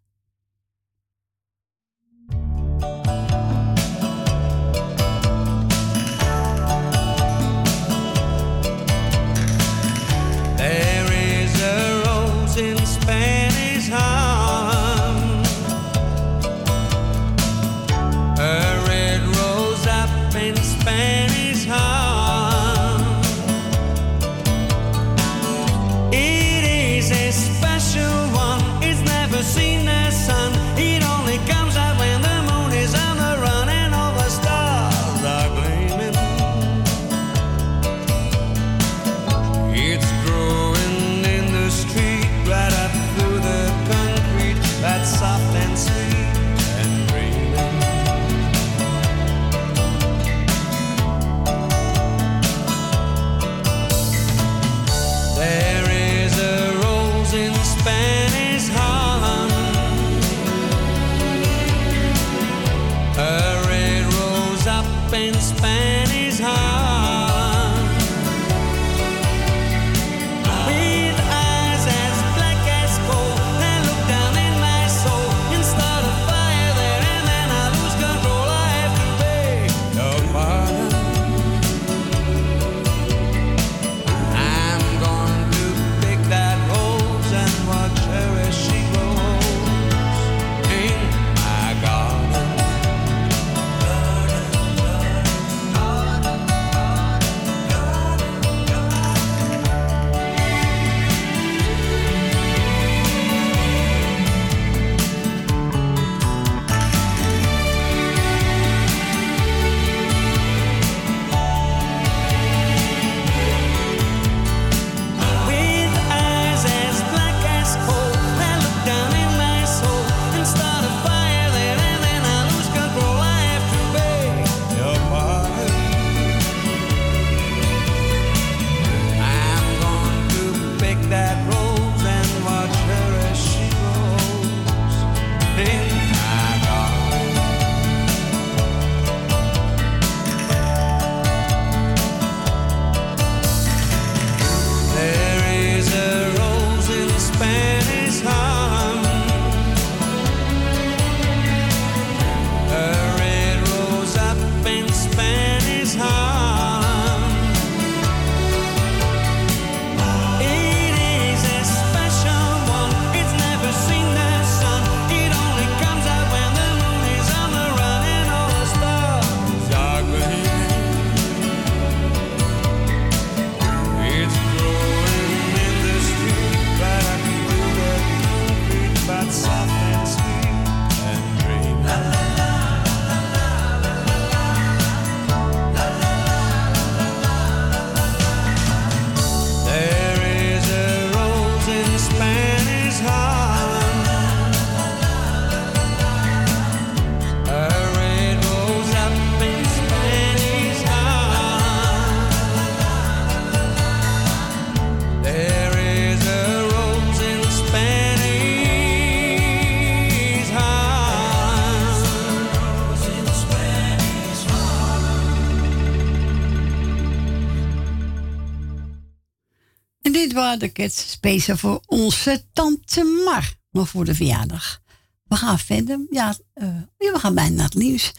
Het 220.74 220.94
Speciaal 220.94 221.58
voor 221.58 221.82
onze 221.86 222.46
tante 222.54 223.22
Mar. 223.26 223.54
Nog 223.72 223.90
voor 223.90 224.06
de 224.06 224.16
verjaardag. 224.16 224.82
We 225.24 225.36
gaan 225.36 225.60
verder. 225.60 226.06
Ja, 226.10 226.36
eh, 226.54 226.68
we 226.98 227.20
gaan 227.20 227.36
bijna 227.36 227.56
naar 227.56 227.66
het 227.66 227.74
nieuws. 227.74 228.14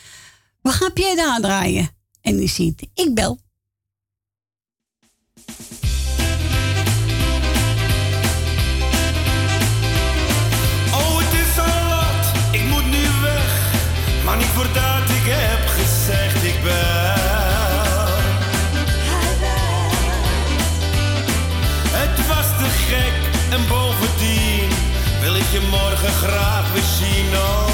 We 0.63 0.71
gaan 0.71 0.93
Pierre 0.93 1.31
aandraaien, 1.31 1.89
En 2.21 2.37
die 2.37 2.49
ziet, 2.49 2.89
ik 2.95 3.15
bel. 3.15 3.39
morgen 26.01 26.29
graag 26.29 26.73
weer 26.73 26.83
zien. 26.83 27.68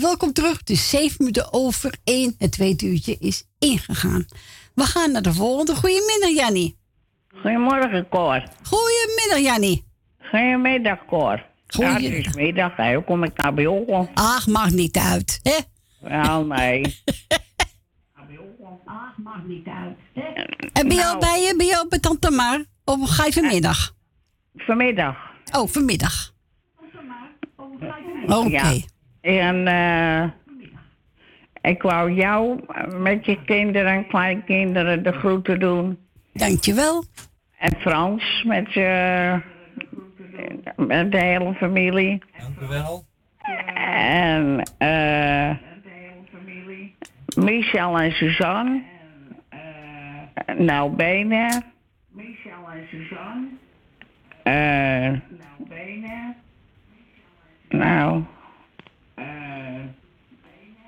welkom 0.00 0.32
terug. 0.32 0.58
Het 0.58 0.70
is 0.70 0.88
7 0.88 1.14
minuten 1.18 1.52
over 1.52 1.94
1. 2.04 2.34
Het 2.38 2.52
tweede 2.52 2.86
uurtje 2.86 3.16
is 3.18 3.44
ingegaan. 3.58 4.26
We 4.74 4.82
gaan 4.82 5.12
naar 5.12 5.22
de 5.22 5.32
volgende. 5.32 5.74
Goedemiddag, 5.74 6.30
Jannie. 6.30 6.78
Goedemorgen, 7.28 8.08
Cor. 8.08 8.42
Goedemiddag, 8.62 9.38
Jannie. 9.38 9.84
Goedemiddag, 10.18 11.04
Cor. 11.06 11.46
Goedemiddag. 11.66 12.76
Hoe 12.76 13.04
kom 13.04 13.24
ik 13.24 13.36
naar 13.36 13.54
bij 13.54 14.08
Ach, 14.14 14.46
mag 14.46 14.70
niet 14.70 14.96
uit, 14.96 15.40
hè? 15.42 15.58
Wel, 16.00 16.44
nee. 16.44 17.02
Ach, 18.84 19.16
mag 19.16 19.44
niet 19.46 19.66
uit, 19.66 19.98
hè? 20.14 20.42
En 20.72 20.88
ben 20.88 20.96
je 20.96 21.04
al 21.04 21.18
nou. 21.18 21.18
bij 21.18 21.42
je? 21.42 21.54
Ben 21.56 21.66
je 21.66 21.78
al 21.78 21.88
bij 21.88 21.98
Tante 21.98 22.66
Of 22.84 23.10
ga 23.10 23.24
je 23.24 23.32
vanmiddag? 23.32 23.94
Vanmiddag. 24.54 25.16
Oh, 25.56 25.68
vanmiddag. 25.68 26.32
Oké. 28.26 28.91
En 29.22 29.66
uh, 29.66 30.24
ik 31.72 31.82
wou 31.82 32.12
jou 32.12 32.60
met 32.98 33.26
je 33.26 33.44
kinderen 33.44 33.92
en 33.92 34.06
kleinkinderen 34.06 35.02
de 35.02 35.12
groeten 35.12 35.60
doen. 35.60 35.98
Dankjewel. 36.32 37.04
En 37.58 37.74
Frans 37.78 38.42
met, 38.46 38.72
je, 38.72 39.40
met 40.76 41.12
de 41.12 41.18
hele 41.18 41.54
familie. 41.54 42.22
Dankjewel. 42.38 43.04
En 43.74 44.62
eh. 44.78 45.48
Uh, 45.48 45.56
Michel 47.36 47.98
en 47.98 48.12
Suzanne. 48.12 48.82
En, 49.48 50.58
uh, 50.58 50.66
nou, 50.66 50.90
bijna. 50.96 51.62
Michel 52.08 52.70
en 52.74 52.86
Suzanne. 52.90 53.46
Uh, 54.44 55.20
nou. 55.68 56.34
Nou. 57.68 58.24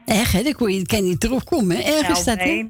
Erg, 0.06 0.32
hè? 0.32 0.42
Dan 0.42 0.52
kon 0.52 0.72
je, 0.72 0.86
kan 0.86 0.98
je 0.98 1.04
niet 1.04 1.20
terugkomen. 1.20 1.76
hè? 1.76 1.82
Erg 1.82 2.08
is 2.08 2.24
dat, 2.24 2.38
hè? 2.38 2.64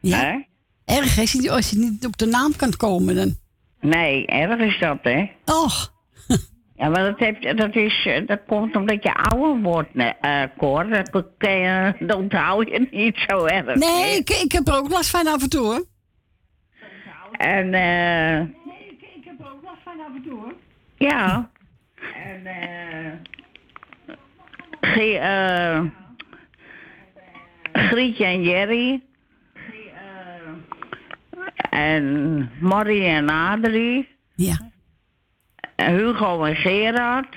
Ja. 0.00 0.44
Erg 0.84 1.18
is 1.18 1.32
het 1.32 1.48
als 1.48 1.70
je 1.70 1.78
niet 1.78 2.06
op 2.06 2.18
de 2.18 2.26
naam 2.26 2.56
kan 2.56 2.76
komen 2.76 3.14
dan. 3.14 3.34
Nee, 3.80 4.26
erg 4.26 4.60
is 4.60 4.78
dat, 4.78 4.98
hè? 5.02 5.30
Och. 5.44 5.92
Ja, 6.80 6.88
maar 6.88 7.04
dat, 7.04 7.18
heeft, 7.18 7.56
dat, 7.58 7.76
is, 7.76 8.08
dat 8.26 8.40
komt 8.46 8.76
omdat 8.76 9.02
je 9.02 9.14
ouder 9.14 9.62
wordt, 9.62 9.94
nee, 9.94 10.12
eh 10.20 10.42
Cor. 10.58 10.88
Dat, 10.88 12.16
onthoud 12.16 12.68
je 12.68 12.88
niet 12.90 13.24
zo 13.28 13.44
erg. 13.44 13.74
Nee, 13.74 14.02
hè? 14.02 14.16
ik, 14.16 14.30
ik 14.30 14.52
heb 14.52 14.68
er 14.68 14.76
ook 14.76 14.88
last 14.88 15.10
van 15.10 15.26
af 15.26 15.42
en 15.42 15.48
toe, 15.48 15.64
hoor. 15.64 15.84
En, 17.32 17.74
eh... 17.74 18.40
Ik 18.40 19.24
heb 19.24 19.40
er 19.40 19.52
ook 19.52 19.62
last 19.62 19.82
van 19.84 20.00
af 20.00 20.14
en 20.14 20.22
toe, 20.22 20.32
hoor. 20.40 20.54
Ja. 20.96 21.50
En, 22.24 22.46
eh... 22.46 23.12
Eh, 24.80 25.84
Grietje 27.88 28.24
en 28.24 28.42
Jerry. 28.42 29.00
En 31.70 32.50
Marie 32.60 33.04
en 33.04 33.28
Adrie. 33.28 34.08
Ja. 34.34 34.70
En 35.76 35.94
Hugo 35.94 36.44
en 36.44 36.56
Gerard. 36.56 37.36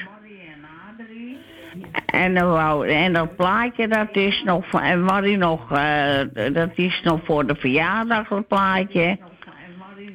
En, 2.05 2.33
wou- 2.33 2.87
en 2.87 3.13
dat 3.13 3.35
plaatje, 3.35 3.87
dat 3.87 4.15
is 4.15 4.43
nog 4.43 4.69
van, 4.69 4.81
en 4.81 5.03
Marie 5.03 5.37
nog, 5.37 5.71
eh, 5.71 6.19
dat 6.53 6.69
is 6.75 7.01
nog 7.03 7.19
voor 7.23 7.47
de 7.47 7.55
verjaardag, 7.55 8.27
dat 8.27 8.47
plaatje. 8.47 9.17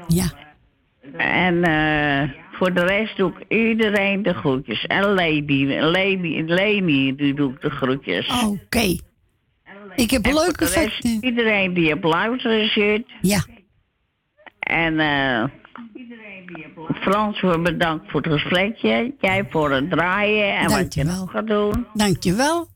Ja. 0.06 0.26
En 1.16 1.64
eh, 1.64 2.30
voor 2.52 2.74
de 2.74 2.84
rest 2.84 3.16
doe 3.16 3.32
ik 3.38 3.44
iedereen 3.48 4.22
de 4.22 4.34
groetjes. 4.34 4.86
En 4.86 5.02
Lady, 5.04 5.64
Leni, 6.46 7.16
die 7.16 7.34
doe 7.34 7.52
ik 7.52 7.60
de 7.60 7.70
groetjes. 7.70 8.44
Oké. 8.44 8.96
Ik 9.98 10.10
heb 10.10 10.24
En 10.24 10.32
voor 10.32 10.40
leuke 10.40 10.66
facten. 10.66 11.18
Iedereen 11.20 11.74
die 11.74 11.94
op 11.94 12.02
luisteren 12.02 12.68
zit. 12.68 13.04
Ja. 13.20 13.44
En 14.58 15.00
eh 15.00 15.44
Frans, 17.00 17.40
we 17.40 17.58
bedankt 17.58 18.10
voor 18.10 18.20
het 18.20 18.32
gesprekje. 18.32 19.14
Jij 19.20 19.46
voor 19.50 19.70
het 19.70 19.90
draaien 19.90 20.56
en 20.56 20.70
wat 20.70 20.94
je 20.94 21.04
nog 21.04 21.30
gaat 21.30 21.46
doen. 21.46 21.86
Dankjewel. 21.94 22.68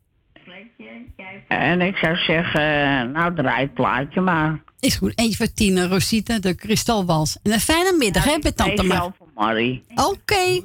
En 1.49 1.81
ik 1.81 1.97
zou 1.97 2.16
zeggen, 2.16 3.11
nou 3.11 3.35
draai 3.35 3.62
het 3.62 3.75
plaatje 3.75 4.20
maar. 4.20 4.62
Is 4.81 4.97
goed. 4.97 5.18
Eentje 5.18 5.37
voor 5.37 5.53
Tina, 5.53 5.87
Rosita, 5.87 6.39
de 6.39 6.55
Kristalwals. 6.55 7.39
En 7.43 7.53
een 7.53 7.61
fijne 7.61 7.95
middag, 7.99 8.25
hè, 8.25 8.39
bij 8.39 8.53
Tante 8.53 8.83
Mar. 8.83 8.97
Speciaal 8.97 9.14
voor 9.18 9.29
Marie. 9.35 9.85
Oké. 9.95 10.62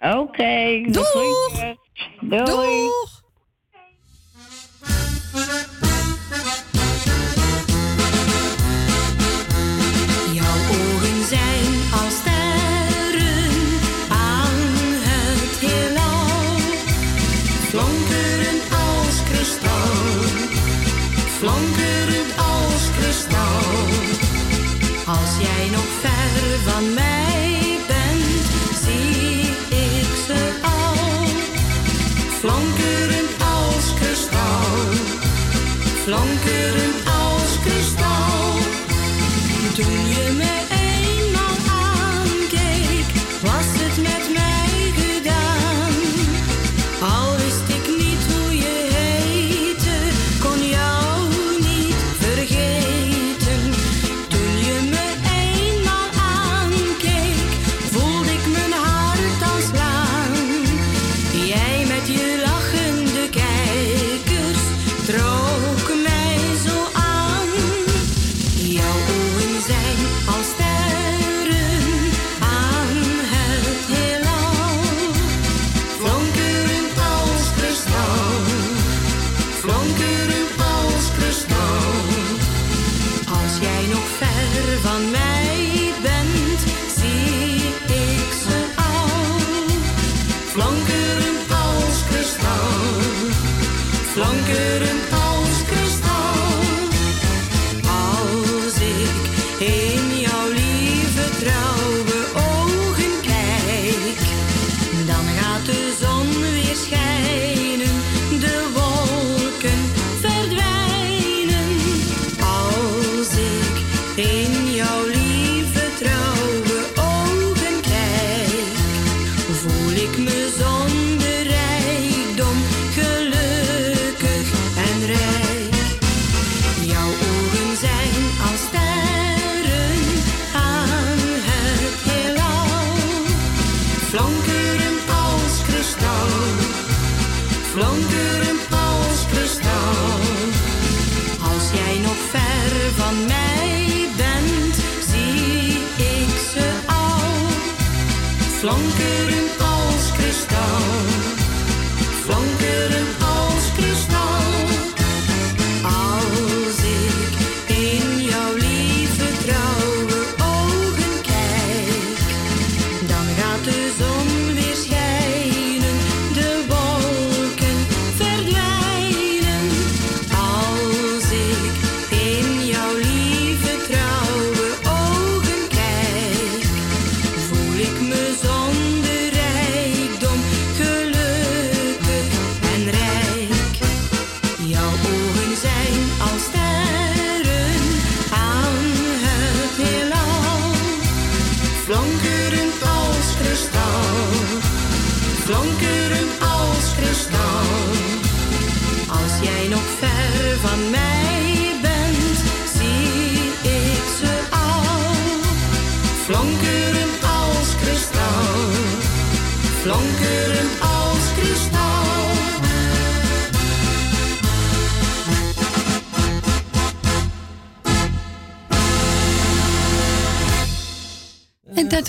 Oké. 0.00 0.82
Doeg. 0.90 1.06
groetjes. 1.06 1.76
Doei. 2.20 2.44
Doeg. 2.44 3.19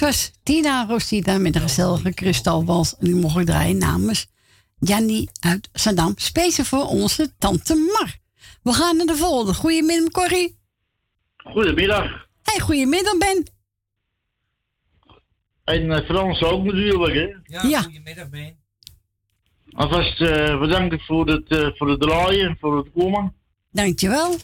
Was 0.01 0.31
Tina 0.43 0.85
Rosita 0.85 1.37
met 1.37 1.55
een 1.55 1.61
gezellige 1.61 2.13
kristalwals. 2.13 2.97
En 2.97 3.05
die 3.05 3.15
mocht 3.15 3.37
ik 3.37 3.45
draaien 3.45 3.77
namens 3.77 4.27
Jannie 4.79 5.29
uit 5.39 5.69
Zandam. 5.73 6.13
Speciaal 6.15 6.65
voor 6.65 6.85
onze 6.85 7.33
tante 7.37 7.75
Mar. 7.75 8.15
We 8.63 8.73
gaan 8.73 8.97
naar 8.97 9.05
de 9.05 9.15
volgende. 9.15 9.53
Goedemiddag, 9.53 10.11
Corrie. 10.11 10.57
Goedemiddag. 11.37 12.27
Hey, 12.43 12.59
goedemiddag, 12.59 13.17
Ben. 13.17 13.45
En 15.63 15.91
eh, 15.91 16.05
Frans 16.05 16.41
ook 16.41 16.63
natuurlijk, 16.63 17.13
hè? 17.13 17.57
Ja, 17.57 17.67
Ja. 17.69 17.81
goedemiddag, 17.81 18.29
Ben. 18.29 18.59
Alvast 19.71 20.21
eh 20.21 20.59
bedankt 20.59 21.05
voor 21.05 21.27
het, 21.27 21.47
eh, 21.47 21.67
voor 21.77 21.89
het 21.89 22.01
draaien 22.01 22.47
en 22.49 22.57
voor 22.59 22.77
het 22.77 22.87
komen. 22.93 23.33
Dankjewel. 23.71 24.35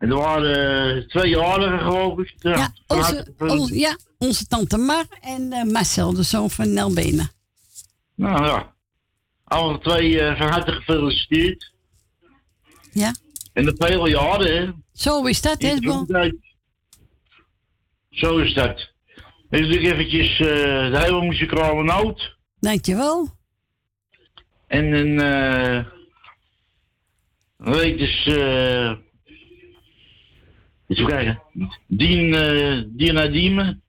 En 0.00 0.10
er 0.10 0.16
waren 0.16 0.96
eh, 0.96 1.08
twee 1.08 1.28
jarigen, 1.28 1.78
geloof 1.78 2.18
ik. 2.18 2.34
Ja, 2.38 2.72
onze, 2.86 3.34
onze, 3.38 3.78
ja, 3.78 3.96
onze 4.18 4.46
tante 4.46 4.76
Mar 4.76 5.06
en 5.20 5.52
eh, 5.52 5.64
Marcel, 5.64 6.14
de 6.14 6.22
zoon 6.22 6.50
van 6.50 6.72
Nel 6.72 6.92
Benen. 6.92 7.30
Nou 8.14 8.44
ja. 8.44 8.74
Alle 9.44 9.78
twee 9.78 10.20
eh, 10.20 10.38
van 10.38 10.48
harte 10.48 10.72
gefeliciteerd. 10.72 11.72
Ja. 12.92 13.14
En 13.52 13.64
de 13.64 13.74
vele 13.78 14.08
jaren, 14.08 14.56
hè? 14.56 14.72
Zo 14.92 15.24
is 15.24 15.40
dat, 15.40 15.62
hè? 15.62 15.76
Zo 18.10 18.38
is 18.38 18.54
dat. 18.54 18.90
Dus 19.50 19.76
ik 19.76 19.82
eventjes 19.82 20.30
eh 20.30 20.90
de 20.90 20.98
hele 20.98 21.22
muzikale 21.22 21.82
noot. 21.82 22.36
Dankjewel. 22.60 23.28
En 24.66 24.92
een, 24.92 25.20
eh 25.20 25.84
weet 27.56 27.98
dus, 27.98 28.26
eh 28.26 28.92
even 30.90 31.06
kijken. 31.06 31.42
Dien, 31.86 32.34
eh 32.34 32.82
Dien 32.86 33.14
naar 33.14 33.32
Diemen. 33.32 33.82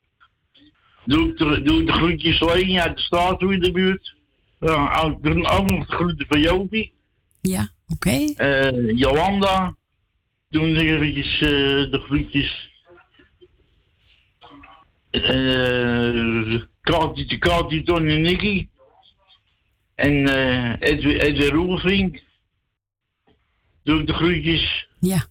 Doe 1.05 1.29
ik 1.29 1.37
de, 1.37 1.61
doe 1.61 1.79
ik 1.79 1.85
de 1.85 1.93
groentjes 1.93 2.41
alleen 2.41 2.79
uit 2.79 2.95
de 2.95 3.01
straat 3.01 3.39
toe 3.39 3.53
in 3.53 3.59
de 3.59 3.71
buurt. 3.71 4.15
Ja, 4.59 5.01
ook, 5.01 5.23
nog 5.23 5.65
de 5.65 5.83
groenten 5.85 6.25
van 6.27 6.39
Jopie. 6.39 6.93
Ja, 7.41 7.69
oké. 7.87 8.33
Eh 8.35 8.97
Jolanda. 8.97 9.75
Doen 10.49 10.71
nog 10.71 10.81
eventjes 10.81 11.33
eh, 11.33 11.91
de 11.91 12.01
groentjes. 12.05 12.69
Eh 15.09 16.61
Kati, 17.39 17.83
Tony 17.83 18.11
en 18.11 18.21
Nicky. 18.21 18.67
En 19.95 20.27
eh 20.27 20.89
Edwin, 20.89 21.19
Edwin 21.19 21.49
Roelvink. 21.49 22.23
Doe 23.83 23.99
ik 23.99 24.07
de 24.07 24.13
groetjes. 24.13 24.87
Ja. 24.99 25.30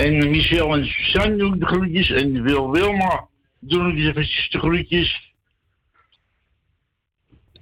En 0.00 0.30
Michel 0.30 0.74
en 0.76 0.84
Suzanne 0.84 1.36
doe 1.36 1.54
ik 1.54 1.60
de 1.60 1.66
groetjes. 1.66 2.10
En 2.10 2.42
Wil 2.42 2.70
Wilma 2.70 3.28
doe 3.60 3.92
ik 3.92 3.98
eventjes 3.98 4.50
de 4.50 4.58
groetjes. 4.58 5.32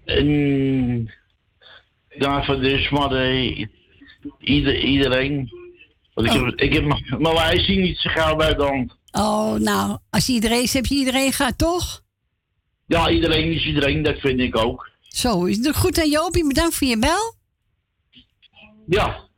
En 0.05 1.15
daarvoor 2.19 2.61
dus 2.61 2.89
maar 2.91 3.13
eh, 3.13 3.67
ieder, 4.39 4.79
iedereen. 4.85 5.51
Want 6.15 6.27
ik 6.27 6.33
heb, 6.33 6.55
ik 6.61 6.73
heb 6.73 6.85
mijn- 6.85 7.35
lijstje 7.35 7.77
niet 7.77 7.99
zo 7.99 8.11
gauw 8.11 8.37
bij 8.37 8.55
de 8.55 8.63
hand. 8.65 8.97
Oh, 9.13 9.55
nou, 9.55 9.99
als 10.11 10.27
je 10.27 10.33
iedereen 10.33 10.63
is, 10.63 10.73
heb 10.73 10.87
je 10.87 10.95
iedereen 10.95 11.33
gaat, 11.33 11.59
toch? 11.59 12.03
Ja, 12.87 13.11
iedereen 13.11 13.53
is 13.53 13.67
iedereen, 13.67 14.03
dat 14.03 14.19
vind 14.19 14.41
ik 14.41 14.57
ook. 14.57 14.91
Zo, 15.01 15.45
is 15.45 15.57
het 15.67 15.77
goed 15.77 16.01
aan 16.01 16.11
Jopie. 16.11 16.47
Bedankt 16.47 16.75
voor 16.75 16.87
je 16.87 16.99
bel. 16.99 17.35
Ja, 18.87 19.29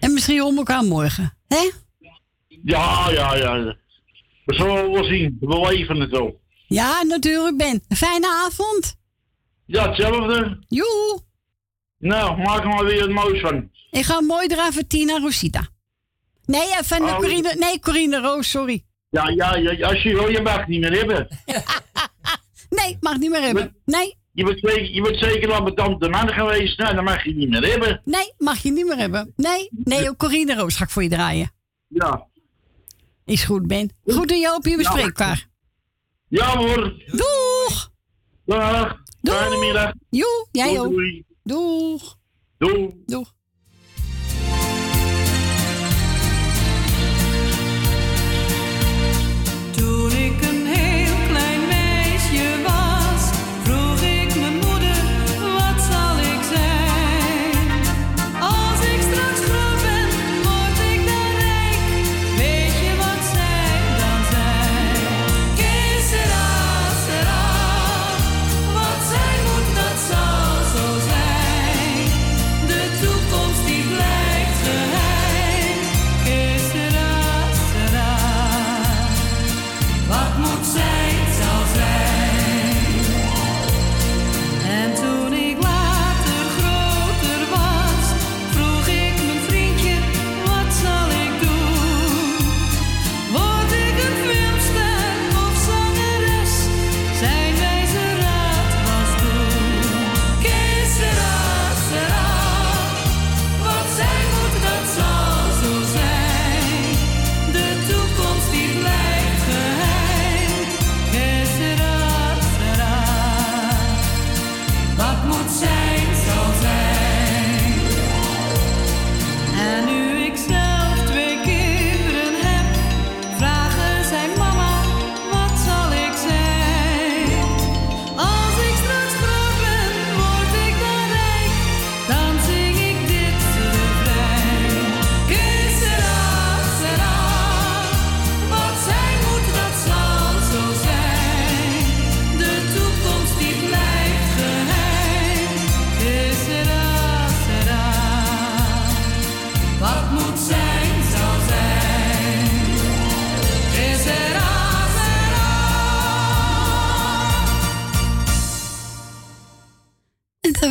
En 0.00 0.12
misschien 0.12 0.36
we 0.50 0.56
elkaar 0.56 0.84
morgen. 0.84 1.36
Hè? 1.48 1.70
Ja, 2.64 3.10
ja, 3.10 3.34
ja. 3.36 3.76
We 4.44 4.54
zullen 4.54 4.92
wel 4.92 5.04
zien. 5.04 5.36
We 5.40 5.60
leven 5.70 6.00
het 6.00 6.10
wel. 6.10 6.40
Ja, 6.66 7.02
natuurlijk, 7.02 7.56
Ben. 7.56 7.82
Fijne 7.96 8.26
avond. 8.46 8.96
Ja, 9.66 9.86
hetzelfde. 9.88 10.58
Joe. 10.68 11.20
Nou, 11.98 12.38
maak 12.42 12.62
er 12.62 12.68
maar 12.68 12.84
weer 12.84 13.00
het 13.00 13.10
moois 13.10 13.40
van. 13.40 13.70
Ik 13.90 14.04
ga 14.04 14.20
mooi 14.20 14.46
draaien 14.46 14.72
voor 14.72 14.86
Tina 14.86 15.18
Rosita. 15.18 15.68
Nee, 16.44 16.70
eh, 16.70 16.78
van 16.82 16.98
de 16.98 17.04
Oh. 17.12 17.16
Corine, 17.18 17.54
nee, 17.58 17.80
Corine 17.80 18.20
Roos, 18.20 18.50
sorry. 18.50 18.84
Ja, 19.10 19.28
ja, 19.28 19.56
ja, 19.56 19.86
als 19.88 20.02
je 20.02 20.12
wil, 20.14 20.28
je 20.28 20.40
mag 20.42 20.66
niet 20.66 20.80
meer 20.80 20.92
hebben. 20.98 21.28
Nee, 22.70 22.96
mag 23.00 23.18
niet 23.18 23.30
meer 23.30 23.40
hebben. 23.42 23.76
Nee, 23.84 24.14
Je 24.32 24.44
bent 24.44 24.58
zeker, 24.58 24.90
je 24.94 25.02
bent 25.02 25.18
zeker 25.18 25.52
al 25.52 25.62
met 25.62 25.76
tante 25.76 26.08
man 26.08 26.28
geweest. 26.28 26.78
Nou, 26.78 26.94
dan 26.94 27.04
mag 27.04 27.24
je 27.24 27.34
niet 27.34 27.48
meer 27.48 27.70
hebben. 27.70 28.00
nee, 28.04 28.32
mag 28.38 28.58
je 28.62 28.70
niet 28.72 28.86
meer 28.86 28.96
hebben. 28.96 29.32
Nee, 29.36 29.68
nee, 29.70 30.08
ook 30.08 30.16
Corine 30.16 30.54
Roos 30.54 30.76
ga 30.76 30.84
ik 30.84 30.90
voor 30.90 31.02
je 31.02 31.08
draaien. 31.08 31.52
Ja. 31.88 32.26
Is 33.24 33.44
goed, 33.44 33.66
Ben. 33.66 33.90
Goed 34.04 34.30
en 34.30 34.40
Jopie, 34.40 34.76
bespreekbaar. 34.76 35.48
Ja 36.28 36.56
hoor. 36.56 36.94
Doeg. 37.06 37.90
Dag. 38.44 39.02
Fijne 39.22 39.56
middag. 39.58 39.92
Joe, 40.10 40.48
jij 40.52 40.80
ook. 40.80 40.92
Doeg. 41.42 42.16
Doei. 42.58 43.02
Doeg. 43.06 43.34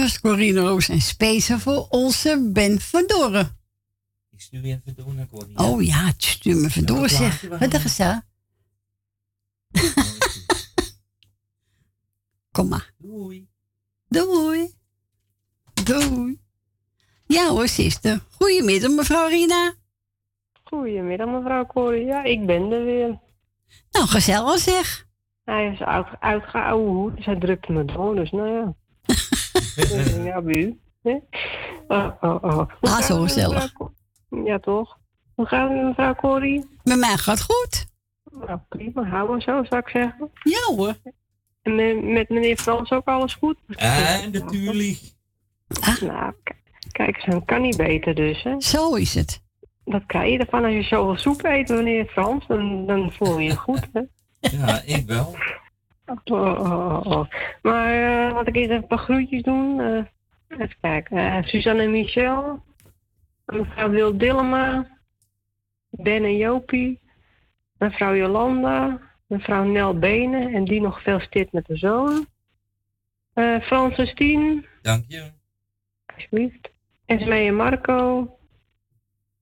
Was 0.01 0.19
Corine 0.19 0.59
Roos 0.59 0.89
en 0.89 1.01
Spacer 1.01 1.59
voor 1.59 1.87
onze 1.89 2.49
Ben 2.53 2.79
van 2.79 3.03
Doren. 3.07 3.59
Ik 4.31 4.41
stuur 4.41 4.65
je 4.65 4.73
even 4.73 4.95
door 4.95 5.13
naar 5.13 5.27
Corrie. 5.27 5.57
Oh 5.57 5.83
ja, 5.83 6.13
stuur 6.17 6.55
me 6.55 6.65
even 6.65 6.85
door 6.85 7.09
zeg. 7.09 7.41
Wat 7.41 7.73
is 7.73 7.95
dat? 7.95 8.21
Kom 12.51 12.67
maar. 12.67 12.93
Doei. 12.97 13.47
Doei. 14.07 14.73
Doei. 15.83 16.41
Ja 17.25 17.47
hoor, 17.47 17.67
zuster. 17.67 18.23
Goedemiddag 18.29 18.91
mevrouw 18.91 19.27
Rina. 19.27 19.73
Goedemiddag 20.63 21.27
mevrouw 21.27 21.65
Corrie. 21.65 22.05
Ja, 22.05 22.23
ik 22.23 22.45
ben 22.45 22.71
er 22.71 22.85
weer. 22.85 23.19
Nou, 23.91 24.07
gezellig 24.07 24.59
zeg. 24.59 25.07
Hij 25.43 25.71
is 25.71 25.79
uit, 25.79 26.07
uitgeouwehoed, 26.19 27.15
dus 27.15 27.25
hij 27.25 27.39
drukte 27.39 27.71
me 27.71 27.85
door, 27.85 28.15
dus 28.15 28.31
nou 28.31 28.49
ja. 28.49 28.75
Ja, 30.23 30.41
bij 30.41 30.55
u. 30.55 30.79
hè? 31.03 31.17
Oh, 31.87 32.11
oh, 32.21 32.43
oh. 32.43 32.67
Ah, 32.81 33.01
zo 33.01 33.21
gezellig. 33.21 33.71
Ja, 34.45 34.59
toch? 34.59 34.97
Hoe 35.35 35.45
gaat 35.45 35.67
het 35.69 35.77
met 35.77 35.87
mevrouw 35.87 36.15
Corrie? 36.15 36.65
Met 36.83 36.97
mij 36.97 37.17
gaat 37.17 37.37
het 37.37 37.41
goed. 37.47 37.85
Nou, 38.47 38.59
prima. 38.69 39.03
Hou 39.03 39.29
maar 39.29 39.41
zo, 39.41 39.63
zou 39.69 39.81
ik 39.81 39.89
zeggen. 39.89 40.31
Ja 40.43 40.75
hoor. 40.75 40.93
En 41.61 41.75
met, 41.75 42.03
met 42.03 42.29
meneer 42.29 42.57
Frans 42.57 42.91
ook 42.91 43.05
alles 43.07 43.33
goed? 43.33 43.57
Ah, 43.75 44.21
natuurlijk. 44.31 44.99
Nou, 46.01 46.33
k- 46.43 46.55
kijk 46.91 47.15
eens, 47.15 47.25
dan 47.25 47.45
kan 47.45 47.61
niet 47.61 47.77
beter 47.77 48.15
dus, 48.15 48.43
hè? 48.43 48.55
Zo 48.61 48.93
is 48.95 49.13
het. 49.15 49.41
Dat 49.85 50.05
krijg 50.05 50.31
je 50.31 50.37
ervan 50.37 50.63
als 50.63 50.73
je 50.73 50.83
zoveel 50.83 51.17
soep 51.17 51.43
eet, 51.43 51.69
meneer 51.69 52.05
Frans. 52.05 52.47
Dan, 52.47 52.85
dan 52.85 53.11
voel 53.11 53.39
je 53.39 53.49
je 53.49 53.55
goed, 53.55 53.87
hè? 53.93 54.01
Ja, 54.39 54.81
ik 54.85 55.05
wel. 55.07 55.35
Oh, 56.23 56.59
oh, 56.59 57.01
oh. 57.05 57.25
Maar 57.61 57.93
eh, 57.93 58.33
laat 58.33 58.47
ik 58.47 58.55
eerst 58.55 58.69
even 58.69 58.81
een 58.81 58.87
paar 58.87 58.97
groetjes 58.97 59.43
doen. 59.43 59.79
Eh, 59.79 60.03
even 60.47 60.75
kijken. 60.81 61.17
Eh, 61.17 61.43
Suzanne 61.43 61.83
en 61.83 61.91
Michel. 61.91 62.63
Mevrouw 63.45 63.89
Wil 63.89 64.17
Dillema. 64.17 64.87
Ben 65.89 66.23
en 66.23 66.37
Jopie. 66.37 66.99
Mevrouw 67.77 68.15
Jolanda. 68.15 68.99
Mevrouw 69.27 69.63
Nel 69.63 69.99
Benen. 69.99 70.53
En 70.53 70.63
die 70.63 70.81
nog 70.81 71.01
veel 71.01 71.19
stit 71.19 71.51
met 71.51 71.65
de 71.65 71.77
zoon. 71.77 72.25
Eh 73.33 73.61
Francis 73.61 74.13
Tien. 74.13 74.65
Dank 74.81 75.03
je. 75.07 75.31
Alsjeblieft. 76.15 76.69
Esmee 77.05 77.47
en 77.47 77.55
Marco. 77.55 78.35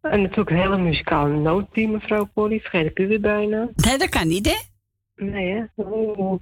En 0.01 0.21
natuurlijk 0.21 0.49
een 0.49 0.61
hele 0.61 0.77
muzikale 0.77 1.33
noodteam, 1.33 1.91
mevrouw 1.91 2.29
Corrie. 2.33 2.61
Vergeet 2.61 2.85
ik 2.85 2.99
u 2.99 3.07
weer 3.07 3.19
bijna. 3.19 3.69
Nee, 3.75 3.97
dat 3.97 4.09
kan 4.09 4.27
niet, 4.27 4.45
hè? 4.45 4.57
Nee, 5.25 5.53
hè? 5.53 5.63
Oeh. 5.75 6.39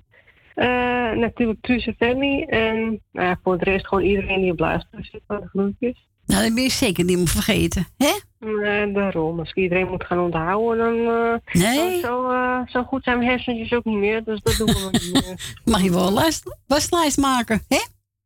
Eh, 0.58 1.12
natuurlijk 1.12 1.62
Truus 1.62 1.86
en 1.88 1.96
Femi. 1.98 2.44
En 2.44 3.02
nou 3.12 3.28
ja, 3.28 3.40
voor 3.44 3.58
de 3.58 3.64
rest 3.64 3.88
gewoon 3.88 4.04
iedereen 4.04 4.42
die 4.42 4.52
op 4.52 4.60
luisteren 4.60 5.04
zit 5.06 5.22
van 5.28 5.40
de 5.42 5.48
groetjes. 5.48 6.08
Nou, 6.26 6.44
dat 6.44 6.54
ben 6.54 6.64
je 6.64 6.70
zeker 6.70 7.04
niet 7.04 7.18
meer 7.18 7.28
vergeten, 7.28 7.88
hè? 7.98 8.12
Nee, 8.40 8.92
daarom. 8.92 9.40
Als 9.40 9.50
ik 9.50 9.56
iedereen 9.56 9.88
moet 9.88 10.04
gaan 10.04 10.20
onthouden, 10.20 10.78
dan... 11.06 11.16
eh, 11.54 11.62
Nee. 11.62 12.00
Zo, 12.00 12.30
eh, 12.32 12.60
zo 12.66 12.84
goed 12.84 13.04
zijn 13.04 13.18
mijn 13.18 13.30
hersentjes 13.30 13.74
ook 13.74 13.84
niet 13.84 13.98
meer, 13.98 14.24
dus 14.24 14.42
dat 14.42 14.58
doen 14.58 14.68
we 14.68 14.90
niet 14.92 15.14
meer. 15.14 15.54
Mag 15.74 15.82
je 15.84 15.92
wel 15.92 16.08
een 16.08 16.14
lijst- 16.14 16.58
waslijst 16.68 17.18
maken, 17.18 17.62
hè? 17.68 17.78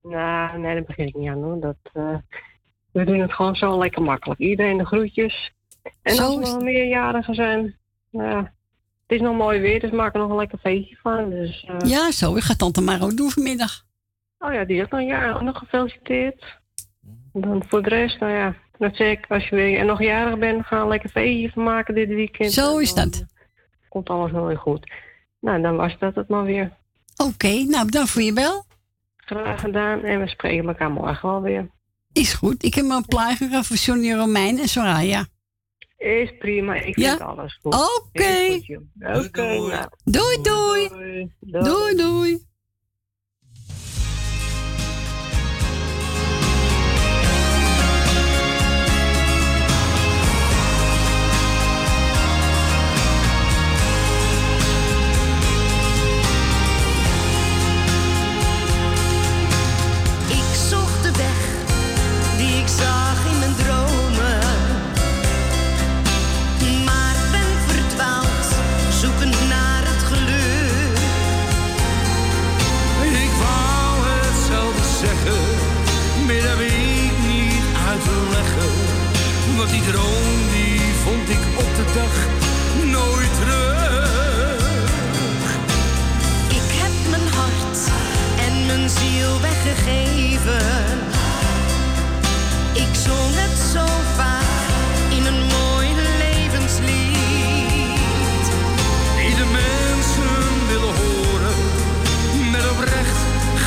Nou, 0.10 0.60
nee, 0.60 0.74
daar 0.74 0.84
begin 0.84 1.08
ik 1.08 1.16
niet 1.16 1.30
aan 1.30 1.44
hoor. 1.44 1.60
Dat, 1.60 1.78
we 2.91 3.03
doen 3.03 3.20
het 3.20 3.34
gewoon 3.34 3.56
zo 3.56 3.78
lekker 3.78 4.02
makkelijk. 4.02 4.40
Iedereen 4.40 4.78
de 4.78 4.86
groetjes. 4.86 5.52
En 6.02 6.16
Zo 6.16 6.24
als 6.24 6.36
we 6.36 6.41
nog 6.56 6.62
meerjarigen 6.64 7.36
zijn, 7.36 7.78
nou 8.12 8.30
ja, 8.30 8.53
het 9.12 9.20
is 9.22 9.28
nog 9.28 9.36
mooi 9.38 9.60
weer, 9.60 9.80
dus 9.80 9.92
maak 9.92 10.14
er 10.14 10.20
nog 10.20 10.30
een 10.30 10.36
lekker 10.36 10.58
feestje 10.58 10.98
van. 11.02 11.30
Dus, 11.30 11.66
eh, 11.68 11.90
Ja, 11.90 12.12
zo. 12.12 12.36
Ik 12.36 12.44
ga 12.44 12.54
tante 12.56 12.82
maar 12.82 13.02
ook 13.04 13.18
doen 13.18 13.30
vanmiddag. 13.32 13.84
Oh 14.40 14.54
ja, 14.54 14.66
die 14.66 14.78
is 14.78 14.84
ook 14.84 14.92
nog 14.92 15.00
een 15.00 15.06
jaar 15.06 15.36
ook 15.36 15.42
nog 15.42 15.58
gefeliciteerd. 15.58 16.60
Dan 17.34 17.64
voor 17.68 17.84
de 17.84 17.90
rest, 17.90 18.20
nou 18.20 18.32
ja, 18.32 18.56
dat 18.78 18.96
zeg 18.96 19.12
ik, 19.12 19.26
als 19.30 19.48
je 19.48 19.56
weer 19.56 19.86
nog 19.86 20.02
jarig 20.02 20.38
bent, 20.40 20.66
gaan 20.66 20.78
we 20.78 20.84
een 20.84 20.90
lekker 20.90 21.10
feestje 21.10 21.50
van 21.52 21.64
maken 21.64 21.94
dit 21.96 22.08
weekend. 22.08 22.52
Zo 22.52 22.78
is 22.78 22.94
dan, 22.94 23.10
dat. 23.10 23.20
eh, 23.22 23.90
Komt 23.90 24.10
alles 24.10 24.32
wel 24.32 24.46
weer 24.46 24.58
goed. 24.58 24.92
Nou, 25.40 25.62
dan 25.62 25.76
was 25.76 25.96
dat 26.00 26.16
het 26.16 26.28
maar 26.28 26.44
weer. 26.44 26.72
Oké, 27.24 27.48
nou 27.64 27.86
bedankt 27.86 28.10
voor 28.10 28.22
je 28.22 28.34
bel. 28.34 28.66
Graag 29.18 29.62
gedaan 29.62 30.04
en 30.04 30.20
we 30.20 30.28
spreken 30.28 30.68
elkaar 30.68 30.92
morgen 30.92 31.30
wel 31.30 31.42
weer. 31.42 31.70
Is 32.14 32.34
goed. 32.34 32.64
Ik 32.64 32.74
heb 32.74 32.86
me 32.86 32.96
een 32.96 33.06
plaat 33.06 33.38
gegeven 33.38 33.64
voor 33.64 33.76
Johnny 33.76 34.14
Romein 34.14 34.60
en 34.60 34.68
Soraya. 34.68 35.26
Is 36.02 36.38
prima, 36.40 36.76
ik 36.76 36.98
Ja? 36.99 37.10
vind 37.10 37.22
alles 37.22 37.60
goed. 37.61 37.73
Oké. 37.73 38.60
Oké, 38.99 39.41
nou. 39.41 39.88
Doei, 40.03 40.41
doei. 40.41 40.90
Doei. 41.40 41.95
Doei, 41.95 42.40
Die 79.82 79.91
droom 79.91 80.40
die 80.53 80.82
vond 81.03 81.30
ik 81.30 81.44
op 81.58 81.76
de 81.76 81.86
dag 81.94 82.16
nooit 82.86 83.34
terug. 83.40 84.70
Ik 86.48 86.68
heb 86.82 86.94
mijn 87.10 87.28
hart 87.38 87.80
en 88.45 88.66
mijn 88.66 88.90
ziel 88.90 89.41
weggegeven. 89.41 90.66
Ik 92.74 92.94
zong 93.06 93.34
het 93.41 93.58
zo 93.74 93.86
vaak 94.18 94.66
in 95.18 95.26
een 95.26 95.41
mooi 95.58 95.88
levenslied. 96.24 97.26
Die 99.18 99.36
de 99.41 99.49
mensen 99.62 100.41
willen 100.72 100.95
horen 101.02 101.58
met 102.52 102.70
oprecht 102.72 103.20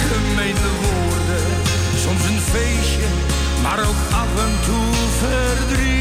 gemeende 0.08 0.70
woorden. 0.82 1.44
Soms 2.04 2.24
een 2.30 2.40
feestje, 2.52 3.06
maar 3.62 3.78
ook 3.78 4.00
af 4.22 4.30
en 4.44 4.54
toe 4.66 4.92
verdriet. 5.20 5.93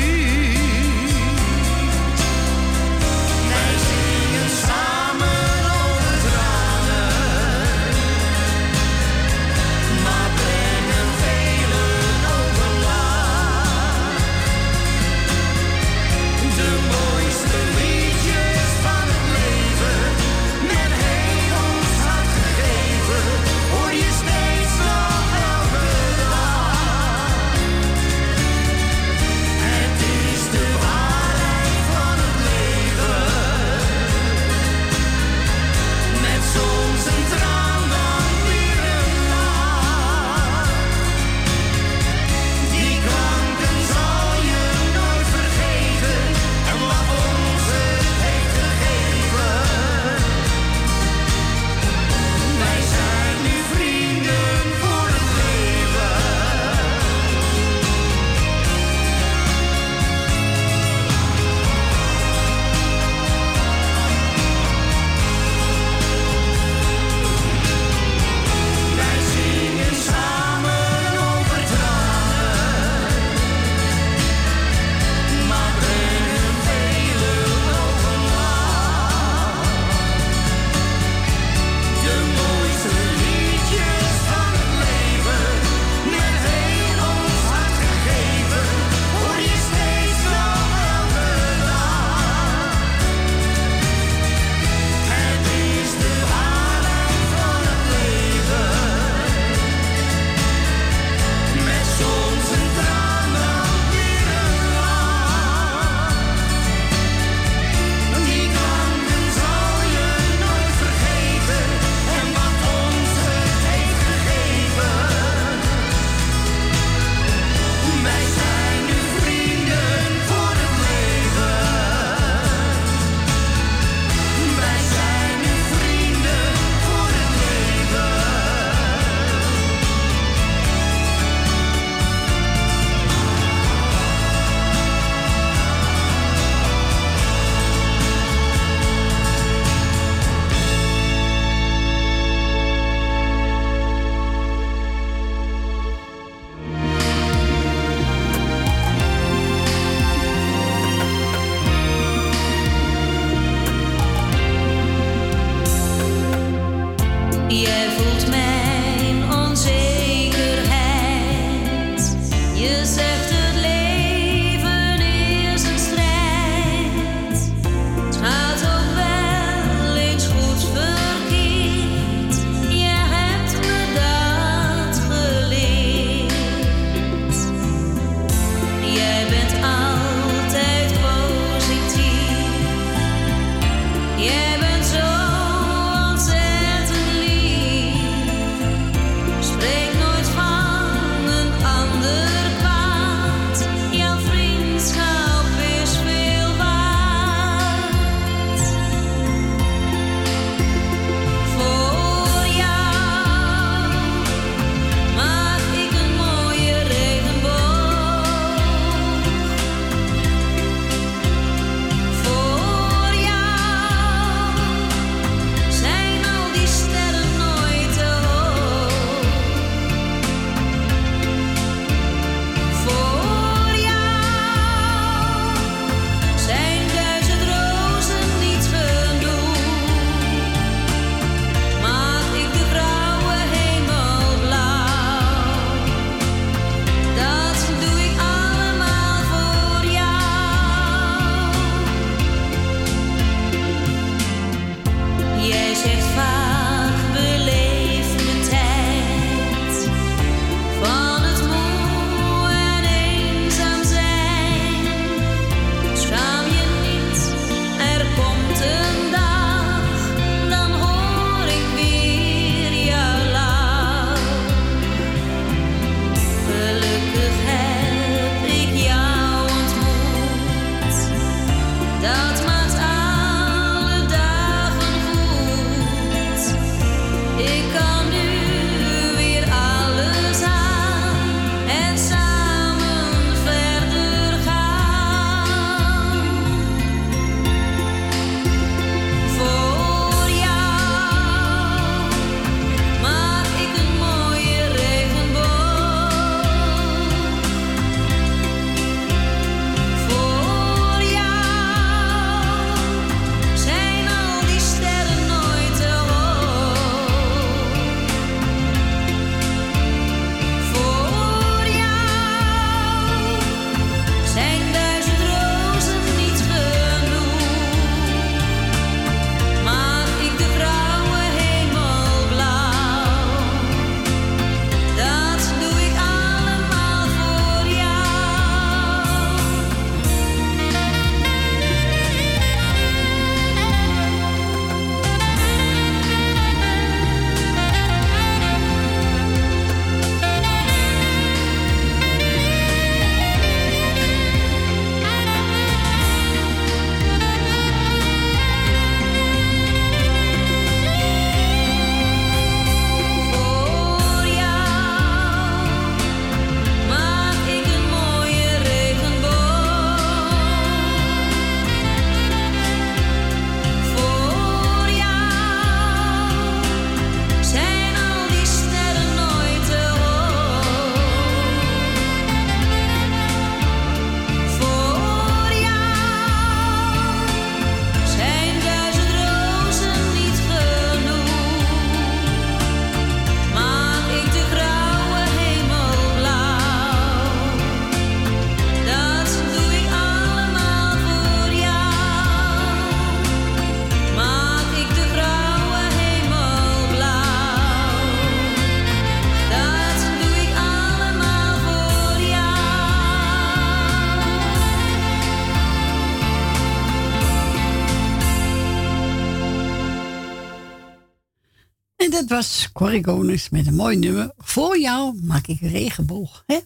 Dat 412.28 412.38
was 412.38 412.70
Corrie 412.72 413.02
Konings 413.02 413.50
met 413.50 413.68
een 413.68 413.76
mooi 413.76 413.98
nummer. 413.98 414.32
Voor 414.38 414.80
jou 414.80 415.20
maak 415.24 415.48
ik 415.48 415.62
een 415.62 415.70
regenboog. 415.70 416.44
Hè? 416.46 416.60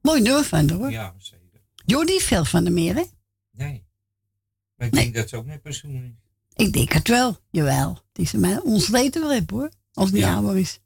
Mooi 0.00 0.20
nummer 0.22 0.44
van 0.44 0.70
hoor. 0.70 0.90
Ja, 0.90 1.14
zeker. 1.18 1.60
Jody 1.86 2.18
veel 2.18 2.44
van 2.44 2.64
de 2.64 2.70
meer, 2.70 2.94
hè? 2.94 3.04
Nee. 3.50 3.84
Maar 4.76 4.86
ik 4.86 4.92
denk 4.92 5.14
dat 5.14 5.28
ze 5.28 5.36
ook 5.36 5.46
met 5.46 5.62
pensioen 5.62 5.94
is. 5.94 6.64
Ik 6.66 6.72
denk 6.72 6.92
het 6.92 7.08
wel, 7.08 7.38
jawel. 7.50 7.98
Die 8.12 8.26
ze 8.26 8.38
mij 8.38 8.60
ons 8.60 8.88
weten 8.88 9.20
wel 9.20 9.32
hebben, 9.32 9.56
hoor. 9.56 9.70
Als 9.92 10.10
die 10.10 10.20
Ja. 10.20 10.34
ouder 10.34 10.58
is. 10.58 10.80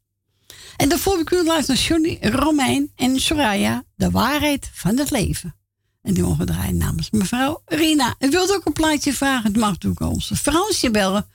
En 0.77 0.89
daarvoor 0.89 1.17
heb 1.17 1.21
ik 1.21 1.31
u 1.39 1.43
luisteren 1.45 1.75
naar 1.81 1.89
Johnny, 1.89 2.39
Romein 2.39 2.91
en 2.95 3.19
Soraya. 3.19 3.83
De 3.95 4.09
waarheid 4.11 4.69
van 4.73 4.97
het 4.97 5.11
leven. 5.11 5.55
En 6.01 6.13
die 6.13 6.23
mogen 6.23 6.45
draaien 6.45 6.77
namens 6.77 7.09
mevrouw 7.11 7.61
Rina. 7.65 8.15
En 8.17 8.29
wilt 8.29 8.53
ook 8.55 8.65
een 8.65 8.73
plaatje 8.73 9.13
vragen? 9.13 9.51
Het 9.51 9.61
mag 9.61 9.69
natuurlijk 9.69 10.01
onze 10.01 10.35
Fransje 10.35 10.91
bellen. 10.91 11.27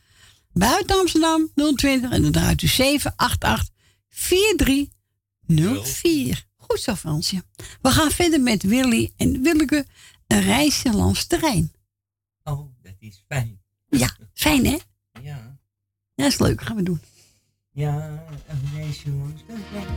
Buiten 0.58 0.98
Amsterdam 0.98 1.50
020 1.54 2.10
en 2.10 2.22
dan 2.22 2.32
draait 2.32 2.62
u 2.62 2.66
788 2.66 3.68
4304. 4.08 6.46
Goed 6.56 6.80
zo, 6.80 6.94
Fransje. 6.94 7.42
We 7.82 7.90
gaan 7.90 8.10
verder 8.10 8.40
met 8.40 8.62
Willy 8.62 9.12
en 9.16 9.42
Willeke. 9.42 9.86
Een 10.26 10.42
reisje 10.42 10.92
langs 10.92 11.28
de 11.28 11.38
Rijn. 11.38 11.72
Oh, 12.44 12.68
dat 12.82 12.94
is 12.98 13.24
fijn. 13.28 13.60
Ja, 13.88 14.16
fijn 14.32 14.66
hè? 14.66 14.76
Ja. 15.22 15.58
Ja, 16.14 16.26
is 16.26 16.38
leuk. 16.38 16.62
Gaan 16.62 16.76
we 16.76 16.82
doen. 16.82 17.00
Ja, 17.70 18.24
een 18.46 18.70
reisje 18.74 19.10
langs. 19.10 19.42
Laatst 19.72 19.90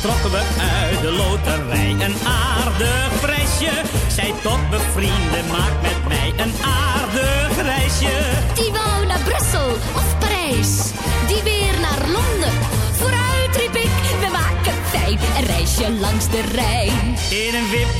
trokken 0.00 0.30
we 0.30 0.42
uit 0.80 1.00
de 1.00 1.10
loterij 1.10 1.90
een 1.90 2.16
aardig 2.24 3.20
prijsje. 3.20 3.72
Zij 4.08 4.34
tot 4.42 4.70
bevrienden, 4.70 5.46
maak 5.50 5.74
met 5.82 6.08
mij 6.08 6.32
een 6.36 6.54
aardig 6.64 7.62
reisje. 7.62 8.16
Die 8.54 8.70
wou 8.72 9.06
naar 9.06 9.20
Brussel 9.24 9.70
of 9.70 10.18
Parijs, 10.18 10.72
die 11.26 11.42
weer 11.42 11.74
naar 11.80 12.02
Londen. 12.16 12.54
Vooruit 12.92 13.56
riep 13.56 13.74
ik, 13.74 13.96
we 14.20 14.28
maken 14.32 14.74
fijn 14.90 15.18
een 15.36 15.46
reisje 15.46 15.92
langs 15.92 16.28
de 16.30 16.42
Rijn. 16.52 17.06
In 17.30 17.54
een 17.54 17.70
wip, 17.70 17.92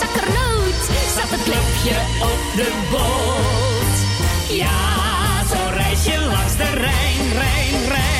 zakkernoot, 0.00 0.82
zat 1.16 1.30
het 1.34 1.42
clubje 1.48 1.96
op 2.32 2.42
de 2.58 2.70
boot. 2.90 3.96
Ja, 4.58 4.80
zo'n 5.50 5.74
reisje 5.82 6.20
langs 6.20 6.56
de 6.56 6.70
Rijn, 6.74 7.22
Rijn, 7.32 7.88
Rijn. 7.88 8.13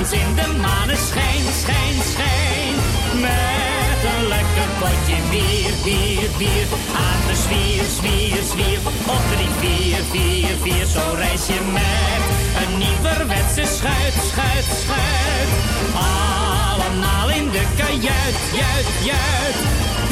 In 0.00 0.34
de 0.34 0.56
maneschijn, 0.60 1.44
schijn, 1.62 1.96
schijn. 2.12 2.74
Met 3.20 4.00
een 4.10 4.28
lekker 4.28 4.68
potje 4.78 5.18
bier, 5.30 5.74
bier, 5.84 6.30
bier. 6.38 6.66
Aan 7.04 7.20
de 7.28 7.36
zwier, 7.44 7.84
zwier, 7.98 8.42
zwier. 8.52 8.78
Op 9.14 9.22
de 9.30 9.36
rivier, 9.42 9.98
vier, 10.10 10.54
vier. 10.62 10.86
Zo'n 10.86 11.16
reisje 11.16 11.58
met 11.72 12.22
een 12.60 12.78
nieuwerwetse 12.78 13.64
schuit, 13.76 14.16
schuit, 14.30 14.68
schuit. 14.82 15.50
Allemaal 15.94 17.30
in 17.30 17.50
de 17.50 17.64
kajuit, 17.76 18.38
juit, 18.60 18.88
juit. 19.10 19.58
Het 20.00 20.10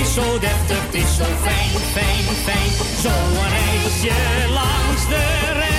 is 0.00 0.14
zo 0.14 0.38
deftig, 0.38 0.82
het 0.86 0.94
is 0.94 1.16
zo 1.16 1.28
fijn, 1.42 1.72
fijn, 1.96 2.26
fijn. 2.46 2.72
Zo'n 3.02 3.34
reisje 3.56 4.18
langs 4.48 5.02
de 5.08 5.24
Rijn. 5.58 5.75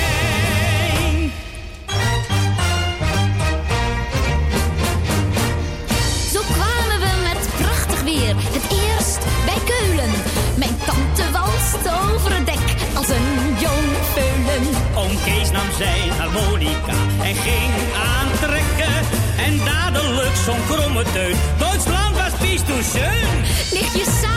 Over 12.17 12.35
het 12.35 12.45
dek 12.45 12.59
als 12.93 13.09
een 13.09 13.27
jong 13.59 13.87
veulen. 14.13 14.63
Oom 14.95 15.15
Kees 15.25 15.51
nam 15.51 15.69
zijn 15.77 16.09
harmonica 16.09 16.97
en 17.21 17.35
ging 17.35 17.73
aantrekken. 18.17 18.95
En 19.45 19.57
dadelijk 19.65 20.35
zo'n 20.45 20.63
kromme 20.69 21.03
teut. 21.13 21.35
Duitsland 21.57 22.15
was 22.15 22.33
pies 22.39 22.61
schön. 22.91 23.29
Nichtje 23.71 24.05
Saar, 24.21 24.36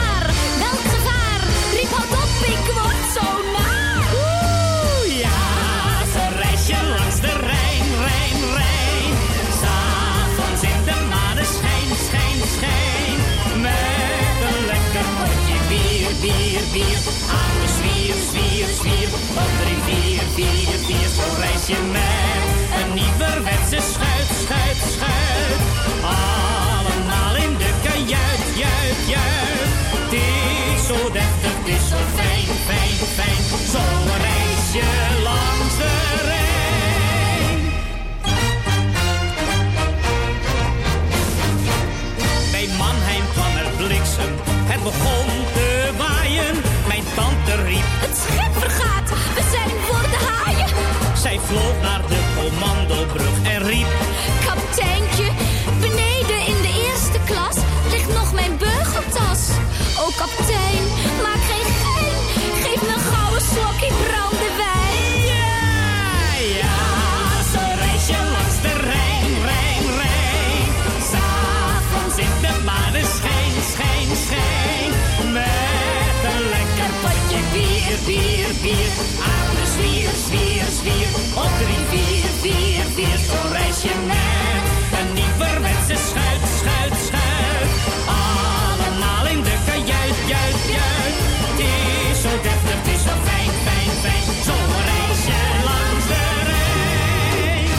zij 51.51 51.59
vloog 51.59 51.81
naar 51.81 52.00
zwier. 80.81 81.09
Op 81.45 81.51
de 81.59 81.65
rivier, 81.73 82.29
vier, 82.43 82.83
vier. 82.95 83.17
Zo'n 83.29 83.51
reisje 83.51 83.93
met 84.11 84.65
een 84.99 85.09
nieuwerwetse 85.19 85.95
schuit, 86.07 86.43
schuit, 86.59 86.95
schuit. 87.05 87.71
Allemaal 88.19 89.25
in 89.33 89.41
de 89.47 89.55
kajuit, 89.67 90.17
juit, 90.31 90.59
juit. 90.75 91.15
Het 91.45 91.59
is 91.59 92.21
zo 92.21 92.31
deftig, 92.47 92.77
het 92.81 92.87
is 92.95 93.01
zo 93.07 93.15
fijn, 93.27 93.51
fijn, 93.65 93.91
fijn. 94.03 94.25
Zo'n 94.47 94.71
reisje 94.91 95.39
langs 95.69 96.05
de 96.11 96.23
Rijn. 96.49 97.69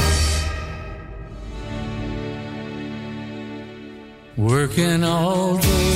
Working 4.35 5.05
all 5.05 5.59
day 5.61 5.92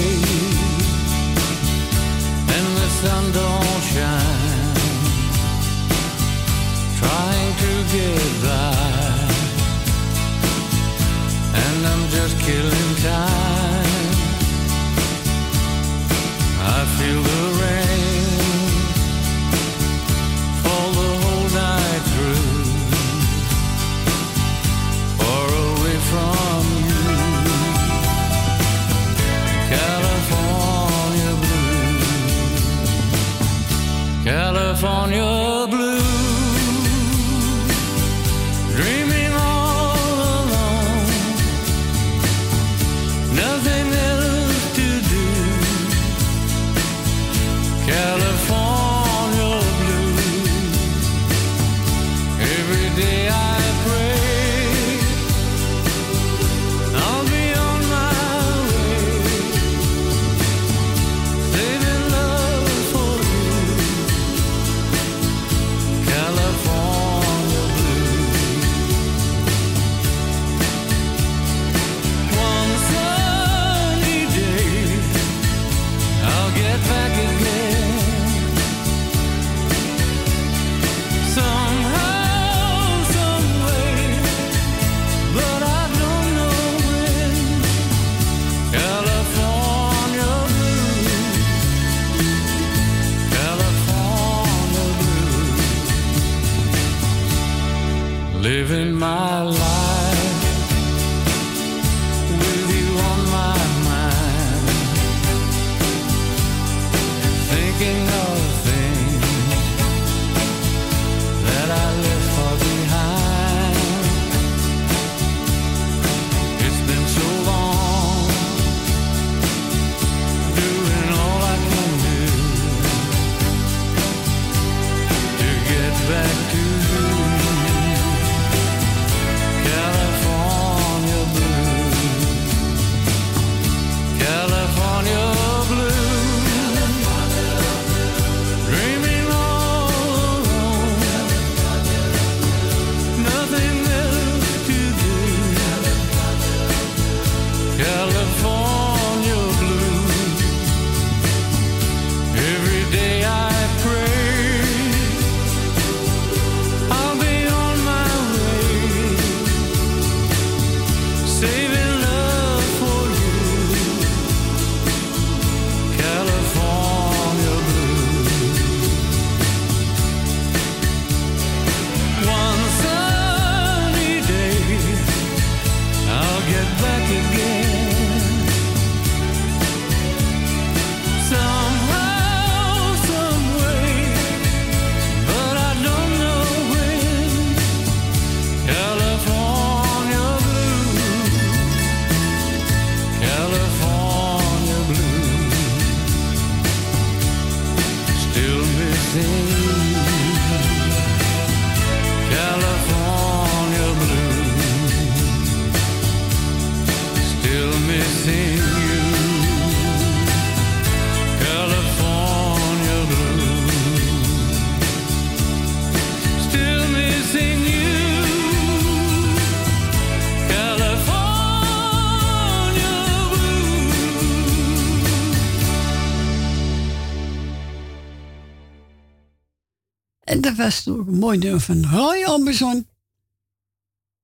En 230.26 230.40
dat 230.40 230.56
was 230.56 230.82
toen 230.82 231.08
een 231.08 231.18
mooi 231.18 231.38
nummer 231.38 231.60
van 231.60 231.84
Roy 231.86 232.24
Orbison. 232.24 232.88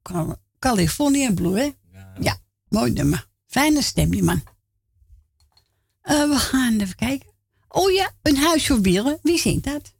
Cal- 0.03 0.37
California 0.59 1.33
Blue, 1.33 1.59
hè? 1.59 1.71
Ja. 2.21 2.41
mooi 2.69 2.93
nummer. 2.93 3.29
Fijne 3.47 3.83
stem, 3.83 4.11
die 4.11 4.23
man. 4.23 4.43
Eh, 6.01 6.29
we 6.29 6.37
gaan 6.37 6.81
even 6.81 6.95
kijken. 6.97 7.29
Oh 7.69 7.91
ja, 7.91 8.15
een 8.23 8.37
huis 8.37 8.67
voor 8.67 8.81
wielen. 8.81 9.19
Wie 9.23 9.39
zingt 9.39 9.65
dat? 9.65 9.95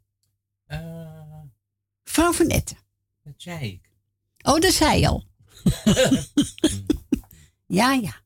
Vrouw 2.05 2.33
van 2.33 2.47
Etten. 2.47 2.77
Dat 3.25 3.35
zei 3.37 3.67
ik. 3.73 3.91
Oh, 4.43 4.61
dat 4.61 4.73
zei 4.73 5.01
je 5.01 5.09
al. 5.09 5.25
ja, 7.81 7.93
ja, 7.93 8.23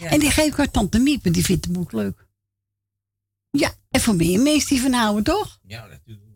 En 0.00 0.20
die 0.20 0.30
geef 0.30 0.52
ik 0.52 0.58
aan 0.58 0.70
Tante 0.70 0.98
Miep, 0.98 1.32
die 1.32 1.44
vindt 1.44 1.64
het 1.64 1.74
boek 1.74 1.92
leuk. 1.92 2.26
Ja, 3.50 3.74
en 3.90 4.00
voor 4.00 4.14
meer 4.14 4.40
mensen 4.40 4.68
die 4.68 4.80
van 4.80 4.92
houden, 4.92 5.24
toch? 5.24 5.58
Ja, 5.62 5.86
natuurlijk. 5.86 6.29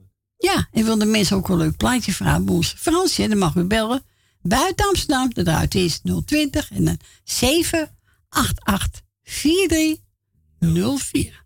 Ja, 0.44 0.68
en 0.72 0.84
wil 0.84 0.98
de 0.98 1.04
mensen 1.04 1.36
ook 1.36 1.48
een 1.48 1.56
leuk 1.56 1.76
plaatje 1.76 2.12
vragen 2.12 2.44
bij 2.44 2.54
ons 2.54 2.74
Fransje, 2.78 3.28
dan 3.28 3.38
mag 3.38 3.54
u 3.54 3.62
bellen. 3.62 4.02
Buiten 4.42 4.86
Amsterdam, 4.86 5.34
de 5.34 5.42
draad 5.42 5.74
is 5.74 6.00
020 6.24 6.70
en 6.70 6.84
dan 6.84 6.98
788 7.24 9.02
4304. 9.22 11.43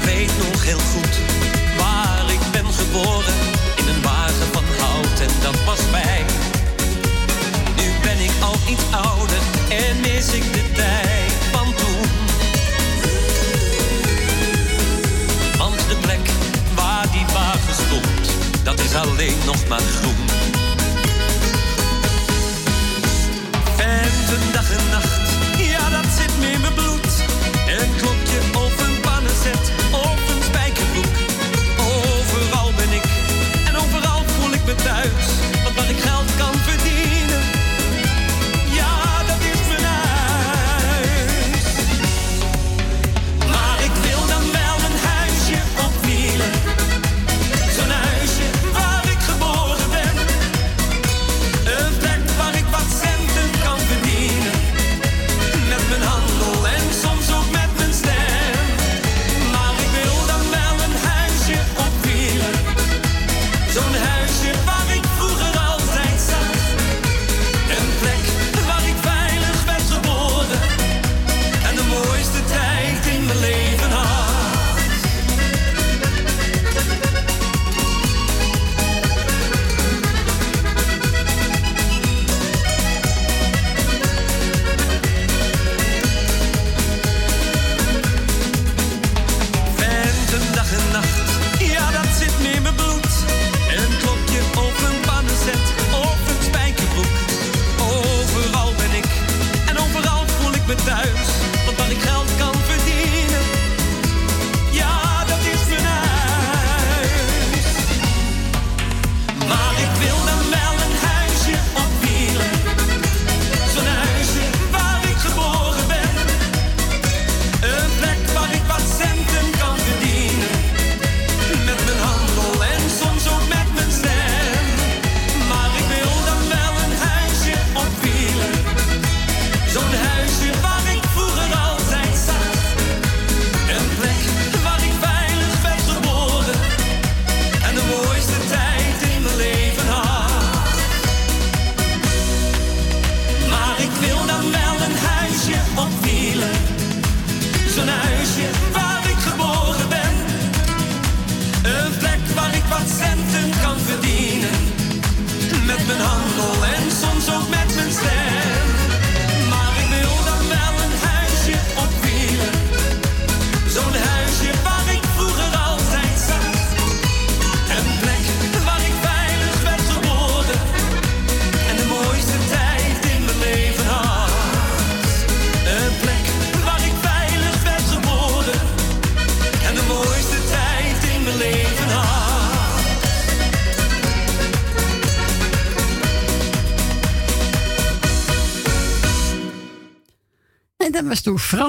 Ik 0.00 0.06
weet 0.06 0.32
nog 0.38 0.64
heel 0.64 0.78
goed 0.78 1.18
waar 1.76 2.32
ik 2.32 2.40
ben 2.52 2.72
geboren. 2.72 3.34
In 3.76 3.88
een 3.88 4.02
wagen 4.02 4.48
van 4.52 4.64
hout 4.78 5.20
en 5.20 5.30
dat 5.42 5.64
was 5.64 5.80
mij. 5.90 6.24
Nu 7.76 7.86
ben 8.02 8.18
ik 8.20 8.30
al 8.42 8.56
iets 8.68 8.82
ouder 8.90 9.42
en 9.68 10.00
mis 10.00 10.32
ik 10.32 10.52
de 10.52 10.72
tijd 10.74 11.32
van 11.52 11.74
toen. 11.74 12.08
Want 15.58 15.78
de 15.88 15.96
plek 16.00 16.30
waar 16.74 17.06
die 17.12 17.26
wagen 17.32 17.74
stond, 17.74 18.30
dat 18.62 18.80
is 18.80 18.94
alleen 18.94 19.38
nog 19.46 19.68
maar 19.68 19.80
groen. 19.80 20.28
Venten 23.76 24.52
dag 24.52 24.70
en 24.70 24.90
nacht, 24.90 25.19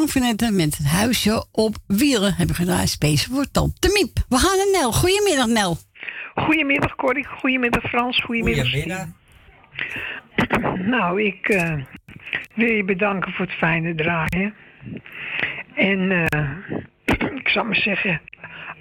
was 0.02 0.12
toen 0.12 0.22
Frank 0.22 0.38
van 0.40 0.48
Etten 0.48 0.56
met 0.56 0.78
het 0.78 0.88
huisje 0.88 1.46
op 1.52 1.76
wielen. 1.88 2.34
Hebben 2.34 2.56
gedaan, 2.56 2.88
speciaal 2.88 3.36
voor 3.36 3.52
Tante 3.52 3.90
Miep. 3.94 4.26
We 4.30 4.38
gaan 4.38 4.58
naar 4.58 4.82
Nel. 4.82 4.92
Goedemiddag, 4.92 5.48
Nel. 5.48 5.78
Goedemiddag 6.36 6.96
Corrie, 6.96 7.28
goedemiddag 7.28 7.84
Frans, 7.84 8.22
goedemiddag. 8.22 8.70
Goedemiddag. 8.70 9.08
Nou, 10.86 11.24
ik 11.24 11.48
eh, 11.48 11.74
wil 12.56 12.68
je 12.68 12.84
bedanken 12.84 13.32
voor 13.32 13.46
het 13.46 13.56
fijne 13.56 13.96
draaien. 13.96 14.54
En 15.76 16.12
eh, 16.12 16.50
ik 17.42 17.48
zou 17.48 17.66
maar 17.66 17.76
zeggen, 17.76 18.22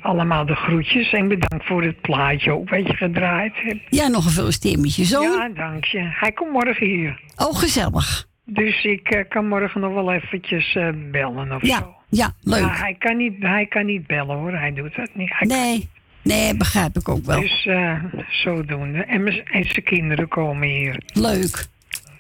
allemaal 0.02 0.46
de 0.46 0.54
groetjes 0.54 1.12
en 1.12 1.28
bedankt 1.28 1.66
voor 1.66 1.82
het 1.82 2.00
plaatje 2.00 2.52
ook 2.52 2.70
wat 2.70 2.86
je 2.86 2.96
gedraaid 2.96 3.52
hebt. 3.54 3.80
Ja, 3.88 4.08
nog 4.08 4.24
een 4.24 4.30
gefeliciteerd 4.30 4.80
met 4.80 4.94
je 4.94 5.04
zoon. 5.04 5.22
Ja, 5.22 5.48
dank 5.48 5.84
je. 5.84 6.00
Hij 6.02 6.32
komt 6.32 6.52
morgen 6.52 6.86
hier. 6.86 7.20
Oh, 7.36 7.58
gezellig. 7.58 8.28
Dus 8.52 8.84
ik 8.84 9.08
eh, 9.08 9.28
kan 9.28 9.48
morgen 9.48 9.80
nog 9.80 9.92
wel 9.94 10.12
eventjes 10.12 10.74
eh, 10.74 10.88
bellen 11.10 11.52
of 11.52 11.62
Ja, 11.66 11.78
zo. 11.78 11.94
ja, 12.08 12.32
leuk. 12.40 12.62
Maar 12.62 12.78
hij 12.78 12.94
kan, 12.98 13.16
niet, 13.16 13.34
hij 13.38 13.66
kan 13.66 13.86
niet 13.86 14.06
bellen 14.06 14.36
hoor, 14.36 14.52
hij 14.52 14.72
doet 14.72 14.96
dat 14.96 15.10
niet. 15.14 15.30
Hij 15.32 15.46
Nee, 15.46 15.88
nee, 16.22 16.56
begrijp 16.56 16.96
ik 16.96 17.08
ook 17.08 17.24
wel. 17.24 17.40
Dus 17.40 17.66
eh, 17.66 18.04
zodoende. 18.28 19.04
En, 19.04 19.26
en 19.44 19.64
zijn 19.64 19.84
kinderen 19.84 20.28
komen 20.28 20.68
hier. 20.68 21.02
Leuk. 21.12 21.66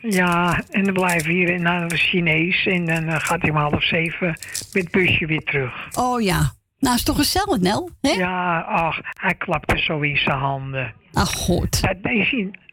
Ja, 0.02 0.62
en 0.70 0.84
dan 0.84 0.92
blijven 0.92 1.30
hier 1.30 1.60
naar 1.60 1.88
de 1.88 1.96
Chinees. 1.96 2.66
En 2.66 2.84
dan 2.86 3.20
gaat 3.20 3.40
hij 3.40 3.50
om 3.50 3.56
half 3.56 3.84
zeven 3.84 4.26
met 4.72 4.82
het 4.82 4.90
busje 4.90 5.26
weer 5.26 5.42
terug. 5.44 5.88
Oh 5.98 6.20
ja, 6.20 6.52
Nou, 6.78 6.94
is 6.94 7.02
toch 7.02 7.16
gezellig, 7.16 7.58
Nel? 7.60 7.90
Hè? 8.00 8.10
Ja, 8.10 8.60
ach, 8.60 8.98
hij 9.02 9.34
klapte 9.34 9.78
zo 9.78 10.00
in 10.00 10.16
zijn 10.16 10.38
handen. 10.38 10.94
Ach, 11.12 11.32
goed. 11.32 11.82
Dat 11.82 11.96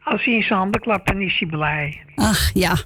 als 0.04 0.24
hij 0.24 0.34
in 0.34 0.42
zijn 0.42 0.58
handen 0.58 0.80
klapt, 0.80 1.06
dan 1.06 1.20
is 1.20 1.38
hij 1.38 1.48
blij. 1.48 2.00
Ach, 2.14 2.50
ja. 2.54 2.76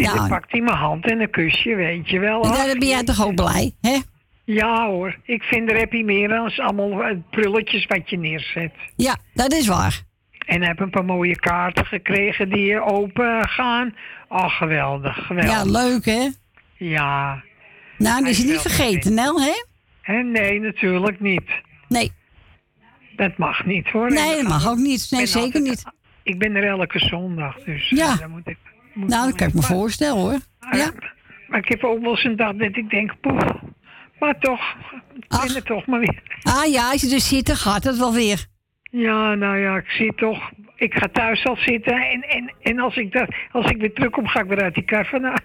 En 0.00 0.12
Ja. 0.12 0.14
dan 0.14 0.28
pakt 0.28 0.52
hij 0.52 0.60
mijn 0.60 0.76
hand 0.76 1.10
en 1.10 1.20
een 1.20 1.30
kusje, 1.30 1.74
weet 1.74 2.08
je 2.10 2.18
wel. 2.18 2.42
En 2.42 2.50
dan 2.66 2.78
ben 2.78 2.88
jij 2.88 3.04
toch 3.04 3.24
ook 3.26 3.34
blij, 3.34 3.72
hè? 3.80 3.96
Ja 4.44 4.86
hoor, 4.86 5.16
ik 5.24 5.42
vind 5.42 5.70
er 5.70 5.78
heb 5.78 5.92
je 5.92 6.04
meer 6.04 6.28
dan 6.28 6.52
allemaal 6.56 7.02
eh, 7.02 7.16
prulletjes 7.30 7.86
wat 7.86 8.10
je 8.10 8.18
neerzet. 8.18 8.72
Ja, 8.96 9.16
dat 9.34 9.52
is 9.52 9.66
waar. 9.66 10.02
En 10.46 10.62
heb 10.62 10.80
een 10.80 10.90
paar 10.90 11.04
mooie 11.04 11.36
kaarten 11.38 11.86
gekregen 11.86 12.48
die 12.50 12.80
open 12.80 13.48
gaan. 13.48 13.94
Oh, 14.28 14.56
geweldig, 14.56 15.26
geweldig. 15.26 15.52
Ja, 15.52 15.64
leuk, 15.64 16.04
hè? 16.04 16.28
Ja. 16.76 17.42
Nou, 17.98 18.20
dat 18.20 18.30
is 18.30 18.38
je 18.38 18.44
niet 18.44 18.60
vergeten, 18.60 19.14
Nel, 19.14 19.40
hè? 19.42 19.52
Hè, 20.00 20.22
nee, 20.22 20.60
natuurlijk 20.60 21.20
niet. 21.20 21.50
Nee. 21.88 22.12
Dat 23.16 23.36
mag 23.38 23.64
niet 23.66 23.88
hoor. 23.88 24.10
Nee, 24.10 24.34
dat 24.36 24.42
mag 24.48 24.68
ook 24.68 24.76
niet. 24.78 25.06
Nee, 25.10 25.26
zeker 25.26 25.44
altijd- 25.44 25.64
niet. 25.64 25.84
Ik 26.22 26.38
ben 26.38 26.54
er 26.54 26.64
elke 26.64 26.98
zondag, 26.98 27.56
dus 27.64 27.88
Ja. 27.90 28.12
eh, 28.12 28.18
daar 28.18 28.30
moet 28.30 28.48
ik... 28.48 28.56
Nou, 28.94 29.26
dat 29.26 29.34
kan 29.34 29.46
ik 29.48 29.54
me 29.54 29.60
maar- 29.60 29.70
voorstellen, 29.70 30.20
hoor. 30.20 30.38
Ja. 30.72 30.90
Maar 31.48 31.58
ik 31.58 31.68
heb 31.68 31.84
ook 31.84 32.00
wel 32.00 32.10
eens 32.10 32.24
een 32.24 32.36
dag 32.36 32.52
dat 32.54 32.76
ik 32.76 32.90
denk, 32.90 33.20
poeh, 33.20 33.50
maar 34.18 34.38
toch, 34.38 34.74
ik 35.18 35.28
ben 35.28 35.54
er 35.56 35.62
toch 35.62 35.86
maar 35.86 36.00
weer. 36.00 36.22
Ah 36.42 36.72
ja, 36.72 36.90
als 36.90 37.00
je 37.00 37.14
er 37.14 37.20
zit, 37.20 37.46
dan 37.46 37.56
gaat 37.56 37.84
het 37.84 37.98
wel 37.98 38.14
weer. 38.14 38.46
Ja, 38.90 39.34
nou 39.34 39.58
ja, 39.58 39.76
ik 39.76 39.88
zie 39.90 40.14
toch, 40.14 40.50
ik 40.76 40.94
ga 40.94 41.08
thuis 41.12 41.44
al 41.44 41.56
zitten 41.56 41.94
en, 41.94 42.22
en, 42.22 42.52
en 42.62 42.78
als, 42.78 42.96
ik 42.96 43.12
dat, 43.12 43.28
als 43.52 43.70
ik 43.70 43.76
weer 43.76 43.92
terugkom, 43.92 44.26
ga 44.26 44.40
ik 44.40 44.46
weer 44.48 44.62
uit 44.62 44.74
die 44.74 44.84
kar 44.84 45.06
vandaan. 45.06 45.40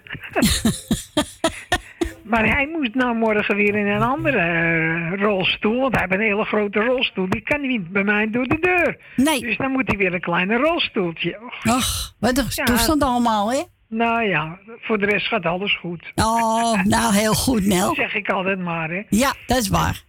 maar 2.28 2.46
hij 2.46 2.68
moest 2.72 2.94
nou 2.94 3.16
morgen 3.16 3.56
weer 3.56 3.74
in 3.74 3.86
een 3.86 4.02
andere 4.02 4.38
eh, 4.38 5.20
rolstoel, 5.22 5.80
want 5.80 5.92
hij 5.94 6.02
heeft 6.08 6.20
een 6.20 6.26
hele 6.26 6.44
grote 6.44 6.80
rolstoel. 6.84 7.28
Die 7.28 7.40
kan 7.42 7.60
niet 7.60 7.88
bij 7.92 8.04
mij 8.04 8.30
door 8.30 8.44
de 8.44 8.58
deur. 8.60 8.96
Nee. 9.16 9.40
Dus 9.40 9.56
dan 9.56 9.70
moet 9.70 9.86
hij 9.86 9.96
weer 9.96 10.14
een 10.14 10.20
kleine 10.20 10.56
rolstoeltje. 10.56 11.38
Ach, 11.62 12.14
wat 12.20 12.38
een 12.38 12.44
Ja. 12.48 12.64
toestand 12.64 13.02
allemaal, 13.02 13.52
hè? 13.52 13.62
Nou 13.88 14.22
ja, 14.22 14.58
voor 14.80 14.98
de 14.98 15.06
rest 15.06 15.26
gaat 15.26 15.44
alles 15.46 15.76
goed. 15.78 16.12
Oh, 16.14 16.82
nou, 16.94 17.14
heel 17.14 17.34
goed, 17.34 17.66
Nel. 17.66 17.94
zeg 17.94 18.14
ik 18.14 18.30
altijd 18.30 18.58
maar, 18.58 18.90
hè. 18.90 19.02
Ja, 19.08 19.32
dat 19.46 19.56
is 19.58 19.68
waar. 19.68 20.02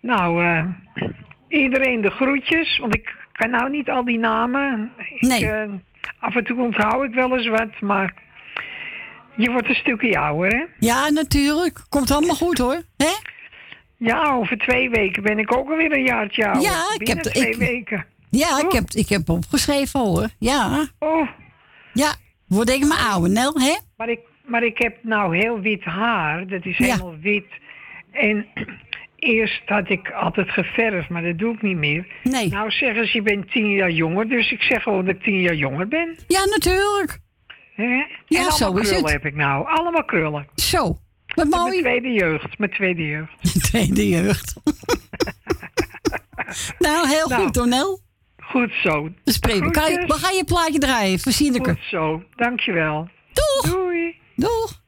Nou, 0.00 0.44
eh, 0.44 0.64
iedereen 1.48 2.00
de 2.00 2.10
groetjes, 2.10 2.78
want 2.78 2.94
ik 2.96 3.14
kan 3.32 3.50
nou 3.50 3.70
niet 3.70 3.90
al 3.90 4.04
die 4.04 4.18
namen. 4.18 4.90
Ik, 5.14 5.20
Nee. 5.20 5.50
eh, 5.50 5.70
af 6.18 6.34
en 6.36 6.44
toe 6.44 6.60
onthoud 6.62 7.04
ik 7.04 7.14
wel 7.14 7.36
eens 7.36 7.48
wat, 7.48 7.80
maar 7.80 8.14
je 9.36 9.50
wordt 9.50 9.68
een 9.68 9.74
stukje 9.74 10.18
ouder, 10.18 10.50
hè? 10.56 10.64
Ja, 10.78 11.08
natuurlijk. 11.10 11.84
Komt 11.88 12.10
allemaal 12.10 12.36
goed, 12.36 12.58
hoor. 12.58 12.82
Hè? 12.96 13.12
Ja, 13.96 14.32
over 14.34 14.58
twee 14.58 14.90
weken 14.90 15.22
ben 15.22 15.38
ik 15.38 15.56
ook 15.56 15.70
alweer 15.70 15.92
een 15.92 16.04
jaartje 16.04 16.44
ouder. 16.44 16.62
Ja, 16.62 16.84
ik 16.92 16.98
Binnen 16.98 17.16
heb- 17.24 17.32
twee 17.32 17.50
ik- 17.50 17.56
weken. 17.56 18.06
Ja, 18.30 18.58
ik 18.60 18.72
heb, 18.72 18.90
ik 18.90 19.08
heb 19.08 19.28
opgeschreven, 19.28 20.00
hoor. 20.00 20.28
Ja. 20.38 20.86
Oh. 20.98 21.28
Ja, 21.92 22.14
word 22.46 22.70
ik 22.70 22.84
maar 22.86 23.06
ouder, 23.10 23.30
Nel, 23.30 23.52
hè? 23.60 23.76
Maar 23.96 24.08
ik, 24.08 24.20
maar 24.46 24.62
ik 24.62 24.78
heb 24.78 24.96
nou 25.02 25.36
heel 25.36 25.60
wit 25.60 25.84
haar, 25.84 26.46
dat 26.46 26.64
is 26.64 26.76
Ja. 26.78 26.84
helemaal 26.84 27.16
wit. 27.20 27.46
En 28.12 28.46
eerst 29.18 29.62
had 29.66 29.88
ik 29.90 30.10
altijd 30.10 30.50
geverfd, 30.50 31.08
maar 31.08 31.22
dat 31.22 31.38
doe 31.38 31.54
ik 31.54 31.62
niet 31.62 31.76
meer. 31.76 32.06
Nee. 32.22 32.48
Nou 32.48 32.70
zeggen 32.70 33.06
ze, 33.06 33.14
je 33.16 33.22
bent 33.22 33.50
tien 33.50 33.70
jaar 33.70 33.90
jonger, 33.90 34.28
dus 34.28 34.52
ik 34.52 34.62
zeg 34.62 34.82
gewoon 34.82 35.04
dat 35.04 35.14
ik 35.14 35.22
tien 35.22 35.40
jaar 35.40 35.54
jonger 35.54 35.88
ben. 35.88 36.16
Ja, 36.26 36.44
natuurlijk. 36.44 37.18
Hè? 37.74 37.84
Ja, 37.84 38.06
en 38.28 38.36
allemaal 38.36 38.56
zo 38.56 38.76
is 38.76 38.90
het. 38.90 39.10
heb 39.10 39.24
ik 39.24 39.34
nou. 39.34 39.66
Allemaal 39.68 40.04
krullen. 40.04 40.46
Zo, 40.54 40.98
wat 41.26 41.48
mooi. 41.48 41.68
Mijn 41.68 41.82
tweede 41.82 42.08
jeugd. 42.08 42.58
Mijn 42.58 42.70
tweede 42.70 43.02
jeugd. 43.06 43.62
Tweede 43.70 44.08
jeugd. 44.08 44.54
nou, 46.78 47.08
heel 47.08 47.28
Nou, 47.28 47.42
goed, 47.42 47.54
Tonel. 47.54 48.00
Goed 48.36 48.72
zo. 48.82 49.08
We 49.24 50.04
gaan 50.08 50.36
je 50.36 50.44
plaatje 50.44 50.78
draaien 50.78 51.18
Sineke. 51.18 51.70
Goed 51.70 51.84
zo. 51.90 52.22
Dankjewel. 52.36 53.08
Doeg. 53.32 53.72
Doei. 53.72 54.14
Doeg. 54.36 54.82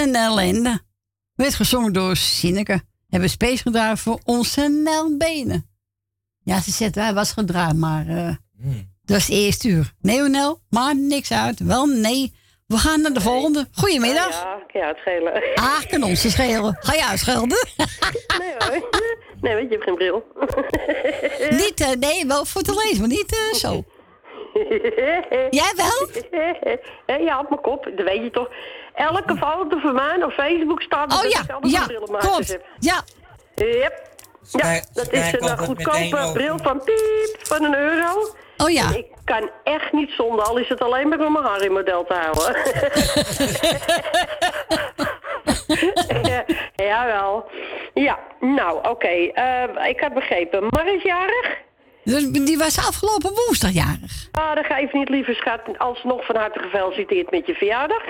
Een 0.00 0.14
ellende. 0.14 0.80
Werd 1.34 1.54
gezongen 1.54 1.92
door 1.92 2.16
Sinneke. 2.16 2.80
Hebben 3.08 3.30
space 3.30 3.62
gedaan 3.62 3.98
voor 3.98 4.20
onze 4.24 4.68
Nelbenen. 4.68 5.68
Ja, 6.42 6.60
ze 6.60 6.70
zegt, 6.70 6.94
hij 6.94 7.14
was 7.14 7.32
gedraaid, 7.32 7.76
maar 7.76 8.06
eh 8.08 8.34
dat 9.10 9.16
is 9.16 9.26
het 9.26 9.36
eerste 9.36 9.68
uur. 9.68 9.92
Nee, 10.00 10.20
Nel, 10.20 10.60
maakt 10.68 10.96
niks 10.96 11.32
uit. 11.32 11.60
Wel, 11.60 11.86
nee. 11.86 12.32
We 12.66 12.76
gaan 12.76 13.00
naar 13.00 13.12
de 13.12 13.20
volgende. 13.20 13.68
Goedemiddag. 13.72 14.42
Ja, 14.42 14.62
ja, 14.72 14.86
het 14.86 14.96
schelen. 14.96 15.42
Ah, 15.54 15.80
kan 15.88 16.02
ons 16.02 16.20
te 16.20 16.30
schelen. 16.30 16.76
Ga 16.80 16.94
je 16.94 17.04
uitschelden? 17.04 17.58
Nee 18.38 18.54
hoor. 18.58 18.88
Nee, 19.40 19.54
want 19.54 19.68
je 19.68 19.74
hebt 19.74 19.84
geen 19.84 19.94
bril. 19.94 20.24
niet, 21.64 21.80
eh, 21.80 21.96
nee, 21.98 22.26
wel 22.26 22.44
voor 22.44 22.62
te 22.62 22.82
lezen, 22.84 22.98
maar 23.00 23.08
niet 23.08 23.32
eh, 23.32 23.54
zo. 23.54 23.84
Jij 25.60 25.72
wel? 25.76 26.08
Ja, 27.20 27.38
op 27.38 27.48
mijn 27.48 27.60
kop, 27.60 27.84
dat 27.96 28.06
weet 28.06 28.22
je 28.22 28.30
toch. 28.30 28.48
Elke 29.00 29.36
foto 29.36 29.78
van 29.78 29.94
mij 29.94 30.22
op 30.24 30.32
Facebook 30.32 30.82
staat 30.82 31.12
Oh 31.12 31.22
dat 31.22 31.32
ja, 31.32 31.38
ik 31.40 31.44
zelf 31.46 31.60
ja, 31.70 31.86
klopt. 32.18 32.48
heb. 32.48 32.66
Ja. 32.78 33.02
Yep. 33.54 34.08
Ja, 34.50 34.80
dat 34.92 35.12
is 35.12 35.32
een 35.32 35.40
altijd 35.40 35.58
goedkope 35.58 36.30
bril 36.32 36.58
van 36.62 36.84
piep 36.84 37.36
van 37.42 37.64
een 37.64 37.74
euro. 37.76 38.34
Oh 38.56 38.70
ja. 38.70 38.84
En 38.84 38.96
ik 38.96 39.06
kan 39.24 39.50
echt 39.64 39.92
niet 39.92 40.10
zonder, 40.10 40.44
al 40.44 40.56
is 40.58 40.68
het 40.68 40.80
alleen 40.80 41.08
maar 41.08 41.20
om 41.26 41.32
mijn 41.32 41.44
haar 41.44 41.62
in 41.62 41.72
model 41.72 42.04
te 42.04 42.14
houden. 42.14 42.56
ja, 46.30 46.44
jawel. 46.76 47.50
Ja, 47.94 48.18
nou, 48.40 48.88
oké. 48.88 49.08
eh, 49.08 49.88
ik 49.88 50.00
had 50.00 50.14
begrepen. 50.14 50.66
Mar 50.70 50.94
is 50.94 51.02
jarig? 51.02 51.58
Dus 52.04 52.30
die 52.30 52.58
was 52.58 52.78
afgelopen 52.78 53.30
woensdag 53.34 53.70
jarig. 53.72 54.28
Ah, 54.32 54.54
dan 54.54 54.64
geef 54.64 54.92
niet, 54.92 55.08
lieve 55.08 55.34
schat. 55.34 55.60
Alsnog 55.78 56.24
van 56.26 56.36
harte 56.36 56.58
gefeliciteerd 56.58 57.30
met 57.30 57.46
je 57.46 57.54
verjaardag. 57.54 58.02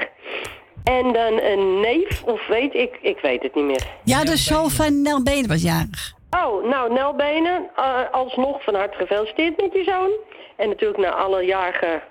En 0.85 1.13
dan 1.13 1.41
een 1.41 1.81
neef, 1.81 2.23
of 2.25 2.47
weet 2.47 2.75
ik, 2.75 2.99
ik 3.03 3.19
weet 3.23 3.43
het 3.43 3.55
niet 3.55 3.65
meer. 3.65 3.87
Ja, 4.05 4.25
de 4.25 4.37
zoon 4.37 4.71
van 4.71 5.03
Nel 5.03 5.23
Benen 5.23 5.49
was 5.49 5.63
jarig. 5.63 6.19
Oh, 6.31 6.65
nou, 6.65 6.93
Nelbenen, 6.93 7.71
eh, 7.77 8.01
alsnog 8.11 8.63
van 8.65 8.75
harte 8.75 8.97
gefeliciteerd 8.97 9.57
met 9.57 9.73
je 9.73 9.85
zoon. 9.85 10.11
En 10.57 10.69
natuurlijk 10.69 11.01
naar 11.01 11.13
alle 11.13 11.45
jarigen. 11.45 12.03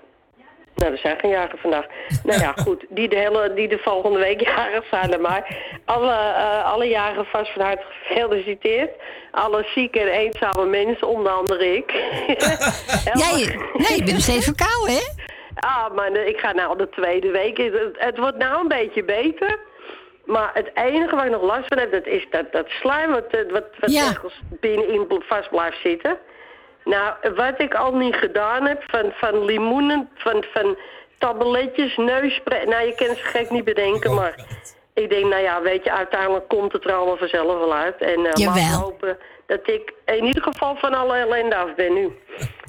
Nou, 0.74 0.92
er 0.92 0.98
zijn 0.98 1.18
geen 1.18 1.30
jarigen 1.30 1.58
vandaag. 1.58 1.86
Nou 2.24 2.40
ja, 2.40 2.52
goed, 2.64 2.84
die 2.88 3.08
de, 3.08 3.16
hele, 3.16 3.52
die 3.54 3.68
de 3.68 3.78
volgende 3.78 4.18
week 4.18 4.40
jarig 4.40 4.84
zijn 4.90 5.12
er 5.12 5.20
maar. 5.20 5.56
Alle, 5.84 6.12
eh, 6.12 6.72
alle 6.72 6.88
jarigen 6.88 7.24
vast 7.24 7.52
van 7.52 7.62
harte 7.62 7.84
gefeliciteerd. 8.02 8.90
Alle 9.30 9.66
zieke 9.74 10.00
en 10.00 10.08
eenzame 10.08 10.66
mensen, 10.66 11.08
onder 11.08 11.32
andere 11.32 11.76
ik. 11.76 11.90
Jij, 13.22 13.58
nee, 13.74 13.96
je 13.96 14.02
bent 14.04 14.12
nog 14.12 14.20
steeds 14.20 14.44
verkouden, 14.44 14.94
hè? 14.94 15.29
Ah, 15.60 15.94
maar 15.94 16.12
ik 16.12 16.38
ga 16.38 16.52
nou 16.52 16.76
de 16.76 16.88
tweede 16.88 17.30
week. 17.30 17.56
Het, 17.56 17.96
het 17.98 18.18
wordt 18.18 18.36
nou 18.36 18.60
een 18.60 18.68
beetje 18.68 19.04
beter. 19.04 19.58
Maar 20.24 20.50
het 20.54 20.70
enige 20.74 21.16
waar 21.16 21.24
ik 21.24 21.30
nog 21.30 21.42
last 21.42 21.66
van 21.66 21.78
heb, 21.78 21.92
dat 21.92 22.06
is 22.06 22.26
dat, 22.30 22.52
dat 22.52 22.68
slijm 22.68 23.10
wat, 23.10 23.26
eh, 23.26 23.40
wat, 23.50 23.64
wat 23.80 23.94
ergens 23.94 24.40
binnenin 24.60 25.22
vast 25.26 25.50
blijft 25.50 25.80
zitten. 25.82 26.18
Nou, 26.84 27.14
wat 27.34 27.60
ik 27.60 27.74
al 27.74 27.94
niet 27.94 28.14
gedaan 28.14 28.66
heb, 28.66 28.82
van, 28.86 29.12
van 29.14 29.44
limoenen, 29.44 30.08
van, 30.14 30.44
van 30.52 30.76
tabletjes, 31.18 31.96
neusspray. 31.96 32.64
Nou, 32.64 32.86
je 32.86 32.94
kan 32.94 33.16
ze 33.16 33.22
gek 33.22 33.50
niet 33.50 33.64
bedenken, 33.64 34.14
maar 34.14 34.34
ik 34.94 35.10
denk, 35.10 35.24
nou 35.24 35.42
ja, 35.42 35.62
weet 35.62 35.84
je, 35.84 35.92
uiteindelijk 35.92 36.48
komt 36.48 36.72
het 36.72 36.84
er 36.84 36.92
allemaal 36.92 37.16
vanzelf 37.16 37.58
wel 37.58 37.74
uit. 37.74 37.96
En 38.00 38.26
eh 38.26 38.32
Jawel. 38.32 38.54
laten 38.54 38.78
we 38.78 38.84
hopen 38.84 39.18
dat 39.50 39.68
ik 39.68 39.92
in 40.04 40.24
ieder 40.24 40.42
geval 40.42 40.76
van 40.76 40.94
alle 40.94 41.16
ellende 41.16 41.56
af 41.56 41.74
ben 41.74 41.92
nu. 41.94 42.12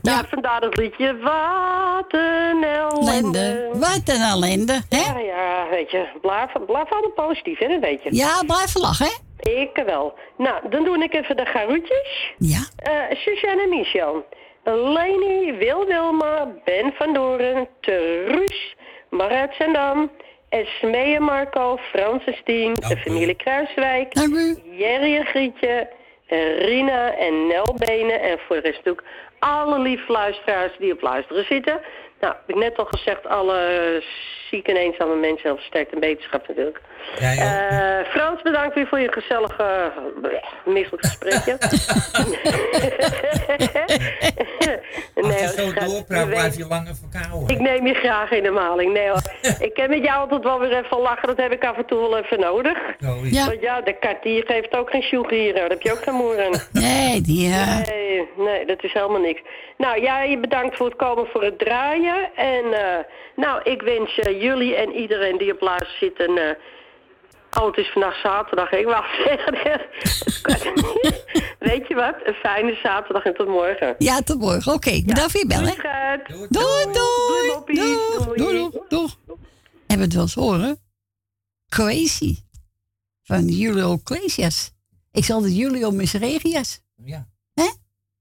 Nou, 0.01 0.25
vandaar 0.29 0.61
het 0.61 0.77
liedje, 0.77 1.17
wat 1.17 2.13
een 2.13 2.63
ellende. 2.63 3.69
Wat 3.73 4.01
een 4.05 4.21
ellende, 4.21 4.81
hè? 4.89 5.13
Ja, 5.13 5.19
ja, 5.19 5.69
weet 5.69 5.91
je, 5.91 6.07
blijf, 6.21 6.51
blijf 6.65 6.91
altijd 6.91 7.13
positief, 7.15 7.59
hè, 7.59 7.67
dat 7.67 7.79
weet 7.79 8.03
je. 8.03 8.15
Ja, 8.15 8.43
blijf 8.45 8.75
lachen, 8.75 9.05
hè? 9.05 9.51
Ik 9.51 9.83
wel. 9.85 10.13
Nou, 10.37 10.69
dan 10.69 10.83
doe 10.83 11.03
ik 11.03 11.13
even 11.13 11.37
de 11.37 11.45
garoetjes. 11.45 12.33
Ja. 12.37 12.61
Eh 12.75 13.17
Suzanne 13.17 13.61
en 13.61 13.69
Michel. 13.69 14.25
Leni, 14.63 15.57
Wil 15.57 15.85
Wilma, 15.85 16.47
Ben 16.63 16.93
van 16.97 17.13
Doren, 17.13 17.67
Teruus, 17.81 18.75
Marat 19.09 19.53
Zendam, 19.57 20.11
Esmee 20.49 21.15
en 21.15 21.23
Marco, 21.23 21.77
Frans 21.77 22.23
en 22.25 22.33
Stien, 22.33 22.73
de 22.73 22.97
familie 22.97 23.35
Kruiswijk, 23.35 24.13
Jerry 24.77 25.15
en 25.15 25.25
Grietje, 25.25 25.89
eh, 26.31 26.57
Rina 26.57 27.15
en 27.17 27.47
Nel 27.47 27.75
Benen 27.77 28.21
en 28.21 28.39
voor 28.39 28.55
de 28.55 28.61
rest 28.61 28.75
natuurlijk 28.75 29.07
alle 29.39 29.79
lieve 29.79 30.11
luisteraars 30.11 30.71
die 30.77 30.93
op 30.93 31.01
luisteren 31.01 31.45
zitten. 31.45 31.81
Nou, 32.19 32.33
heb 32.33 32.49
ik 32.49 32.55
net 32.55 32.77
al 32.77 32.85
gezegd, 32.85 33.27
alle 33.27 34.01
zieke 34.51 34.71
en 34.71 34.77
eenzame 34.77 35.15
mensen, 35.15 35.49
heel 35.49 35.59
sterk 35.59 35.91
en 35.91 35.99
beterschap 35.99 36.47
natuurlijk. 36.47 36.81
Eh, 37.19 37.99
Frans, 38.09 38.41
bedankt 38.41 38.75
weer 38.75 38.87
voor 38.87 38.99
je 38.99 39.11
gezellige, 39.11 39.91
uh, 40.23 40.73
misselijk 40.73 41.05
gesprekje. 41.05 41.57
Als 45.15 45.39
je 45.39 45.47
zo 45.47 45.73
doorpraat, 45.85 46.19
je 46.23 46.27
blijf 46.29 46.43
weet- 46.43 46.57
je 46.57 46.67
langer 46.67 46.95
verkouden. 46.95 47.55
ik 47.55 47.59
neem 47.61 47.87
je 47.87 47.93
graag 47.93 48.31
in 48.31 48.43
de 48.43 48.49
maling. 48.51 48.93
Nee 48.93 49.09
hoor. 49.09 49.21
ik 49.67 49.73
kan 49.73 49.89
met 49.89 50.03
jou 50.03 50.19
altijd 50.19 50.43
wel 50.43 50.59
weer 50.59 50.77
even 50.85 50.97
lachen. 50.99 51.27
Dat 51.27 51.37
heb 51.37 51.51
ik 51.51 51.65
af 51.65 51.77
en 51.77 51.85
toe 51.85 51.99
wel 51.99 52.17
even 52.17 52.39
nodig. 52.39 52.77
Ja. 53.21 53.45
Want 53.45 53.61
ja, 53.61 53.81
de 53.81 53.93
kat 53.99 54.23
die 54.23 54.45
geeft 54.45 54.75
ook 54.75 54.89
geen 54.89 55.01
sjoeg 55.01 55.29
hier. 55.29 55.53
Daar 55.53 55.69
heb 55.69 55.81
je 55.81 55.91
ook 55.91 56.03
geen 56.03 56.13
moer 56.13 56.43
aan. 56.45 56.51
Nee, 56.71 57.21
die... 57.21 57.51
eh, 57.51 57.77
Nee, 57.87 58.27
nee, 58.37 58.65
dat 58.65 58.83
is 58.83 58.93
helemaal 58.93 59.21
niks. 59.21 59.41
Nou, 59.77 60.01
jij 60.01 60.37
bedankt 60.41 60.75
voor 60.77 60.85
het 60.85 60.95
komen 60.95 61.27
voor 61.27 61.43
het 61.43 61.59
draaien. 61.59 62.29
En 62.35 62.63
eh, 62.73 62.97
nou, 63.45 63.61
ik 63.63 63.81
wens 63.81 64.19
eh, 64.19 64.41
jullie 64.41 64.75
en 64.75 64.91
iedereen 64.91 65.37
die 65.37 65.53
op 65.53 65.61
luister 65.61 65.97
zit 65.99 66.19
een... 66.19 66.37
eh, 66.37 67.59
oh, 67.59 67.65
het 67.67 67.77
is 67.77 67.91
vandaag 67.91 68.15
zaterdag. 68.15 68.71
Ik 68.71 68.85
wou 68.85 69.03
zeggen... 69.25 69.53
Weet 71.69 71.87
je 71.87 71.95
wat? 71.95 72.15
Een 72.23 72.33
fijne 72.33 72.79
zaterdag 72.83 73.23
en 73.23 73.33
tot 73.33 73.47
morgen. 73.47 73.95
Ja, 73.97 74.21
tot 74.21 74.39
morgen. 74.39 74.73
Oké, 74.73 75.01
bedankt 75.05 75.31
voor 75.31 75.39
je 75.39 75.47
bellen. 75.47 75.75
Doei. 76.27 76.47
Doei, 76.49 76.85
doei. 76.93 77.75
Doei, 77.75 78.37
doei, 78.37 78.69
doei, 78.69 78.69
doei. 78.89 79.07
Hebben 79.87 79.97
we 79.97 80.03
het 80.03 80.13
wel 80.13 80.21
eens 80.21 80.33
horen? 80.33 80.79
Crazy. 81.69 82.35
Van 83.23 83.45
Julio 83.47 83.99
Iglesias. 84.03 84.71
Ik 85.11 85.25
zal 85.25 85.41
de 85.41 85.55
Julio 85.55 85.91
Misregias. 85.91 86.81
Ja. 86.95 87.27
Hè? 87.53 87.69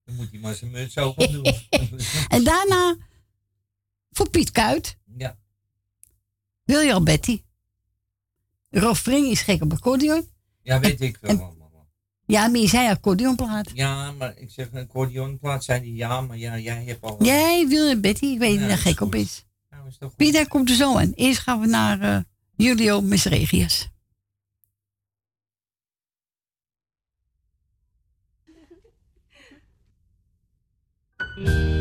Dan 0.05 0.15
moet 0.15 0.31
hij 0.31 0.41
maar 0.41 0.55
zijn 0.55 0.71
muts 0.71 0.99
open 0.99 1.33
doen. 1.33 1.45
En 2.29 2.45
daarna 2.45 2.97
voor 4.11 4.31
Piet 4.31 4.51
Kuit. 4.51 4.99
Ja. 5.17 5.39
William 6.65 7.05
Betty. 7.05 7.43
Rolf 8.71 8.97
Spring 8.97 9.27
is 9.27 9.43
gek 9.43 9.63
op 9.63 9.73
accordeon. 9.73 10.29
ja, 10.63 10.81
weet 10.81 11.01
ik 11.01 11.19
wel. 11.21 11.31
allemaal. 11.31 11.59
Ja, 12.27 12.49
maar 12.49 12.61
je 12.61 12.69
zei 12.69 12.91
accordeonplaat. 12.91 13.71
Ja, 13.75 14.13
maar 14.13 14.37
ik 14.37 14.51
zeg 14.51 14.73
een 14.73 14.79
accordeonplaat, 14.79 15.65
zei 15.65 15.81
die 15.81 15.95
ja, 15.95 16.21
maar 16.21 16.37
ja, 16.37 16.59
jij 16.59 16.85
hebt 16.85 17.03
al... 17.03 17.25
Jij, 17.25 17.67
William 17.69 18.01
Betty, 18.01 18.25
ik 18.25 18.39
weet 18.39 18.59
niet 18.59 18.69
dat 18.69 18.79
is 18.79 18.83
gek 18.83 19.01
op 19.01 19.15
is. 19.15 19.45
Nou, 19.71 19.89
is 19.89 19.97
toch 19.99 20.09
goed. 20.09 20.17
Pieter 20.17 20.49
komt 20.49 20.69
er 20.69 20.75
zo 20.75 20.97
aan. 20.97 21.13
Eerst 21.13 21.41
gaan 21.41 21.61
we 21.61 21.67
naar 21.67 22.01
eh, 22.01 22.21
Julio 22.57 23.01
Misregias. 23.01 23.89
crazy. 31.45 31.75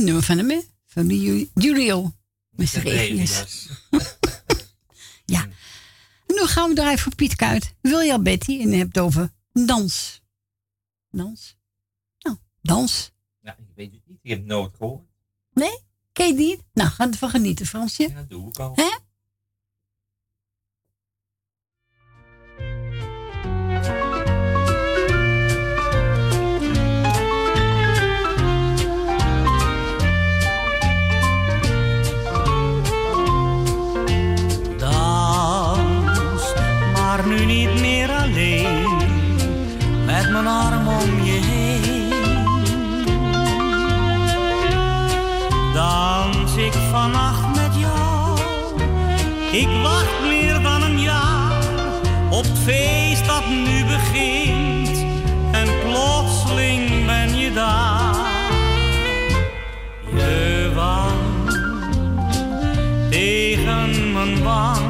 Mooi 0.00 0.12
nummer 0.12 0.28
van 0.28 0.38
hem, 0.38 0.50
hè? 0.50 0.60
Van 0.86 1.06
Julio. 1.54 2.12
Met 2.50 2.74
Een 2.74 2.82
regenjas. 2.82 3.68
ja. 5.34 5.42
En 6.26 6.34
nu 6.34 6.46
gaan 6.46 6.68
we 6.68 6.74
draaien 6.74 6.98
voor 6.98 7.14
Piet 7.14 7.36
Kuit. 7.36 7.74
Wil 7.80 8.00
je 8.00 8.12
al 8.12 8.22
Betty? 8.22 8.60
En 8.60 8.70
je 8.70 8.76
hebt 8.76 8.94
het 8.94 9.04
over 9.04 9.32
dans. 9.52 10.20
Dans? 11.10 11.56
Nou, 12.18 12.36
dans. 12.62 13.12
Ja, 13.40 13.56
ik 13.58 13.64
weet 13.74 13.92
het 13.92 14.00
niet. 14.06 14.18
Ik 14.22 14.30
heb 14.30 14.38
het 14.38 14.46
nooit 14.46 14.74
gehoord. 14.76 15.06
Nee? 15.52 15.78
Ken 16.12 16.26
je 16.26 16.34
die 16.34 16.46
niet? 16.46 16.62
Nou, 16.72 16.90
ga 16.90 17.06
ervan 17.06 17.30
genieten, 17.30 17.66
Fransje. 17.66 18.08
Ja, 18.08 18.24
doe 18.28 18.48
ik 18.48 18.58
al. 18.58 18.72
Hè? 18.74 18.96
Vannacht 47.00 47.56
met 47.56 47.74
jou, 47.78 48.38
ik 49.52 49.68
wacht 49.82 50.20
meer 50.28 50.62
dan 50.62 50.82
een 50.82 51.00
jaar 51.00 51.62
op 52.30 52.42
het 52.42 52.58
feest 52.58 53.26
dat 53.26 53.48
nu 53.48 53.84
begint. 53.84 55.04
En 55.52 55.68
plotseling 55.84 57.06
ben 57.06 57.36
je 57.36 57.52
daar. 57.52 58.14
Je 60.14 60.70
wang 60.74 61.50
tegen 63.10 64.12
mijn 64.12 64.42
wang. 64.42 64.89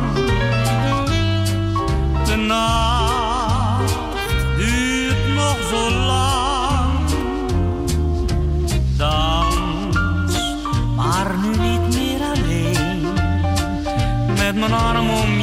Mijn 14.61 14.73
arm 14.73 15.11
om 15.11 15.40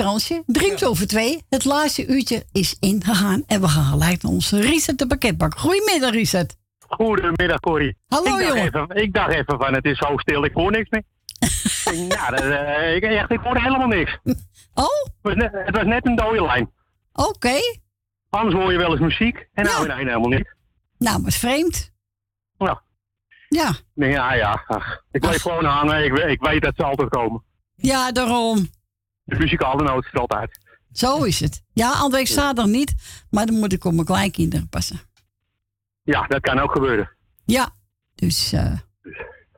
Fransje. 0.00 0.42
Drie 0.46 0.86
over 0.86 1.06
twee. 1.06 1.42
Het 1.48 1.64
laatste 1.64 2.06
uurtje 2.06 2.44
is 2.52 2.76
ingegaan. 2.78 3.42
En 3.46 3.60
we 3.60 3.68
gaan 3.68 3.84
gelijk 3.84 4.22
naar 4.22 4.32
onze 4.32 4.60
Richard 4.60 4.98
de 4.98 5.06
pakketbak. 5.06 5.58
Goedemiddag, 5.58 6.10
Richard. 6.10 6.56
Goedemiddag, 6.88 7.60
Corrie. 7.60 7.96
Hallo, 8.08 8.38
ik 8.38 8.46
dacht. 8.46 8.56
Even, 8.56 9.02
ik 9.02 9.12
dacht 9.12 9.32
even 9.32 9.58
van, 9.58 9.74
het 9.74 9.84
is 9.84 9.98
zo 9.98 10.16
stil, 10.16 10.44
ik 10.44 10.52
hoor 10.54 10.70
niks 10.70 10.90
meer. 10.90 11.02
Ja, 12.08 12.30
dat, 12.30 12.40
eh, 12.40 12.94
ik, 12.94 13.02
echt, 13.02 13.30
ik 13.30 13.40
hoorde 13.40 13.60
helemaal 13.60 13.86
niks. 13.86 14.18
Oh? 14.74 14.84
Het 15.04 15.12
was 15.22 15.34
net, 15.34 15.50
het 15.52 15.76
was 15.76 15.84
net 15.84 16.06
een 16.06 16.16
dode 16.16 16.42
lijn. 16.42 16.70
Oké. 17.12 17.58
Anders 18.30 18.54
hoor 18.54 18.72
je 18.72 18.78
wel 18.78 18.90
eens 18.90 19.00
muziek 19.00 19.48
en 19.52 19.64
nou 19.64 19.86
nee, 19.86 19.96
helemaal 19.96 20.28
niet. 20.28 20.54
Nou, 20.98 21.22
wat 21.22 21.34
vreemd. 21.34 21.92
Ja. 22.58 22.82
Ja. 23.48 23.72
Nee, 23.94 24.10
ja, 24.10 24.34
ja. 24.34 24.64
ach, 24.66 25.02
ik 25.10 25.20
bleef 25.20 25.42
gewoon 25.42 25.64
hangen. 25.64 26.04
Ik, 26.04 26.18
ik 26.18 26.40
weet 26.40 26.62
dat 26.62 26.72
ze 26.76 26.84
altijd 26.84 27.08
komen. 27.08 27.42
Ja, 27.74 28.12
daarom. 28.12 28.68
De 29.30 29.36
muzikale 29.38 29.82
noot 29.82 30.04
is 30.12 30.20
altijd. 30.20 30.58
Zo 30.92 31.22
is 31.22 31.40
het. 31.40 31.62
Ja, 31.72 32.08
week 32.08 32.26
zaterdag 32.26 32.66
niet. 32.66 32.94
Maar 33.30 33.46
dan 33.46 33.54
moet 33.58 33.72
ik 33.72 33.84
op 33.84 33.92
mijn 33.92 34.06
kleinkinderen 34.06 34.68
passen. 34.68 35.00
Ja, 36.02 36.26
dat 36.26 36.40
kan 36.40 36.58
ook 36.58 36.72
gebeuren. 36.72 37.10
Ja. 37.44 37.68
Dus, 38.14 38.52
eh 38.52 38.72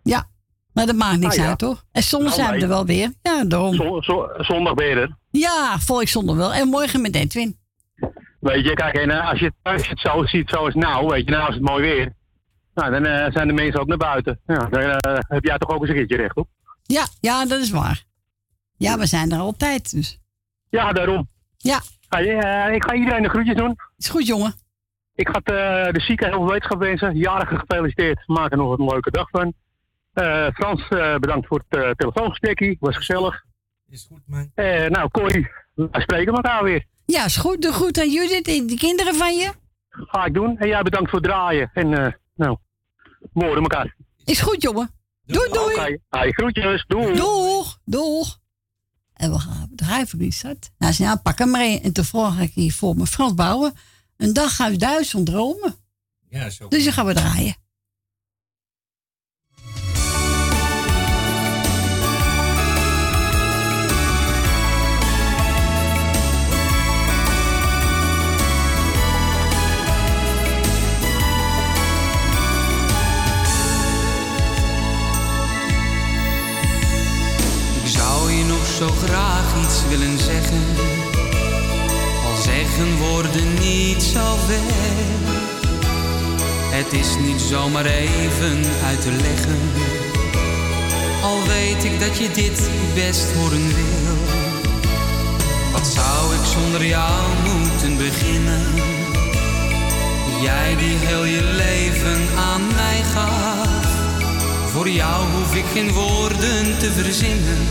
ja. 0.02 0.30
Maar 0.72 0.86
dat 0.86 0.96
maakt 0.96 1.18
niks 1.18 1.36
Ah, 1.36 1.42
ja. 1.42 1.48
uit, 1.48 1.58
toch? 1.58 1.84
En 1.92 2.02
zondag 2.02 2.36
Nou, 2.36 2.42
zijn 2.42 2.56
we 2.56 2.62
er 2.62 2.68
wel 2.68 2.86
weer. 2.86 3.12
Ja, 3.22 3.44
daarom. 3.44 3.74
Zon- 3.74 4.02
zo- 4.02 4.28
zondag 4.36 4.74
ben 4.74 4.86
je 4.86 4.94
er. 4.94 5.16
Ja, 5.30 5.78
volgende 5.78 6.34
wel. 6.34 6.52
En 6.54 6.68
morgen 6.68 7.00
met 7.00 7.14
Edwin. 7.16 7.58
Weet 8.40 8.64
je, 8.64 8.72
kijk, 8.74 8.94
en 8.94 9.10
eh, 9.10 9.30
als 9.30 9.38
je, 9.40 9.52
als 9.62 9.82
je 9.82 9.88
het 9.88 10.00
zo 10.00 10.26
ziet 10.26 10.50
zoals 10.50 10.74
nou, 10.74 11.06
weet 11.06 11.24
je, 11.24 11.30
nou 11.30 11.48
is 11.48 11.54
het 11.54 11.64
mooi 11.64 11.82
weer. 11.82 12.12
Nou, 12.74 12.90
dan 12.90 13.04
eh, 13.06 13.32
zijn 13.32 13.46
de 13.48 13.52
mensen 13.54 13.80
ook 13.80 13.86
naar 13.86 13.96
buiten. 13.96 14.40
Ja, 14.46 14.56
dan 14.58 14.82
heb 15.28 15.44
jij 15.44 15.58
toch 15.58 15.70
ook 15.70 15.80
eens 15.80 15.88
een 15.90 15.96
keertje 15.96 16.16
recht 16.16 16.36
op. 16.36 16.48
Ja, 16.82 17.06
ja, 17.20 17.46
dat 17.46 17.60
is 17.60 17.70
waar. 17.70 18.04
Ja, 18.76 18.98
we 18.98 19.06
zijn 19.06 19.32
er 19.32 19.38
altijd, 19.38 19.90
dus. 19.90 20.18
Ja, 20.70 20.92
daarom. 20.92 21.28
Ja. 21.56 21.80
Eh, 22.08 22.74
ik 22.74 22.84
ga 22.84 22.94
iedereen 22.94 23.22
de 23.22 23.28
groetjes 23.28 23.56
doen. 23.56 23.76
Is 23.96 24.08
goed, 24.08 24.26
jongen. 24.26 24.54
Ik 25.14 25.28
ga 25.28 25.34
eh, 25.38 25.92
de 25.92 26.00
zieken 26.00 26.26
heel 26.28 26.36
veel 26.38 26.48
wetenschap 26.48 26.78
wensen. 26.78 27.16
Jarigen 27.16 27.58
gefeliciteerd. 27.58 28.22
Maak 28.26 28.50
er 28.50 28.56
nog 28.56 28.78
een 28.78 28.84
leuke 28.84 29.10
dag 29.10 29.30
van. 29.30 29.54
Eh, 30.12 30.46
Frans, 30.54 30.88
eh, 30.88 31.16
bedankt 31.16 31.46
voor 31.46 31.64
het 31.68 31.80
eh, 31.82 31.90
telefoongesprekje. 31.90 32.76
Was 32.80 32.96
gezellig. 32.96 33.44
Is 33.88 34.06
goed, 34.08 34.20
man. 34.26 34.50
Eh, 34.54 34.86
nou, 34.88 35.08
Corrie, 35.10 35.48
wij 35.74 36.00
spreken 36.00 36.32
elkaar 36.34 36.64
weer. 36.64 36.86
Ja, 37.04 37.24
is 37.24 37.36
goed. 37.36 37.62
Doe 37.62 37.72
goed 37.72 37.98
aan 38.00 38.10
Judith 38.10 38.48
en 38.48 38.66
de 38.66 38.76
kinderen 38.76 39.14
van 39.14 39.34
je. 39.36 39.52
Ga 39.88 40.24
ik 40.24 40.34
doen. 40.34 40.58
En 40.58 40.68
jij 40.68 40.82
bedankt 40.82 41.10
voor 41.10 41.18
het 41.18 41.28
draaien. 41.28 41.70
En 41.74 41.94
eh, 42.04 42.12
nou, 42.34 42.56
we 43.32 43.44
horen 43.44 43.62
elkaar. 43.62 43.96
Is 44.24 44.40
goed, 44.40 44.62
jongen. 44.62 44.90
Doei, 45.24 45.48
doei. 45.52 45.74
Oké, 45.74 45.98
hey, 46.08 46.30
groetjes. 46.32 46.84
Doei. 46.88 47.14
Doeg, 47.16 47.78
doeg. 47.84 48.38
En 49.22 49.32
we 49.32 49.38
gaan 49.38 49.66
bedrijven, 49.70 50.18
Richard. 50.18 50.70
Nou, 50.78 50.92
ze 50.92 51.02
nou, 51.02 51.18
pak 51.18 51.38
hem 51.38 51.50
maar 51.50 51.66
in. 51.66 51.82
En 51.82 51.92
tevoren 51.92 52.32
ga 52.32 52.40
ik 52.40 52.52
hier 52.54 52.72
voor 52.72 52.96
me 52.96 53.06
Frans 53.06 53.34
bouwen. 53.34 53.72
Een 54.16 54.32
dag 54.32 54.60
uit 54.60 54.80
duizend 54.80 55.26
dromen. 55.26 55.74
Ja, 56.28 56.50
zo. 56.50 56.68
Dus 56.68 56.84
dan 56.84 56.92
gaan 56.92 57.06
we 57.06 57.14
draaien. 57.14 57.56
Zo 78.78 78.88
graag 78.88 79.64
iets 79.64 79.80
willen 79.88 80.18
zeggen. 80.18 80.62
Al 82.26 82.42
zeggen 82.42 82.98
woorden 82.98 83.54
niet 83.60 84.02
zo 84.02 84.36
ver. 84.46 85.30
Het 86.76 86.92
is 86.92 87.08
niet 87.26 87.40
zomaar 87.40 87.84
even 87.84 88.62
uit 88.86 89.02
te 89.02 89.10
leggen. 89.10 89.58
Al 91.22 91.46
weet 91.46 91.84
ik 91.84 92.00
dat 92.00 92.18
je 92.18 92.30
dit 92.30 92.70
best 92.94 93.32
horen 93.32 93.66
wil. 93.74 94.16
Wat 95.72 95.86
zou 95.86 96.34
ik 96.34 96.44
zonder 96.52 96.86
jou 96.86 97.22
moeten 97.44 97.96
beginnen? 97.96 98.62
Jij 100.42 100.76
die 100.76 100.96
heel 100.98 101.24
je 101.24 101.42
leven 101.42 102.20
aan 102.38 102.66
mij 102.74 103.02
gaf. 103.12 103.82
Voor 104.72 104.88
jou 104.88 105.24
hoef 105.32 105.54
ik 105.54 105.64
geen 105.72 105.92
woorden 105.92 106.78
te 106.78 106.90
verzinnen, 106.92 107.66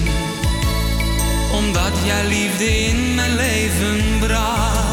omdat 1.52 1.92
jij 2.06 2.26
liefde 2.26 2.78
in 2.78 3.16
mijn 3.16 3.36
leven 3.36 4.20
bracht. 4.20 4.91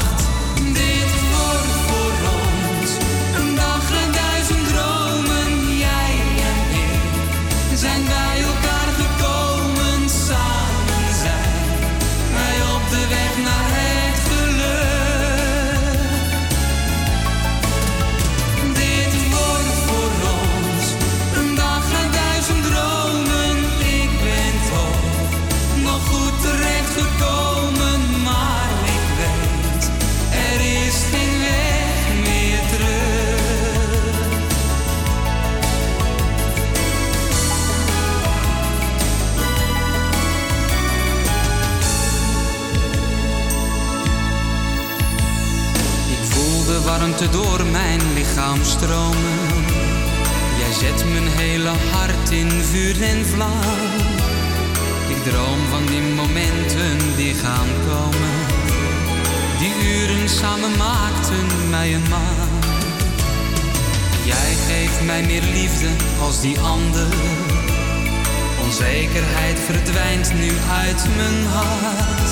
Verdwijnt 69.72 70.34
nu 70.34 70.50
uit 70.82 71.06
mijn 71.16 71.46
hart. 71.46 72.30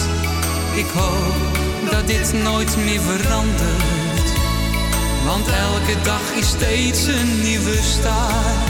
Ik 0.74 0.86
hoop 0.86 1.90
dat 1.90 2.06
dit 2.06 2.32
nooit 2.32 2.76
meer 2.76 3.00
verandert. 3.00 4.30
Want 5.26 5.48
elke 5.48 6.00
dag 6.02 6.32
is 6.34 6.48
steeds 6.48 7.06
een 7.06 7.42
nieuwe 7.42 7.76
start. 7.82 8.65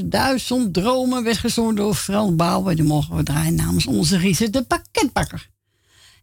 Duizend 0.00 0.74
dromen 0.74 1.24
werd 1.24 1.38
gezongen 1.38 1.74
door 1.74 1.94
Frans 1.94 2.36
Bouwer. 2.36 2.76
Die 2.76 2.84
mogen 2.84 3.16
we 3.16 3.22
draaien 3.22 3.54
namens 3.54 3.86
onze 3.86 4.16
Riese 4.16 4.50
de 4.50 4.62
pakketbakker. 4.62 5.50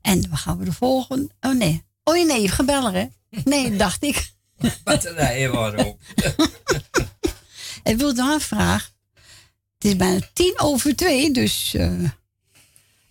En 0.01 0.21
we 0.29 0.35
gaan 0.35 0.57
we 0.57 0.65
de 0.65 0.73
volgende... 0.73 1.29
Oh 1.41 1.55
nee. 1.55 1.83
Oh 2.03 2.25
nee, 2.25 2.41
je 2.41 2.47
gaat 2.47 2.65
bellen 2.65 2.93
hè? 2.93 3.07
Nee, 3.43 3.75
dacht 3.77 4.03
ik. 4.03 4.31
Batterijen 4.83 5.51
waren 5.51 5.85
op. 5.85 5.99
Ik 7.83 7.97
wil 7.97 8.13
nog 8.13 8.33
een 8.33 8.41
vraag. 8.41 8.91
Het 9.77 9.91
is 9.91 9.95
bijna 9.95 10.19
tien 10.33 10.53
over 10.57 10.95
twee, 10.95 11.31
dus... 11.31 11.73
eh, 11.73 11.83
en 11.83 12.13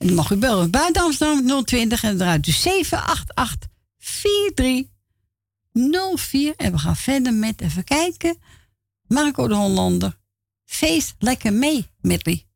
dan 0.07 0.15
mag 0.15 0.31
u 0.31 0.37
bellen. 0.37 0.71
Buiten 0.71 1.03
Amsterdam 1.03 1.65
020 1.65 2.03
en 2.03 2.21
eruit 2.21 2.45
dus 2.45 2.63
788 2.63 3.69
4304. 3.99 6.55
En 6.57 6.73
we 6.73 6.79
gaan 6.79 6.97
verder 6.97 7.35
met, 7.35 7.61
even 7.61 7.85
kijken... 7.85 8.39
Marco 9.09 9.49
de 9.49 9.55
Hollander. 9.55 10.18
Feest 10.69 11.15
lekker 11.19 11.53
mee, 11.53 11.87
medley. 12.01 12.37
Kom 12.37 12.48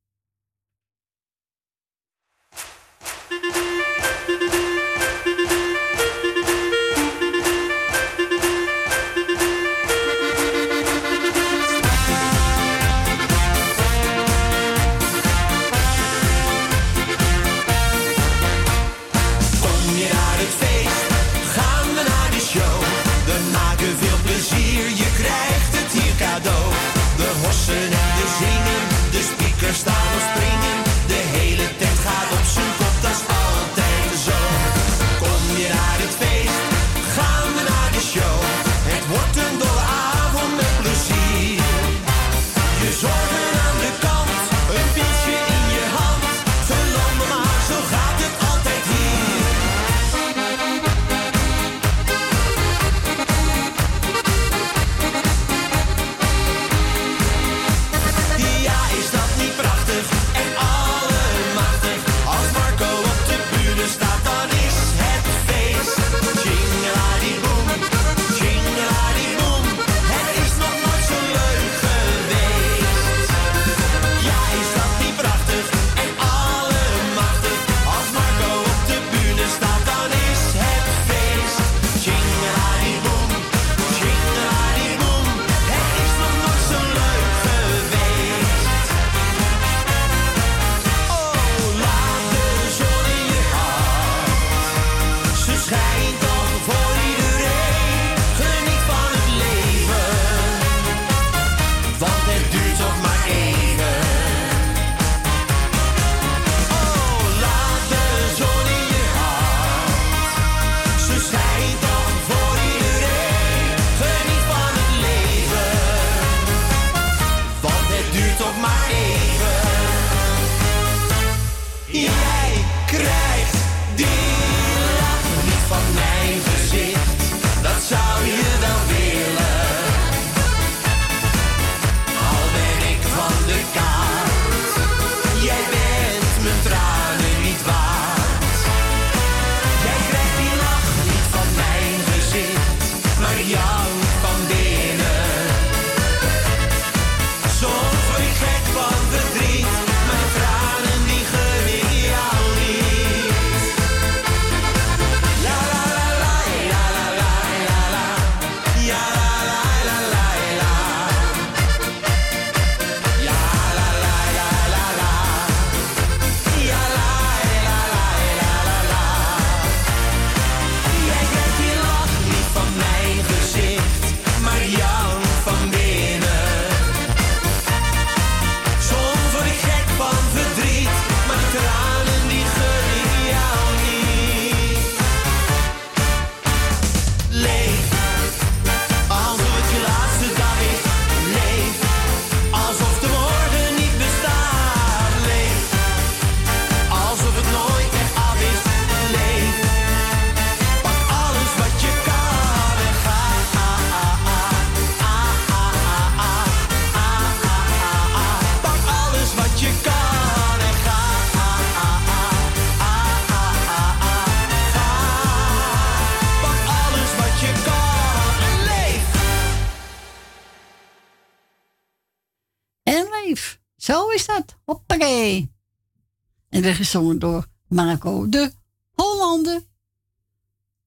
werd 226.73 226.85
gezongen 226.85 227.19
door 227.19 227.47
Marco 227.69 228.29
de 228.29 228.53
Hollander. 228.95 229.61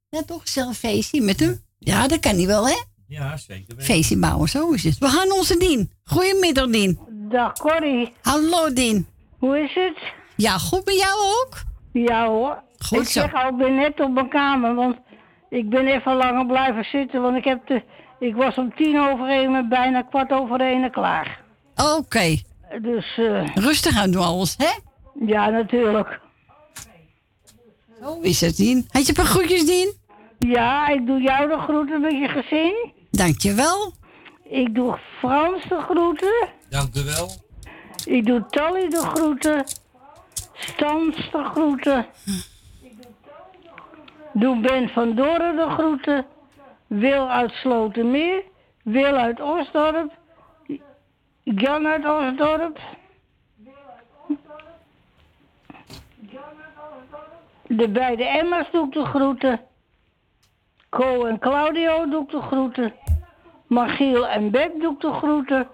Ja, 0.09 0.23
toch? 0.23 0.47
Zelf 0.47 0.77
feestje 0.77 1.21
met 1.21 1.39
hem. 1.39 1.63
Ja, 1.79 2.07
dat 2.07 2.19
kan 2.19 2.35
hij 2.35 2.47
wel, 2.47 2.67
hè? 2.67 2.75
Ja, 3.07 3.37
zeker. 3.37 3.65
weten. 3.67 3.83
Feestje 3.83 4.17
bouwen, 4.17 4.49
zo 4.49 4.71
is 4.71 4.83
het. 4.83 4.97
We 4.97 5.07
gaan 5.07 5.31
onze 5.31 5.57
Dien. 5.57 5.91
Goedemiddag, 6.03 6.67
Dien. 6.67 6.99
Dag 7.29 7.53
Corrie. 7.53 8.13
Hallo, 8.21 8.73
Dien. 8.73 9.07
Hoe 9.39 9.59
is 9.59 9.73
het? 9.73 9.97
Ja, 10.35 10.57
goed 10.57 10.85
met 10.85 10.97
jou 10.97 11.19
ook? 11.19 11.63
Ja 11.93 12.27
hoor. 12.27 12.63
Goed 12.77 12.99
ik 12.99 13.07
zo. 13.07 13.21
zeg 13.21 13.33
al, 13.33 13.49
ik 13.49 13.57
ben 13.57 13.75
net 13.75 13.99
op 13.99 14.13
mijn 14.13 14.29
kamer, 14.29 14.75
want 14.75 14.97
ik 15.49 15.69
ben 15.69 15.85
even 15.85 16.15
langer 16.15 16.45
blijven 16.45 16.83
zitten, 16.83 17.21
want 17.21 17.37
ik 17.37 17.43
heb 17.43 17.67
de, 17.67 17.83
ik 18.19 18.35
was 18.35 18.55
om 18.55 18.75
tien 18.75 18.99
over 18.99 19.27
één 19.29 19.51
met 19.51 19.69
bijna 19.69 20.01
kwart 20.01 20.31
over 20.31 20.61
één 20.61 20.91
klaar. 20.91 21.41
Oké. 21.97 22.37
Dus, 22.81 23.17
eh 23.17 23.55
Rustig 23.55 23.97
aan 23.97 24.11
doen 24.11 24.23
alles, 24.23 24.55
hè? 24.57 24.71
Ja 25.19 25.49
natuurlijk. 25.49 26.19
Zo 28.01 28.19
is 28.21 28.41
het, 28.41 28.55
Dien. 28.55 28.85
Had 28.89 29.01
je 29.01 29.07
een 29.07 29.23
paar 29.23 29.25
groetjes, 29.25 29.65
Dien? 29.65 29.93
Ja, 30.39 30.87
ik 30.87 31.05
doe 31.05 31.21
jou 31.21 31.49
de 31.49 31.57
groeten 31.57 32.01
met 32.01 32.11
je 32.11 32.27
gezin. 32.27 32.91
Dankjewel. 33.11 33.93
Ik 34.43 34.75
doe 34.75 34.97
Frans 35.19 35.63
de 35.63 35.81
groeten. 35.81 36.47
Dank 36.69 36.95
u 36.95 37.03
wel. 37.03 37.29
Ik 38.05 38.25
doe 38.25 38.45
Tally 38.49 38.89
de 38.89 39.01
groeten. 39.01 39.65
Stans 40.53 41.15
de 41.31 41.43
groeten. 41.43 42.05
Doe 44.33 44.61
Ben 44.61 44.89
van 44.89 45.15
Doren 45.15 45.55
de 45.55 45.69
groeten. 45.69 46.25
Wil 46.87 47.29
uit 47.29 47.51
Slotermeer. 47.51 48.43
Wil 48.83 49.15
uit 49.15 49.41
Osdorp. 49.41 50.11
Jan 51.43 51.87
uit 51.87 52.05
Osdorp. 52.05 52.79
De 57.75 57.89
beide 57.89 58.23
Emma's 58.23 58.71
doe 58.71 58.85
ik 58.85 58.93
de 58.93 59.05
groeten. 59.05 59.61
Co 60.89 61.25
en 61.25 61.39
Claudio 61.39 62.09
doe 62.09 62.25
de 62.27 62.41
groeten. 62.41 62.93
Magiel 63.67 64.27
en 64.27 64.51
Beb 64.51 64.81
doe 64.81 64.95
de 64.99 65.13
groeten. 65.13 65.67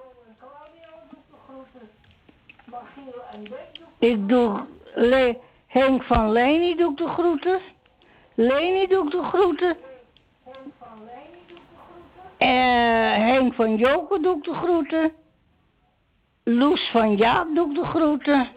Ik 3.99 4.29
doe 4.29 4.65
Henk 5.67 6.03
van 6.03 6.31
Leni 6.31 6.75
doe 6.75 6.95
de 6.95 7.07
groeten. 7.07 7.59
Leni 8.33 8.87
doe 8.87 9.09
de 9.09 9.23
groeten. 9.23 9.77
Eh, 12.37 13.13
Henk 13.13 13.53
van 13.53 13.75
Joker 13.75 14.21
doe 14.21 14.41
de 14.41 14.53
groeten. 14.53 15.13
Loes 16.43 16.89
van 16.89 17.15
Jaap 17.15 17.55
doe 17.55 17.73
de 17.73 17.85
groeten. 17.85 18.47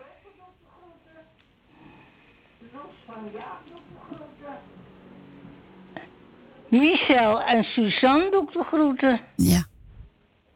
Michel 6.68 7.42
en 7.42 7.64
Suzanne 7.64 8.30
doe 8.30 8.42
ik 8.42 8.52
de 8.52 8.64
groeten. 8.64 9.20
Ja. 9.36 9.64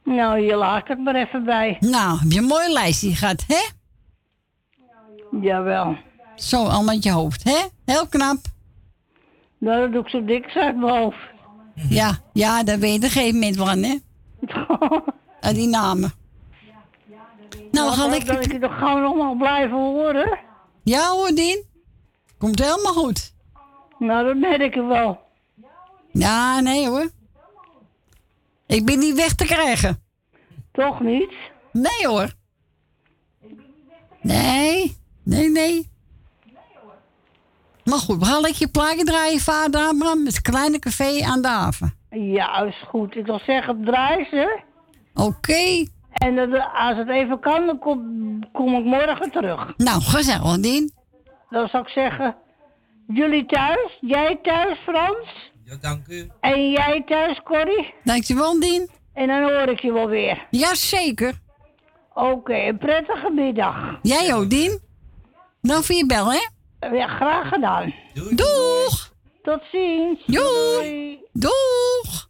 Nou, 0.04 0.38
je 0.40 0.54
laat 0.56 0.88
het 0.88 0.98
maar 0.98 1.14
even 1.14 1.44
bij. 1.44 1.76
Nou, 1.80 2.18
heb 2.18 2.30
je 2.30 2.38
een 2.38 2.44
mooi 2.44 2.72
lijstje 2.72 3.14
gehad, 3.14 3.44
hè? 3.46 3.60
Jawel. 5.40 5.96
Zo, 6.34 6.64
al 6.64 6.82
met 6.84 7.02
je 7.02 7.10
hoofd, 7.10 7.44
hè? 7.44 7.66
Heel 7.84 8.06
knap. 8.08 8.38
Nou, 9.58 9.80
dat 9.80 9.92
doe 9.92 10.02
ik 10.02 10.08
zo 10.08 10.24
dik 10.24 10.56
uit 10.56 10.76
mijn 10.76 10.96
hoofd. 11.02 11.18
Ja, 11.88 12.18
ja, 12.32 12.62
daar 12.62 12.78
weet 12.78 12.94
je 12.94 13.02
een 13.02 13.10
gegeven 13.10 13.34
moment 13.38 13.56
van, 13.56 13.82
hè? 13.82 13.96
Aan 15.48 15.54
die 15.54 15.68
namen. 15.68 16.12
Nou, 17.70 17.90
ga 17.90 17.96
Dan 18.02 18.10
lekker... 18.10 18.34
kan 18.34 18.42
ik 18.42 18.52
je 18.52 18.58
toch 18.58 18.78
gewoon 18.78 19.04
allemaal 19.04 19.34
blijven 19.34 19.76
horen? 19.76 20.38
Ja 20.82 21.08
hoor, 21.10 21.30
Dien. 21.34 21.67
Komt 22.38 22.58
helemaal 22.58 22.92
goed. 22.92 23.32
Nou, 23.98 24.26
dat 24.26 24.36
merk 24.36 24.74
ik 24.74 24.74
wel. 24.74 25.20
Ja, 26.12 26.60
nee 26.60 26.88
hoor. 26.88 27.10
Ik 28.66 28.84
ben 28.84 28.98
niet 28.98 29.14
weg 29.14 29.34
te 29.34 29.44
krijgen. 29.44 30.02
Toch 30.72 31.00
niet? 31.00 31.32
Nee 31.72 32.06
hoor. 32.06 32.32
Nee, 34.20 34.96
nee, 35.22 35.50
nee. 35.50 35.90
Maar 37.84 37.98
goed, 37.98 38.18
we 38.18 38.24
gaan 38.24 38.40
lekker 38.40 38.60
je 38.60 38.68
plaatje 38.68 39.04
draaien, 39.04 39.40
vader 39.40 39.80
Abraham, 39.80 40.22
met 40.22 40.40
kleine 40.40 40.78
café 40.78 41.24
aan 41.24 41.42
de 41.42 41.48
haven. 41.48 41.94
Ja, 42.10 42.58
is 42.62 42.84
goed. 42.88 43.16
Ik 43.16 43.26
wil 43.26 43.40
zeggen, 43.46 43.84
draai 43.84 44.24
ze. 44.30 44.60
Oké. 45.14 45.86
En 46.12 46.36
dat, 46.36 46.48
als 46.74 46.96
het 46.96 47.08
even 47.08 47.40
kan, 47.40 47.66
dan 47.66 47.78
kom, 47.78 48.00
kom 48.52 48.74
ik 48.74 48.84
morgen 48.84 49.30
terug. 49.30 49.76
Nou, 49.76 50.00
gezellig, 50.00 50.60
Dien. 50.60 50.92
Dan 51.50 51.68
zou 51.68 51.82
ik 51.82 51.88
zeggen, 51.88 52.36
jullie 53.06 53.46
thuis, 53.46 53.98
jij 54.00 54.38
thuis 54.42 54.78
Frans. 54.78 55.50
Ja, 55.64 55.76
dank 55.80 56.06
u. 56.06 56.30
En 56.40 56.70
jij 56.70 57.02
thuis 57.06 57.40
Corrie. 57.44 57.94
Dankjewel, 58.04 58.60
Dien. 58.60 58.90
En 59.14 59.26
dan 59.26 59.42
hoor 59.42 59.68
ik 59.68 59.80
je 59.80 59.92
wel 59.92 60.08
weer. 60.08 60.46
Jazeker. 60.50 61.34
Oké, 62.14 62.54
een 62.54 62.78
prettige 62.78 63.30
middag. 63.30 63.98
Jij 64.02 64.34
ook, 64.34 64.50
Dien. 64.50 64.80
Nou 65.60 65.84
voor 65.84 65.94
je 65.94 66.06
bel, 66.06 66.32
hè? 66.32 66.48
Ja, 66.92 67.06
graag 67.06 67.48
gedaan. 67.48 67.94
Doeg. 68.14 69.12
Tot 69.42 69.62
ziens. 69.72 70.24
Doei. 70.26 71.18
Doeg. 71.32 72.27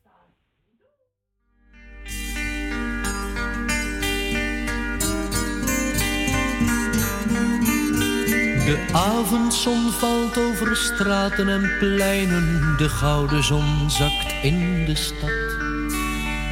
De 8.68 8.78
avondzon 8.92 9.92
valt 9.92 10.38
over 10.38 10.76
straten 10.76 11.48
en 11.48 11.70
pleinen, 11.78 12.74
de 12.76 12.88
gouden 12.88 13.44
zon 13.44 13.90
zakt 13.90 14.34
in 14.42 14.84
de 14.84 14.94
stad. 14.94 15.30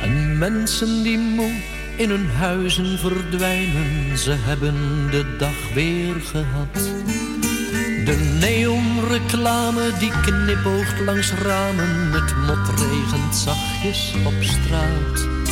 En 0.03 0.39
mensen 0.39 1.03
die 1.03 1.19
moe 1.19 1.63
in 1.97 2.11
hun 2.11 2.31
huizen 2.31 2.99
verdwijnen, 2.99 4.19
ze 4.19 4.33
hebben 4.33 5.07
de 5.11 5.37
dag 5.39 5.73
weer 5.75 6.15
gehad. 6.21 6.75
De 8.05 8.37
neonreclame 8.41 9.93
die 9.99 10.13
knipoogt 10.21 11.01
langs 11.01 11.33
ramen, 11.33 12.13
het 12.13 12.37
mot 12.37 12.81
regent 12.81 13.35
zachtjes 13.35 14.15
op 14.25 14.35
straat. 14.41 15.46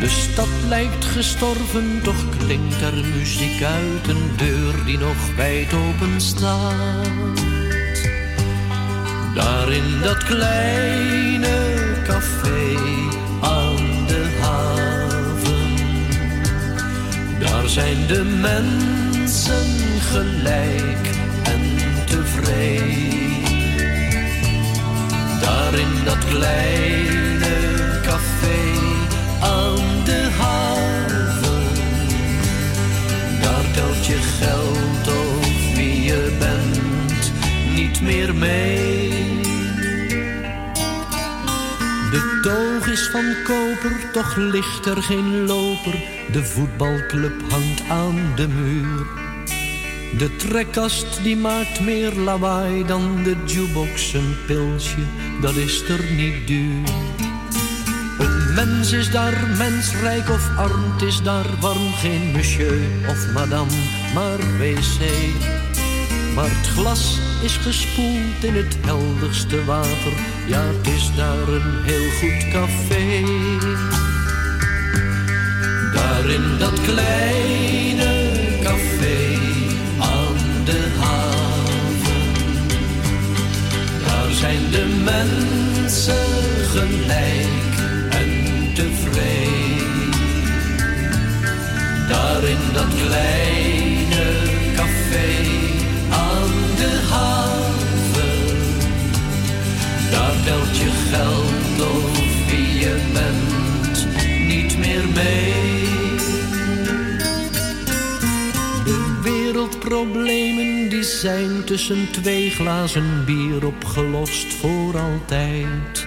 De 0.00 0.08
stad 0.08 0.48
lijkt 0.68 1.04
gestorven, 1.04 2.00
toch 2.02 2.36
klinkt 2.38 2.80
er 2.80 2.94
muziek 3.16 3.62
uit 3.62 4.08
een 4.08 4.30
deur 4.36 4.84
die 4.84 4.98
nog 4.98 5.34
wijd 5.36 5.72
open 5.74 6.20
staat. 6.20 7.38
Daar 9.34 9.72
in 9.72 10.00
dat 10.02 10.24
kleine 10.24 11.74
café 12.04 12.76
aan 13.40 14.06
de 14.06 14.38
haven, 14.40 15.76
daar 17.38 17.68
zijn 17.68 18.06
de 18.06 18.24
mensen 18.40 19.66
gelijk 20.00 21.08
en 21.42 21.76
tevreden. 22.06 23.14
Daar 25.40 25.74
in 25.74 26.04
dat 26.04 26.24
kleine 26.24 27.25
van 43.16 43.42
koper, 43.44 44.10
toch 44.12 44.36
ligt 44.36 44.86
er 44.86 45.02
geen 45.02 45.46
loper. 45.46 45.94
De 46.32 46.44
voetbalclub 46.44 47.50
hangt 47.50 47.82
aan 47.88 48.32
de 48.34 48.48
muur. 48.48 49.06
De 50.18 50.36
trekkast 50.36 51.22
die 51.22 51.36
maakt 51.36 51.80
meer 51.80 52.12
lawaai 52.12 52.84
dan 52.86 53.22
de 53.22 53.36
jukebox. 53.46 54.12
Een 54.12 54.36
pilsje, 54.46 55.00
dat 55.40 55.54
is 55.54 55.88
er 55.88 56.04
niet 56.12 56.46
duur. 56.46 56.88
Een 58.18 58.54
mens 58.54 58.92
is 58.92 59.10
daar 59.10 59.46
mens, 59.58 59.94
rijk 60.00 60.28
of 60.30 60.56
arm, 60.56 60.92
het 60.92 61.02
is 61.02 61.22
daar 61.22 61.46
warm. 61.60 61.92
Geen 61.92 62.30
monsieur 62.32 62.80
of 63.08 63.32
madame, 63.32 63.76
maar 64.14 64.38
wc. 64.58 65.00
Maar 66.34 66.50
het 66.50 66.66
glas 66.66 67.18
is 67.42 67.56
gespoeld 67.56 68.44
in 68.44 68.54
het 68.54 68.76
helderste 68.84 69.64
water. 69.64 70.35
Ja, 70.46 70.64
is 70.82 71.10
daar 71.16 71.48
een 71.48 71.84
heel 71.84 72.10
goed 72.10 72.48
café. 72.52 73.24
Daar 75.94 76.30
in 76.30 76.58
dat 76.58 76.80
kleine 76.80 78.30
café 78.62 79.38
aan 80.00 80.64
de 80.64 80.88
haven. 80.98 82.32
Daar 84.06 84.32
zijn 84.32 84.70
de 84.70 85.02
mensen 85.04 86.26
gelijk 86.70 87.74
en 88.10 88.30
tevreden. 88.74 90.10
Daar 92.08 92.42
dat 92.72 92.94
kleine 93.06 93.85
geld 101.16 101.78
wie 102.46 102.78
je 102.78 102.96
bent 103.12 104.06
niet 104.48 104.78
meer 104.78 105.04
mee. 105.14 105.54
De 108.84 109.20
wereldproblemen 109.22 110.88
die 110.88 111.02
zijn 111.02 111.64
tussen 111.64 112.10
twee 112.10 112.50
glazen 112.50 113.24
bier 113.24 113.66
opgelost 113.66 114.54
voor 114.54 114.98
altijd. 114.98 116.06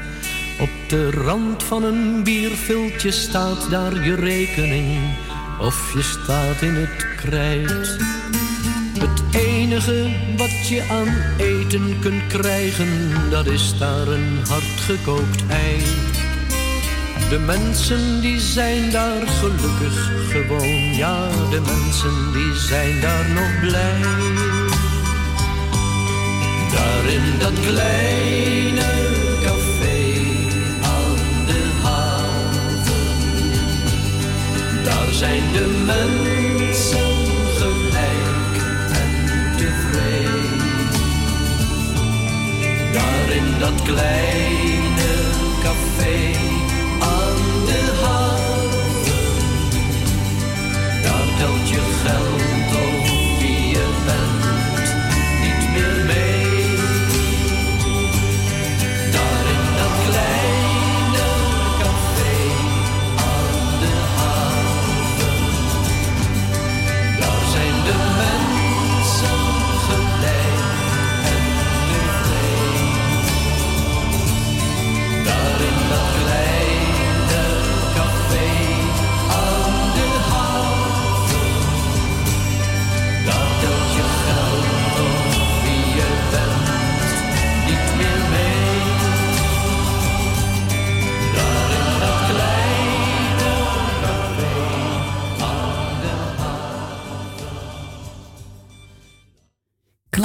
Op 0.59 0.69
de 0.87 1.11
rand 1.11 1.63
van 1.63 1.83
een 1.83 2.23
bierviltje 2.23 3.11
staat 3.11 3.69
daar 3.69 4.03
je 4.03 4.15
rekening 4.15 4.99
of 5.59 5.93
je 5.93 6.01
staat 6.01 6.61
in 6.61 6.75
het 6.75 7.15
krijt. 7.15 7.97
Het 8.99 9.35
enige 9.35 10.09
wat 10.37 10.67
je 10.67 10.83
aan 10.89 11.15
eten 11.37 11.99
kunt 11.99 12.27
krijgen, 12.27 13.11
dat 13.29 13.45
is 13.45 13.77
daar 13.77 14.07
een 14.07 14.39
hardgekookt 14.89 15.43
ei. 15.47 15.83
De 17.29 17.39
mensen 17.39 18.21
die 18.21 18.39
zijn 18.39 18.91
daar 18.91 19.27
gelukkig 19.27 20.11
gewoon, 20.29 20.93
ja, 20.95 21.29
de 21.49 21.61
mensen 21.61 22.31
die 22.33 22.53
zijn 22.55 23.01
daar 23.01 23.29
nog 23.29 23.59
blij. 23.59 24.01
Daar 26.71 27.05
in 27.13 27.39
dat 27.39 27.59
kleine 27.59 28.91
café 29.41 30.17
aan 30.81 31.45
de 31.45 31.61
haven, 31.83 33.23
daar 34.83 35.11
zijn 35.11 35.43
de 35.53 35.83
mensen 35.85 37.15
gelijk 37.57 38.63
en 38.91 39.11
tevreden. 39.57 40.57
Daar 42.93 43.29
in 43.35 43.59
dat 43.59 43.81
kleine 43.81 44.78
café 46.09 46.48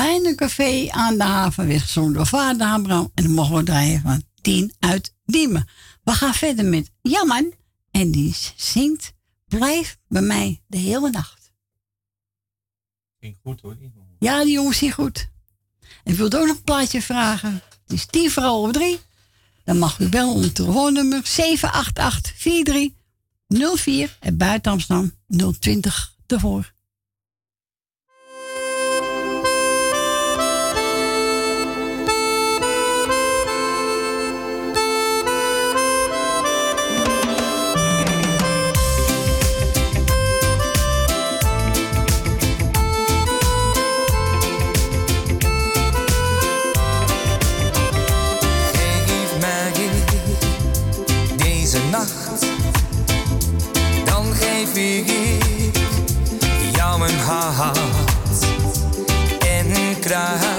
Kleine 0.05 0.35
café 0.35 0.91
aan 0.91 1.17
de 1.17 1.25
haven 1.25 1.67
werd 1.67 1.83
gezongen 1.83 2.13
door 2.13 2.27
vader 2.27 2.67
Abraham. 2.67 3.11
En 3.15 3.23
dan 3.23 3.33
mogen 3.33 3.57
we 3.57 3.63
draaien 3.63 4.01
van 4.01 4.23
10 4.41 4.75
uit 4.79 5.15
Diemen. 5.25 5.69
We 6.03 6.13
gaan 6.13 6.35
verder 6.35 6.65
met 6.65 6.91
Jamman. 7.03 7.53
En 7.91 8.11
die 8.11 8.35
zingt 8.57 9.13
Blijf 9.47 9.99
bij 10.09 10.23
mij 10.23 10.63
de 10.67 10.77
hele 10.77 11.11
nacht. 11.11 11.53
Ging 13.21 13.37
goed 13.43 13.61
hoor. 13.61 13.77
Ja, 14.19 14.45
die 14.45 14.53
jongens 14.53 14.79
zien 14.79 14.93
goed. 14.93 15.29
En 15.81 16.13
ik 16.13 16.19
wilde 16.19 16.39
ook 16.39 16.47
nog 16.47 16.57
een 16.57 16.63
plaatje 16.63 17.03
vragen. 17.03 17.53
Het 17.53 17.93
is 17.93 18.07
tien 18.07 18.31
voor 18.31 18.43
half 18.43 18.73
drie. 18.73 19.01
Dan 19.65 19.79
mag 19.79 19.99
u 19.99 20.09
bellen 20.09 20.43
het 20.43 20.55
telefoonnummer 20.55 21.23
788-4304 21.25 21.29
en 24.21 24.37
buiten 24.37 24.73
Amsterdam 24.73 25.13
020 25.59 26.17
ervoor. 26.27 26.74
En 60.15 60.54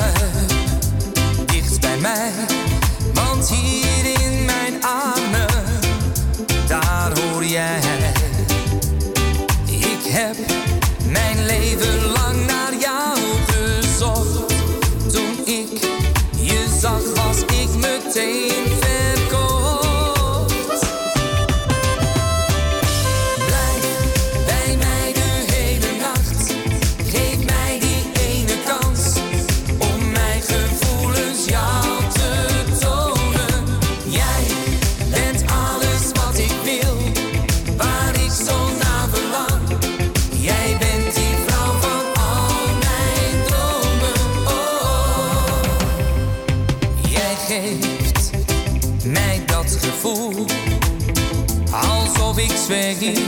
Swaggy 52.66 53.25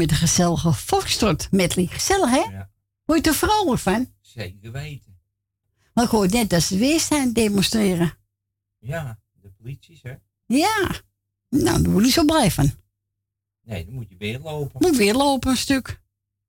met 0.00 0.08
de 0.08 0.14
gezellige 0.14 0.72
Foxtrot 0.72 1.50
medley. 1.50 1.86
Gezellig, 1.86 2.30
hè? 2.30 2.36
Ja. 2.56 2.70
Word 3.04 3.24
je 3.24 3.30
er 3.30 3.36
vrolijk 3.36 3.80
van? 3.80 4.12
Zeker 4.20 4.72
weten. 4.72 5.20
Maar 5.94 6.04
ik 6.04 6.10
hoor 6.10 6.28
net 6.28 6.50
dat 6.50 6.62
ze 6.62 6.78
weer 6.78 7.00
staan 7.00 7.32
demonstreren. 7.32 8.18
Ja, 8.78 9.18
de 9.32 9.50
polities, 9.50 10.02
hè? 10.02 10.14
Ja. 10.46 11.02
Nou, 11.48 11.82
daar 11.82 11.92
word 11.92 12.04
ik 12.04 12.12
zo 12.12 12.24
blij 12.24 12.50
van. 12.50 12.72
Nee, 13.60 13.84
dan 13.84 13.94
moet 13.94 14.08
je 14.08 14.16
weer 14.16 14.38
lopen. 14.38 14.80
Moet 14.80 14.96
weer 14.96 15.14
lopen 15.14 15.50
een 15.50 15.56
stuk. 15.56 16.00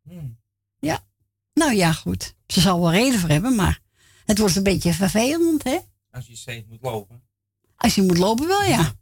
Hmm. 0.01 0.39
Ja. 0.80 1.07
Nou 1.53 1.73
ja, 1.73 1.91
goed. 1.93 2.35
Ze 2.47 2.59
zal 2.61 2.80
wel 2.80 2.91
reden 2.91 3.19
voor 3.19 3.30
hebben, 3.30 3.55
maar 3.55 3.80
het 4.25 4.38
wordt 4.38 4.55
een 4.55 4.63
beetje 4.63 4.93
vervelend, 4.93 5.63
hè? 5.63 5.80
Als 6.11 6.27
je 6.27 6.35
steeds 6.35 6.67
moet 6.67 6.81
lopen. 6.81 7.23
Als 7.75 7.95
je 7.95 8.01
moet 8.01 8.17
lopen 8.17 8.47
wel, 8.47 8.63
ja. 8.63 8.93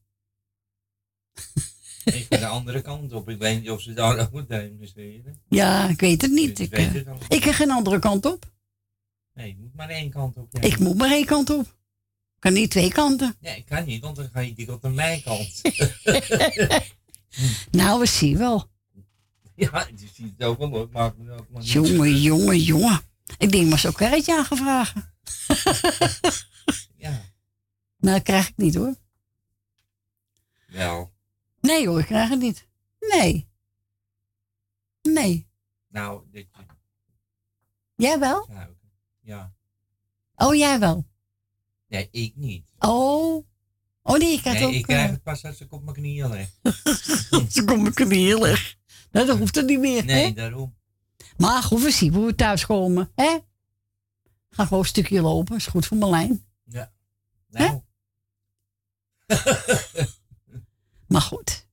Ik 2.14 2.26
ga 2.30 2.38
de 2.38 2.46
andere 2.48 2.82
kant 2.82 3.14
op. 3.14 3.30
Ik 3.30 3.38
weet 3.38 3.60
niet 3.62 3.70
of 3.70 3.82
ze 3.82 3.94
daar 3.94 4.18
ook 4.20 4.32
moeten 4.32 4.60
demonstreren. 4.60 5.42
Ja, 5.48 5.90
ik 5.90 6.00
weet 6.00 6.22
het 6.22 6.32
niet. 6.32 6.58
Je 6.58 6.64
Ik, 6.64 6.72
weet 6.72 6.88
eh, 7.06 7.14
het 7.20 7.34
ik 7.34 7.44
ga 7.44 7.52
geen 7.54 7.72
andere 7.72 8.00
kant 8.00 8.26
op. 8.26 8.52
Nee, 9.34 9.48
je 9.48 9.56
moet 9.60 9.76
maar 9.76 9.90
één 9.90 10.10
kant 10.10 10.38
op. 10.38 10.48
ja. 10.52 10.62
Ik 10.62 10.80
moet 10.80 10.98
maar 10.98 11.12
één 11.12 11.26
kant 11.26 11.50
op. 11.50 11.66
Ik 11.66 12.40
kan 12.40 12.54
niet 12.54 12.72
twee 12.72 12.92
kanten. 12.92 13.36
Nee, 13.40 13.58
ik 13.58 13.66
kan 13.66 13.86
niet, 13.86 14.02
want 14.02 14.16
dan 14.16 14.30
ga 14.34 14.40
je 14.40 14.54
dik 14.54 14.70
op 14.70 14.82
de 14.82 14.90
mijkant. 14.90 15.62
Nou, 17.72 18.00
we 18.00 18.06
zien 18.06 18.38
wel. 18.38 18.70
ja, 19.56 19.88
je 19.96 20.08
ziet 20.14 20.32
het 20.38 20.48
ook 20.48 20.58
wel 20.58 20.70
hoor. 20.70 20.90
Maar 20.92 21.14
niet. 21.18 21.70
Jongen, 21.72 22.22
jongen, 22.22 22.60
jongen. 22.60 23.02
Ik 23.38 23.52
denk 23.52 23.70
maar 23.70 23.80
zo'n 23.80 23.94
karretje 23.94 24.38
aangevragen. 24.38 25.04
Ja. 26.98 27.10
Nou, 27.98 28.16
dat 28.16 28.24
krijg 28.24 28.48
ik 28.50 28.58
niet 28.58 28.76
hoor. 28.76 28.96
Wel. 30.68 31.12
Nee 31.62 31.88
hoor, 31.88 32.00
ik 32.00 32.06
krijg 32.06 32.30
het 32.30 32.40
niet. 32.40 32.68
Nee. 33.00 33.50
Nee. 35.02 35.48
Nou, 35.88 36.24
dit, 36.32 36.48
Jij 37.96 38.20
wel? 38.20 38.50
ja. 39.20 39.54
Oh, 40.36 40.56
jij 40.56 40.80
wel. 40.80 41.06
Nee, 41.88 42.08
ik 42.12 42.36
niet. 42.36 42.74
Oh. 42.80 43.48
Oh 44.02 44.18
nee, 44.18 44.34
ik 44.34 44.42
krijg 44.42 44.60
nee, 44.60 44.68
ook... 44.68 44.74
ik 44.74 44.84
krijg 44.84 45.06
eh, 45.06 45.12
het 45.12 45.24
pas 45.24 45.46
als 45.46 45.62
ik 45.62 45.72
op 45.72 45.84
mijn 45.84 45.96
knieën 45.96 46.30
lig. 46.30 46.50
Ze 47.54 47.64
komen 47.66 47.94
knieën 47.94 48.40
leg. 48.42 48.78
Nou, 49.12 49.26
dat 49.26 49.38
hoeft 49.38 49.58
er 49.58 49.64
niet 49.64 49.80
meer. 49.80 50.06
Nee, 50.06 50.26
hè? 50.26 50.34
daarom. 50.34 50.76
Maar 51.38 51.64
goed, 51.64 51.82
we 51.82 51.92
zien 51.92 52.14
hoe 52.14 52.26
we 52.26 52.36
thuis 52.36 52.66
komen. 52.66 53.12
Hè? 53.16 53.38
Ga 54.50 54.64
gewoon 54.64 54.80
een 54.80 54.86
stukje 54.86 55.22
lopen. 55.22 55.56
Is 55.56 55.68
goed 55.68 55.86
voor 55.86 55.98
mijn 55.98 56.12
lijn. 56.12 56.46
Ja. 56.64 56.92
Nou. 57.50 57.82
Maar 61.10 61.22
goed. 61.22 61.68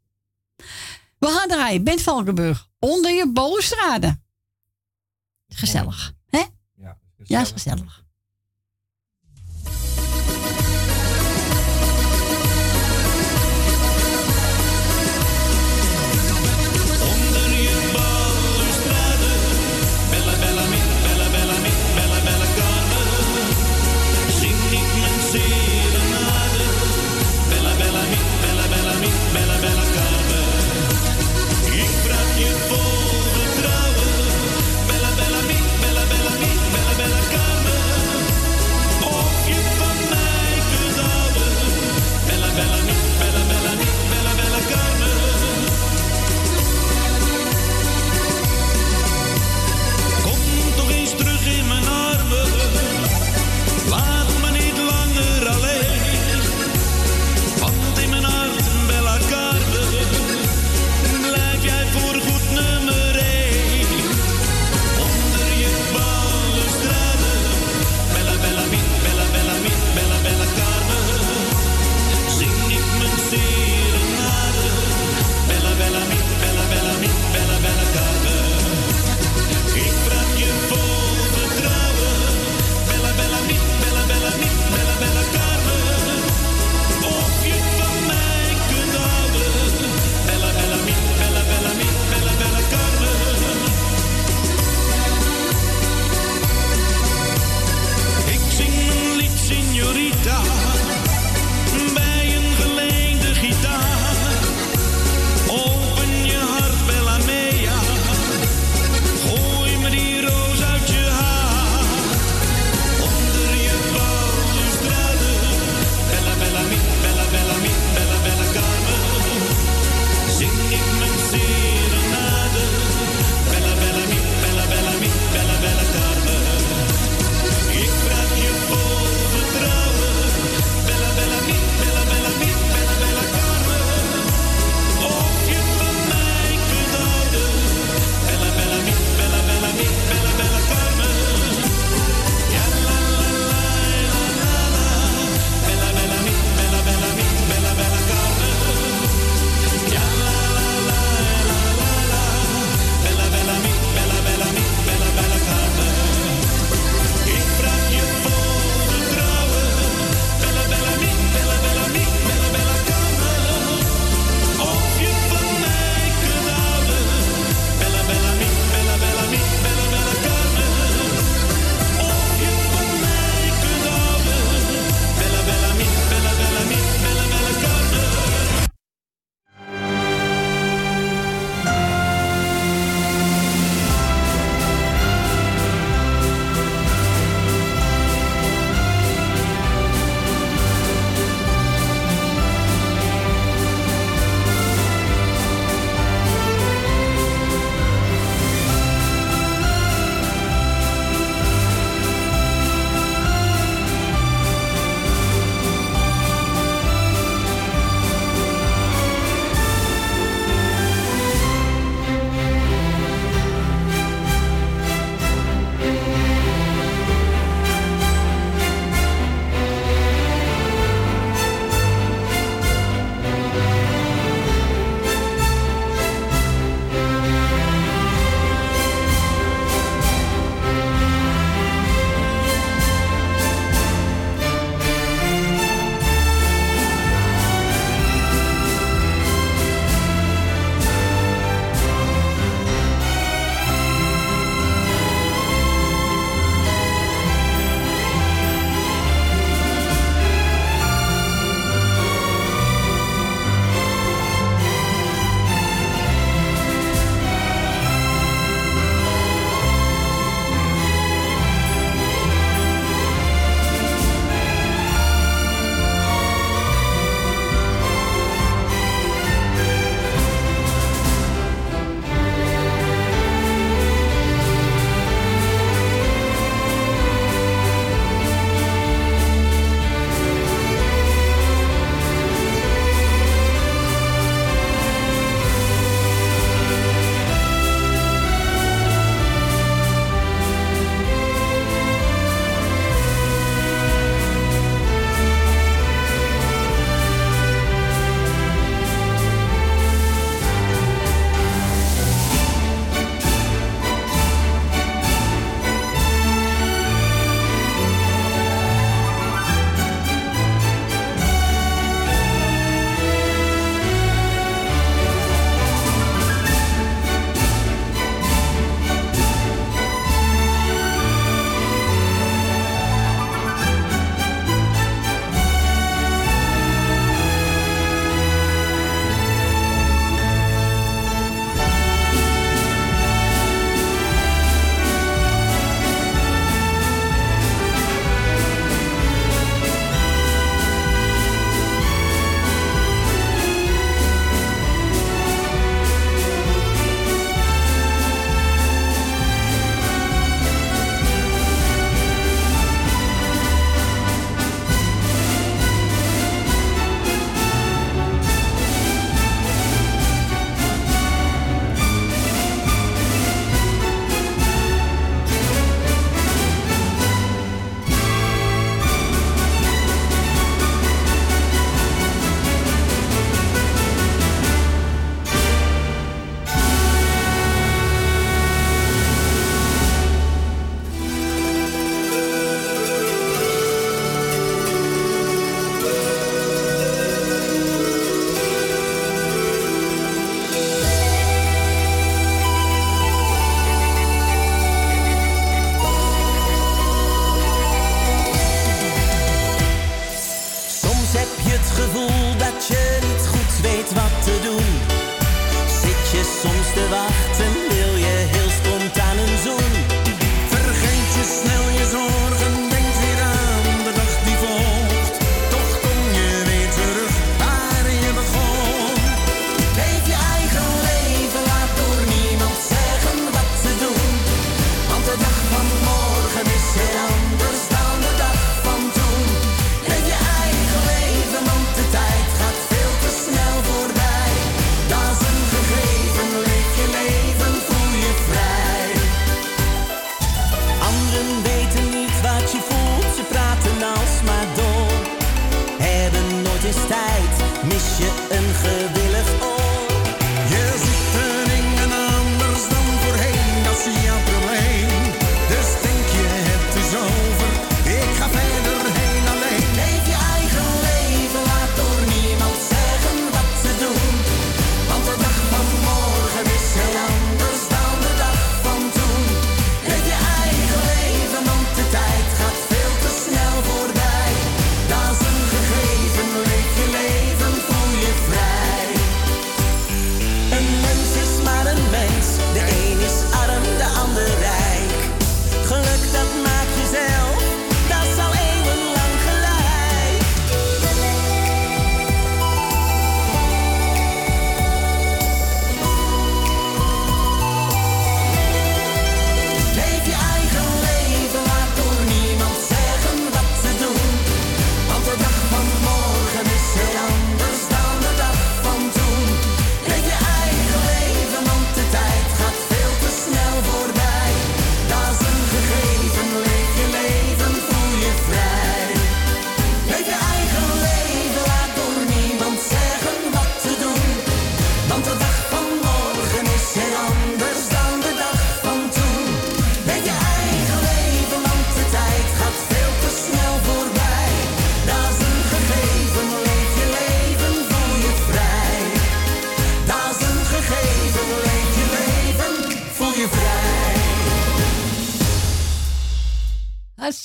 We 1.18 1.26
gaan 1.26 1.48
draaien. 1.48 1.84
Bent 1.84 2.00
Valkenburg. 2.02 2.68
Onder 2.78 3.10
je 3.10 3.32
balustrade. 3.32 4.20
Gezellig. 5.48 6.14
Hè? 6.28 6.42
Ja, 6.74 6.98
Ja, 7.24 7.40
is 7.40 7.50
gezellig. 7.50 8.04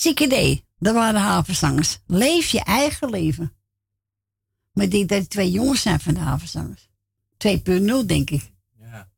Zieke 0.01 0.23
idee. 0.23 0.65
Dat 0.79 0.93
waren 0.93 1.21
havenzangers. 1.21 1.99
Leef 2.07 2.47
je 2.47 2.63
eigen 2.63 3.09
leven. 3.09 3.53
Maar 4.71 4.85
ik 4.85 4.91
denk 4.91 5.09
dat 5.09 5.19
die 5.19 5.27
twee 5.27 5.51
jongens 5.51 5.81
zijn 5.81 5.99
van 5.99 6.13
de 6.13 6.19
havenzangers. 6.19 6.89
2.0, 7.47 8.05
denk 8.05 8.29
ik. 8.29 8.51
Ja. 8.79 9.09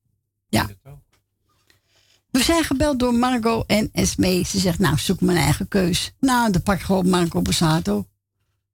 Ja. 0.49 0.69
We 2.29 2.43
zijn 2.43 2.63
gebeld 2.63 2.99
door 2.99 3.13
Margot 3.13 3.65
en 3.67 3.89
Esme. 3.91 4.43
Ze 4.43 4.59
zegt, 4.59 4.79
nou, 4.79 4.97
zoek 4.97 5.21
mijn 5.21 5.37
eigen 5.37 5.67
keus. 5.67 6.13
Nou, 6.19 6.51
dan 6.51 6.63
pak 6.63 6.75
ik 6.75 6.81
gewoon 6.81 7.09
Marco 7.09 7.41
Besato. 7.41 8.07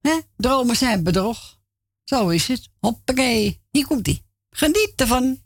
Hè? 0.01 0.19
Dromen 0.37 0.75
zijn 0.75 1.03
bedrog. 1.03 1.59
Zo 2.03 2.29
is 2.29 2.47
het. 2.47 2.69
Hoppakee. 2.79 3.61
Hier 3.71 3.87
komt-ie. 3.87 4.25
Geniet 4.49 4.93
ervan. 4.95 5.41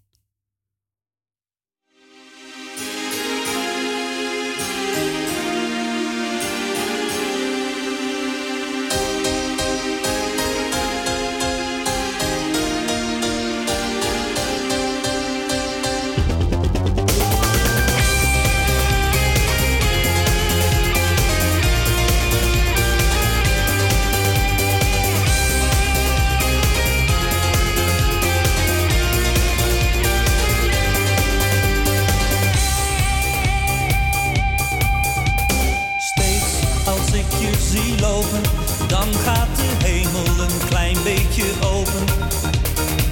Een 40.94 41.04
beetje 41.04 41.44
open. 41.64 42.06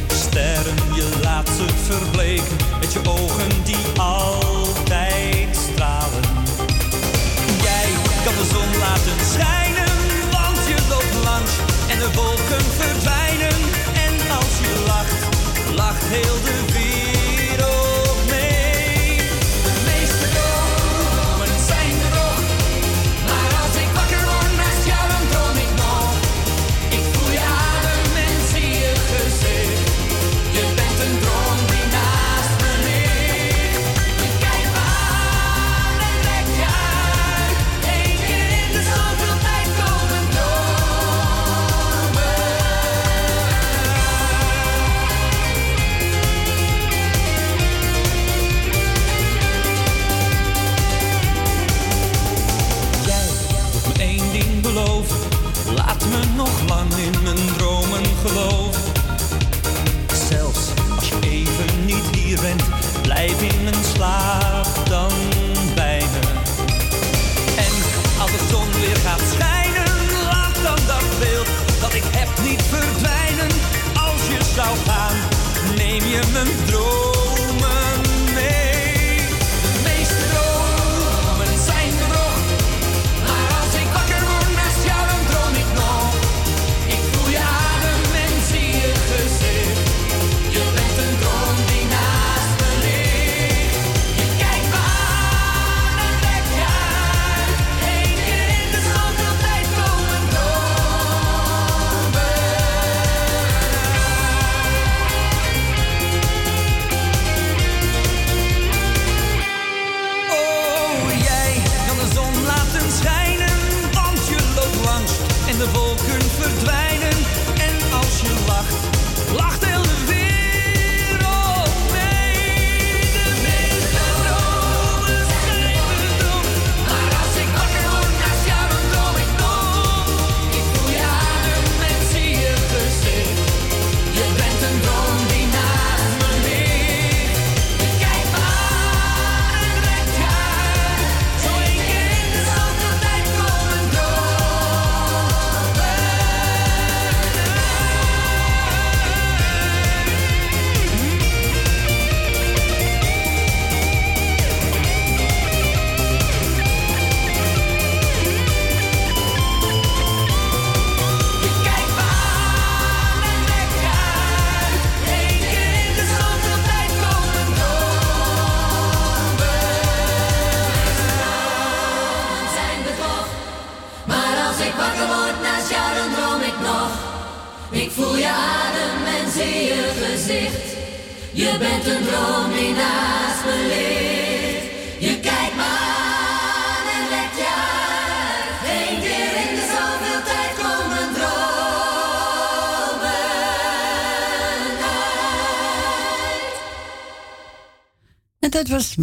Sterren, 0.07 0.75
je 0.95 1.09
laat 1.23 1.49
ze 1.49 1.65
verbleken 1.83 2.57
met 2.79 2.93
je 2.93 2.99
ogen 3.03 3.30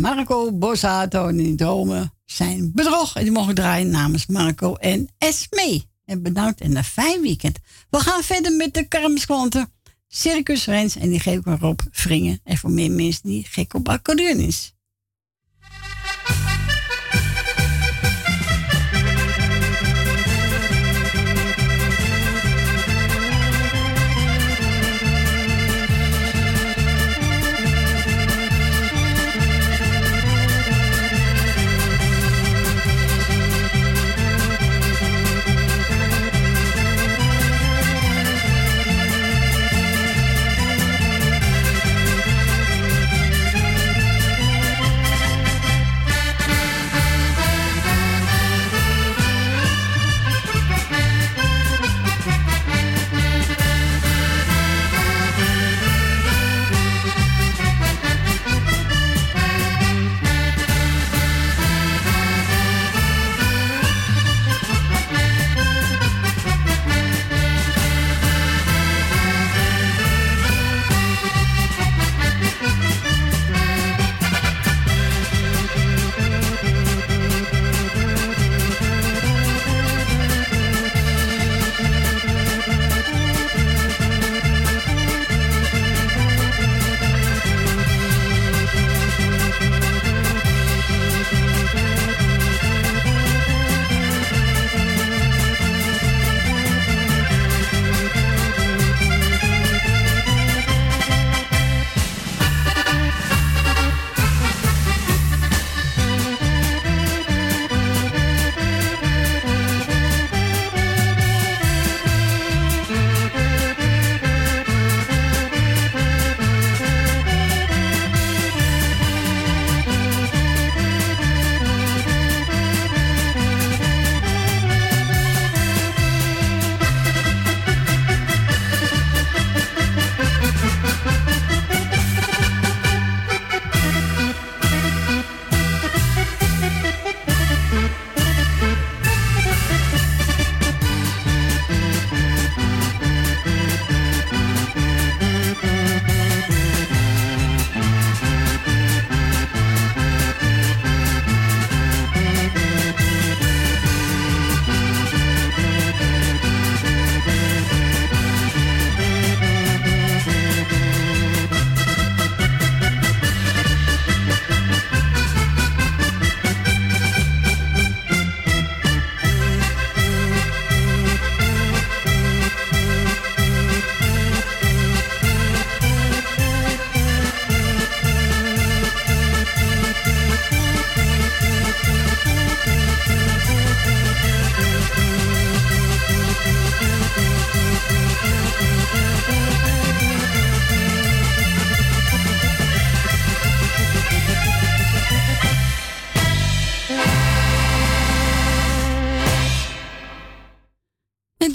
Marco 0.01 0.53
Bossato 0.53 1.27
en 1.27 1.57
dromen 1.57 2.13
zijn 2.25 2.73
bedrog. 2.75 3.17
En 3.17 3.23
die 3.23 3.33
mogen 3.33 3.55
draaien 3.55 3.91
namens 3.91 4.27
Marco 4.27 4.75
en 4.75 5.09
Esme. 5.19 5.83
En 6.05 6.23
bedankt 6.23 6.61
en 6.61 6.77
een 6.77 6.85
fijn 6.85 7.21
weekend. 7.21 7.59
We 7.91 7.99
gaan 7.99 8.23
verder 8.23 8.53
met 8.53 8.75
de 8.75 8.89
kermisklanten. 8.89 9.73
Circus 10.09 10.67
Rens 10.67 10.97
en 10.97 11.09
die 11.09 11.21
geef 11.21 11.39
ik 11.39 11.47
aan 11.47 11.59
Rob 11.59 11.81
Vringen. 11.91 12.41
En 12.45 12.57
voor 12.57 12.71
meer 12.71 12.91
mensen 12.91 13.29
die 13.29 13.47
gek 13.49 13.75
op 13.75 13.89
accordeon 13.89 14.39
is. 14.39 14.75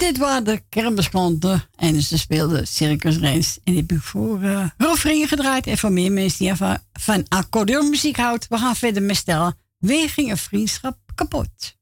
Dit 0.04 0.18
waren 0.18 0.44
de 0.44 0.62
kermisklanten. 0.68 1.68
En 1.76 2.02
ze 2.02 2.18
speelden 2.18 2.66
Circus 2.66 3.18
Reins. 3.18 3.58
En 3.64 3.72
die 3.72 3.80
heb 3.80 3.92
ik 3.92 4.02
voor 4.02 4.42
uh, 4.42 4.68
gedraaid. 5.28 5.66
En 5.66 5.78
voor 5.78 5.92
meer 5.92 6.12
mensen 6.12 6.44
die 6.44 6.54
van, 6.54 6.78
van 6.92 7.24
accordeonmuziek 7.28 8.16
houdt. 8.16 8.48
We 8.48 8.58
gaan 8.58 8.76
verder 8.76 9.02
met 9.02 9.16
stellen. 9.16 9.56
Weer 9.78 10.10
ging 10.10 10.30
een 10.30 10.36
vriendschap 10.36 10.98
kapot. 11.14 11.76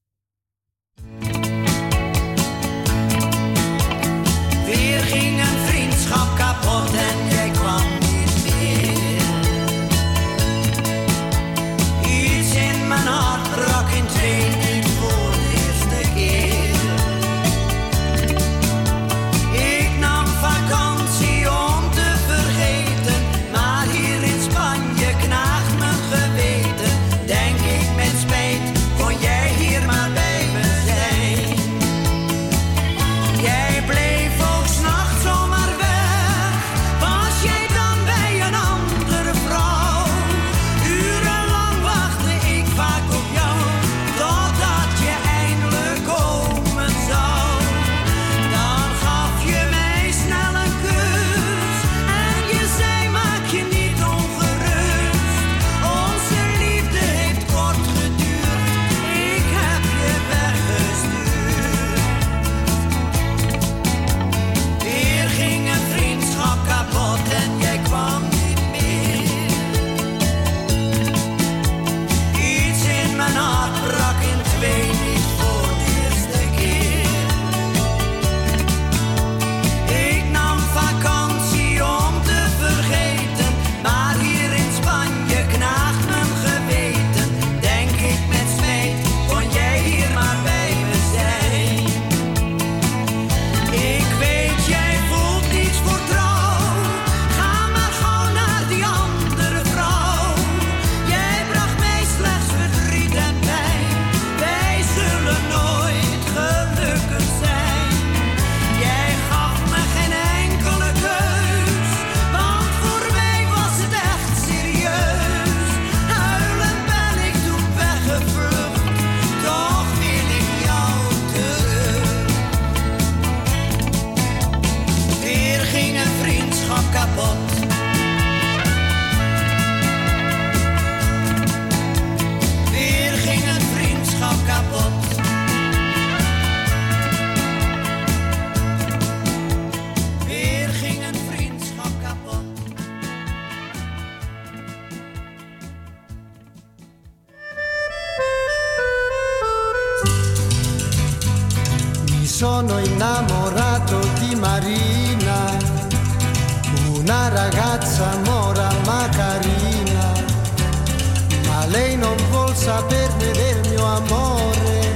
Saperne 162.63 163.33
del 163.33 163.61
mio 163.71 163.85
amore. 163.85 164.93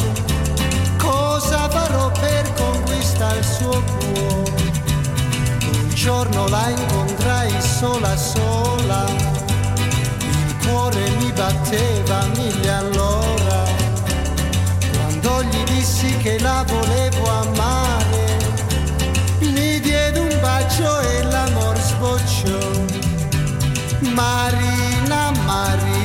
Cosa 0.98 1.68
farò 1.68 2.10
per 2.12 2.52
conquistare 2.54 3.38
il 3.38 3.44
suo 3.44 3.82
cuore? 3.98 4.72
Un 5.72 5.88
giorno 5.92 6.46
la 6.46 6.68
incontrai 6.68 7.50
sola 7.60 8.16
sola, 8.16 9.04
il 9.78 10.56
cuore 10.64 11.10
mi 11.18 11.32
batteva 11.32 12.26
mille 12.36 12.70
all'ora. 12.70 13.64
Quando 14.92 15.42
gli 15.42 15.64
dissi 15.64 16.16
che 16.18 16.38
la 16.38 16.64
volevo 16.68 17.28
amare, 17.28 18.38
mi 19.40 19.80
diede 19.80 20.20
un 20.20 20.38
bacio 20.40 21.00
e 21.00 21.22
l'amor 21.24 21.76
sbocciò. 21.80 22.58
Marina, 24.14 25.32
Marina, 25.44 25.95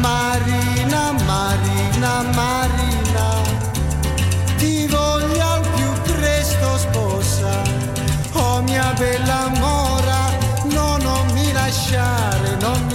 Marina, 0.00 1.12
Marina, 1.26 2.22
Marina, 2.34 3.42
ti 4.56 4.86
voglio 4.86 5.46
al 5.46 5.66
più 5.74 6.14
presto 6.14 6.78
sposa. 6.78 7.62
Oh 8.32 8.62
mia 8.62 8.92
bella 8.98 9.48
mora, 9.58 10.30
no, 10.64 10.96
non 10.98 11.26
mi 11.32 11.52
lasciare, 11.52 12.56
non 12.60 12.78
mi 12.82 12.88
devi 12.88 12.89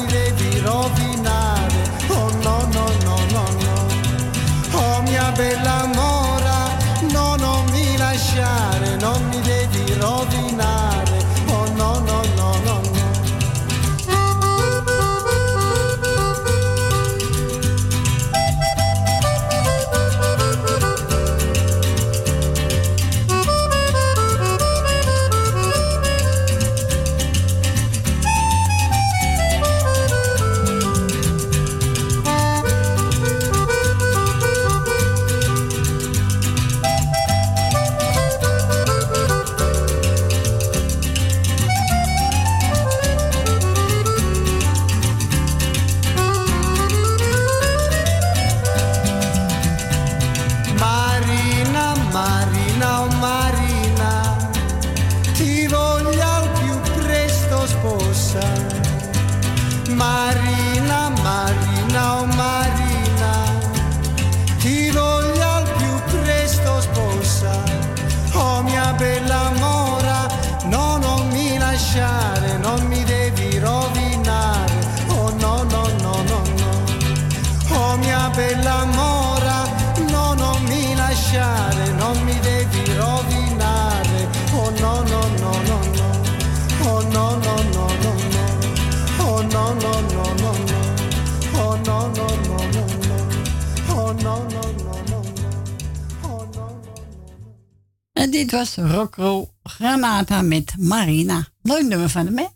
was 98.66 98.92
Rockro 98.92 99.54
Granata 99.64 100.42
met 100.42 100.78
Marina. 100.78 101.48
Leuk 101.62 101.84
nummer 101.84 102.10
van 102.10 102.26
hem, 102.26 102.38
hè? 102.38 102.48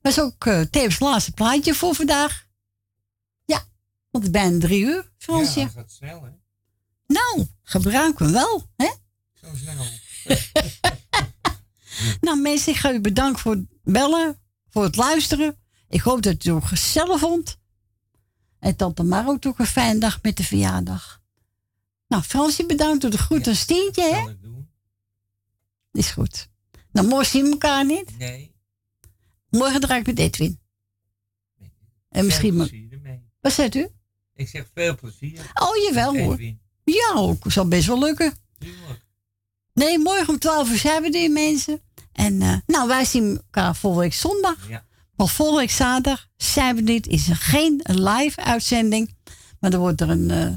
Dat 0.00 0.12
is 0.12 0.20
ook 0.20 0.44
tevens 0.44 0.94
het 0.94 1.00
laatste 1.00 1.32
plaatje 1.32 1.74
voor 1.74 1.94
vandaag. 1.94 2.46
Ja, 3.44 3.64
want 4.10 4.24
het 4.24 4.34
is 4.34 4.40
bijna 4.40 4.58
drie 4.58 4.84
uur, 4.84 5.12
Fransje. 5.18 5.60
Ja, 5.60 5.64
dat 5.64 5.74
gaat 5.74 5.90
snel, 5.90 6.22
hè? 6.22 6.30
Nou, 7.06 7.46
gebruiken 7.62 8.26
we 8.26 8.32
wel, 8.32 8.66
hè? 8.76 8.90
Zo 9.32 9.46
snel. 9.54 9.86
Nou 12.20 12.40
mensen, 12.40 12.72
ik 12.72 12.78
ga 12.78 12.92
u 12.92 13.00
bedanken 13.00 13.40
voor 13.40 13.52
het 13.52 13.66
bellen, 13.82 14.38
voor 14.68 14.82
het 14.82 14.96
luisteren. 14.96 15.58
Ik 15.88 16.00
hoop 16.00 16.22
dat 16.22 16.32
u 16.32 16.36
het 16.36 16.48
ook 16.48 16.64
gezellig 16.64 17.18
vond. 17.18 17.58
En 18.58 18.76
tante 18.76 19.02
Maro 19.02 19.38
ook 19.46 19.58
een 19.58 19.66
fijne 19.66 20.00
dag 20.00 20.22
met 20.22 20.36
de 20.36 20.44
verjaardag. 20.44 21.20
Nou, 22.08 22.22
Fransje 22.22 22.66
bedankt 22.66 23.00
voor 23.00 23.10
de 23.10 23.18
groet 23.18 23.48
aan 23.48 23.54
Stientje, 23.54 24.14
hè? 24.14 24.39
Is 25.92 26.10
goed. 26.10 26.48
Nou, 26.92 27.06
morgen 27.08 27.26
zien 27.30 27.44
we 27.44 27.50
elkaar 27.50 27.84
niet. 27.86 28.18
Nee. 28.18 28.54
Morgen 29.50 29.80
draai 29.80 30.00
ik 30.00 30.06
met 30.06 30.18
Edwin. 30.18 30.60
En 32.08 32.24
misschien... 32.24 32.48
Veel 32.48 32.58
maar- 32.58 32.68
plezier 32.68 32.92
ermee. 32.92 33.22
Wat 33.40 33.52
zegt 33.52 33.74
u? 33.74 33.88
Ik 34.34 34.48
zeg 34.48 34.66
veel 34.74 34.94
plezier. 34.94 35.50
Oh, 35.54 35.76
jawel 35.88 36.16
hoor. 36.18 36.32
Edwin. 36.32 36.60
Ja, 36.84 37.12
ook. 37.14 37.44
Zal 37.52 37.68
best 37.68 37.86
wel 37.86 37.98
lukken. 37.98 38.36
Tuurlijk. 38.58 39.04
Nee, 39.74 39.98
morgen 39.98 40.28
om 40.28 40.38
12 40.38 40.70
uur 40.70 40.78
zijn 40.78 41.02
we 41.02 41.18
er, 41.18 41.30
mensen. 41.30 41.80
En 42.12 42.42
eh, 42.42 42.56
nou, 42.66 42.88
wij 42.88 43.04
zien 43.04 43.36
elkaar 43.36 43.76
volgende 43.76 44.04
week 44.06 44.14
zondag. 44.14 44.68
Ja. 44.68 44.84
Maar 45.16 45.28
volgende 45.28 45.60
week 45.60 45.70
zaterdag 45.70 46.28
zijn 46.36 46.74
we 46.76 46.80
niet. 46.82 47.06
Is 47.06 47.28
er 47.28 47.36
geen 47.36 47.80
live 47.84 48.40
uitzending. 48.44 49.16
Maar 49.60 49.72
er 49.72 49.78
wordt 49.78 50.00
er 50.00 50.10
een. 50.10 50.30
eh, 50.30 50.52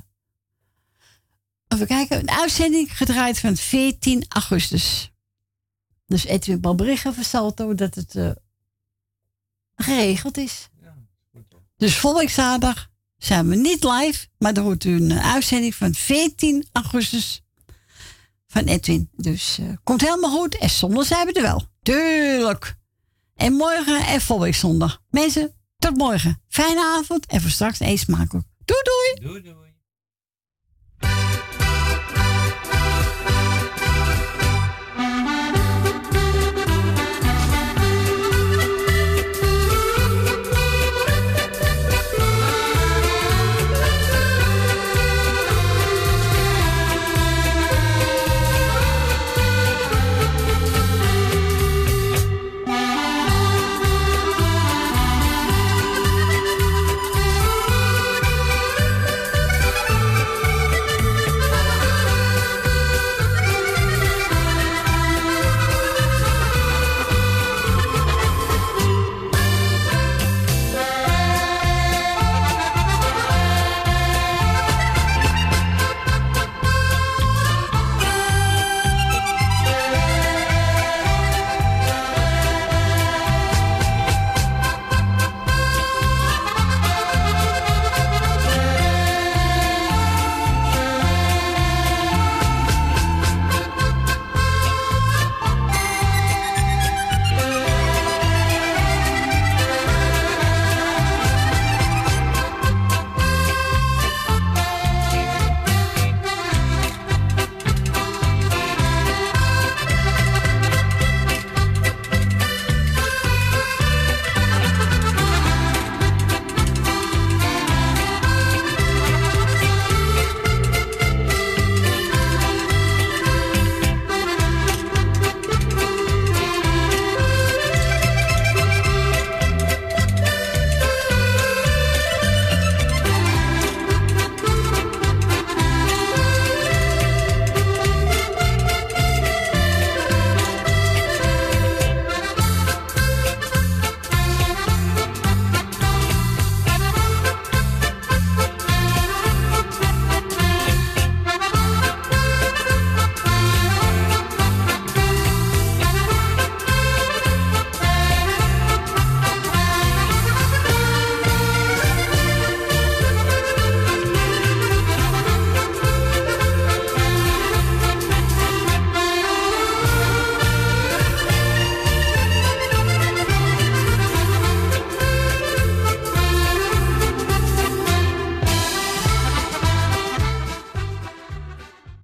even 1.67 1.87
kijken. 1.87 2.19
Een 2.19 2.29
uitzending 2.31 2.97
gedraaid 2.97 3.39
van 3.39 3.55
14 3.55 4.25
augustus. 4.29 5.11
Dus 6.13 6.25
Edwin 6.25 6.61
wil 6.61 6.75
berichten 6.75 7.13
van 7.13 7.23
Salto 7.23 7.75
dat 7.75 7.95
het 7.95 8.15
eh, 8.15 8.29
geregeld 9.75 10.37
is. 10.37 10.69
Dus 11.77 11.97
volgende 11.97 12.31
zaterdag 12.31 12.89
zijn 13.17 13.49
we 13.49 13.55
niet 13.55 13.83
live. 13.83 14.27
Maar 14.37 14.53
er 14.53 14.63
wordt 14.63 14.85
een 14.85 15.11
eh, 15.11 15.33
uitzending 15.33 15.75
van 15.75 15.93
14 15.93 16.65
augustus 16.71 17.41
van 18.47 18.63
Edwin. 18.63 19.09
Dus 19.15 19.57
eh, 19.59 19.67
komt 19.83 20.01
helemaal 20.01 20.31
goed. 20.31 20.57
En 20.57 20.69
zondag 20.69 21.05
zijn 21.05 21.27
we 21.27 21.33
er 21.33 21.41
wel. 21.41 21.67
Tuurlijk. 21.81 22.75
En 23.35 23.53
morgen 23.53 24.05
en 24.05 24.21
volgende 24.21 24.53
zondag. 24.53 25.01
Mensen, 25.09 25.53
tot 25.77 25.97
morgen. 25.97 26.41
Fijne 26.47 26.81
avond 26.81 27.25
en 27.25 27.41
voor 27.41 27.51
straks 27.51 27.79
eet 27.79 27.99
smakelijk. 27.99 28.47
Doei 28.65 28.81
doei. 28.83 29.27
Doei 29.27 29.41
doei. 29.41 29.62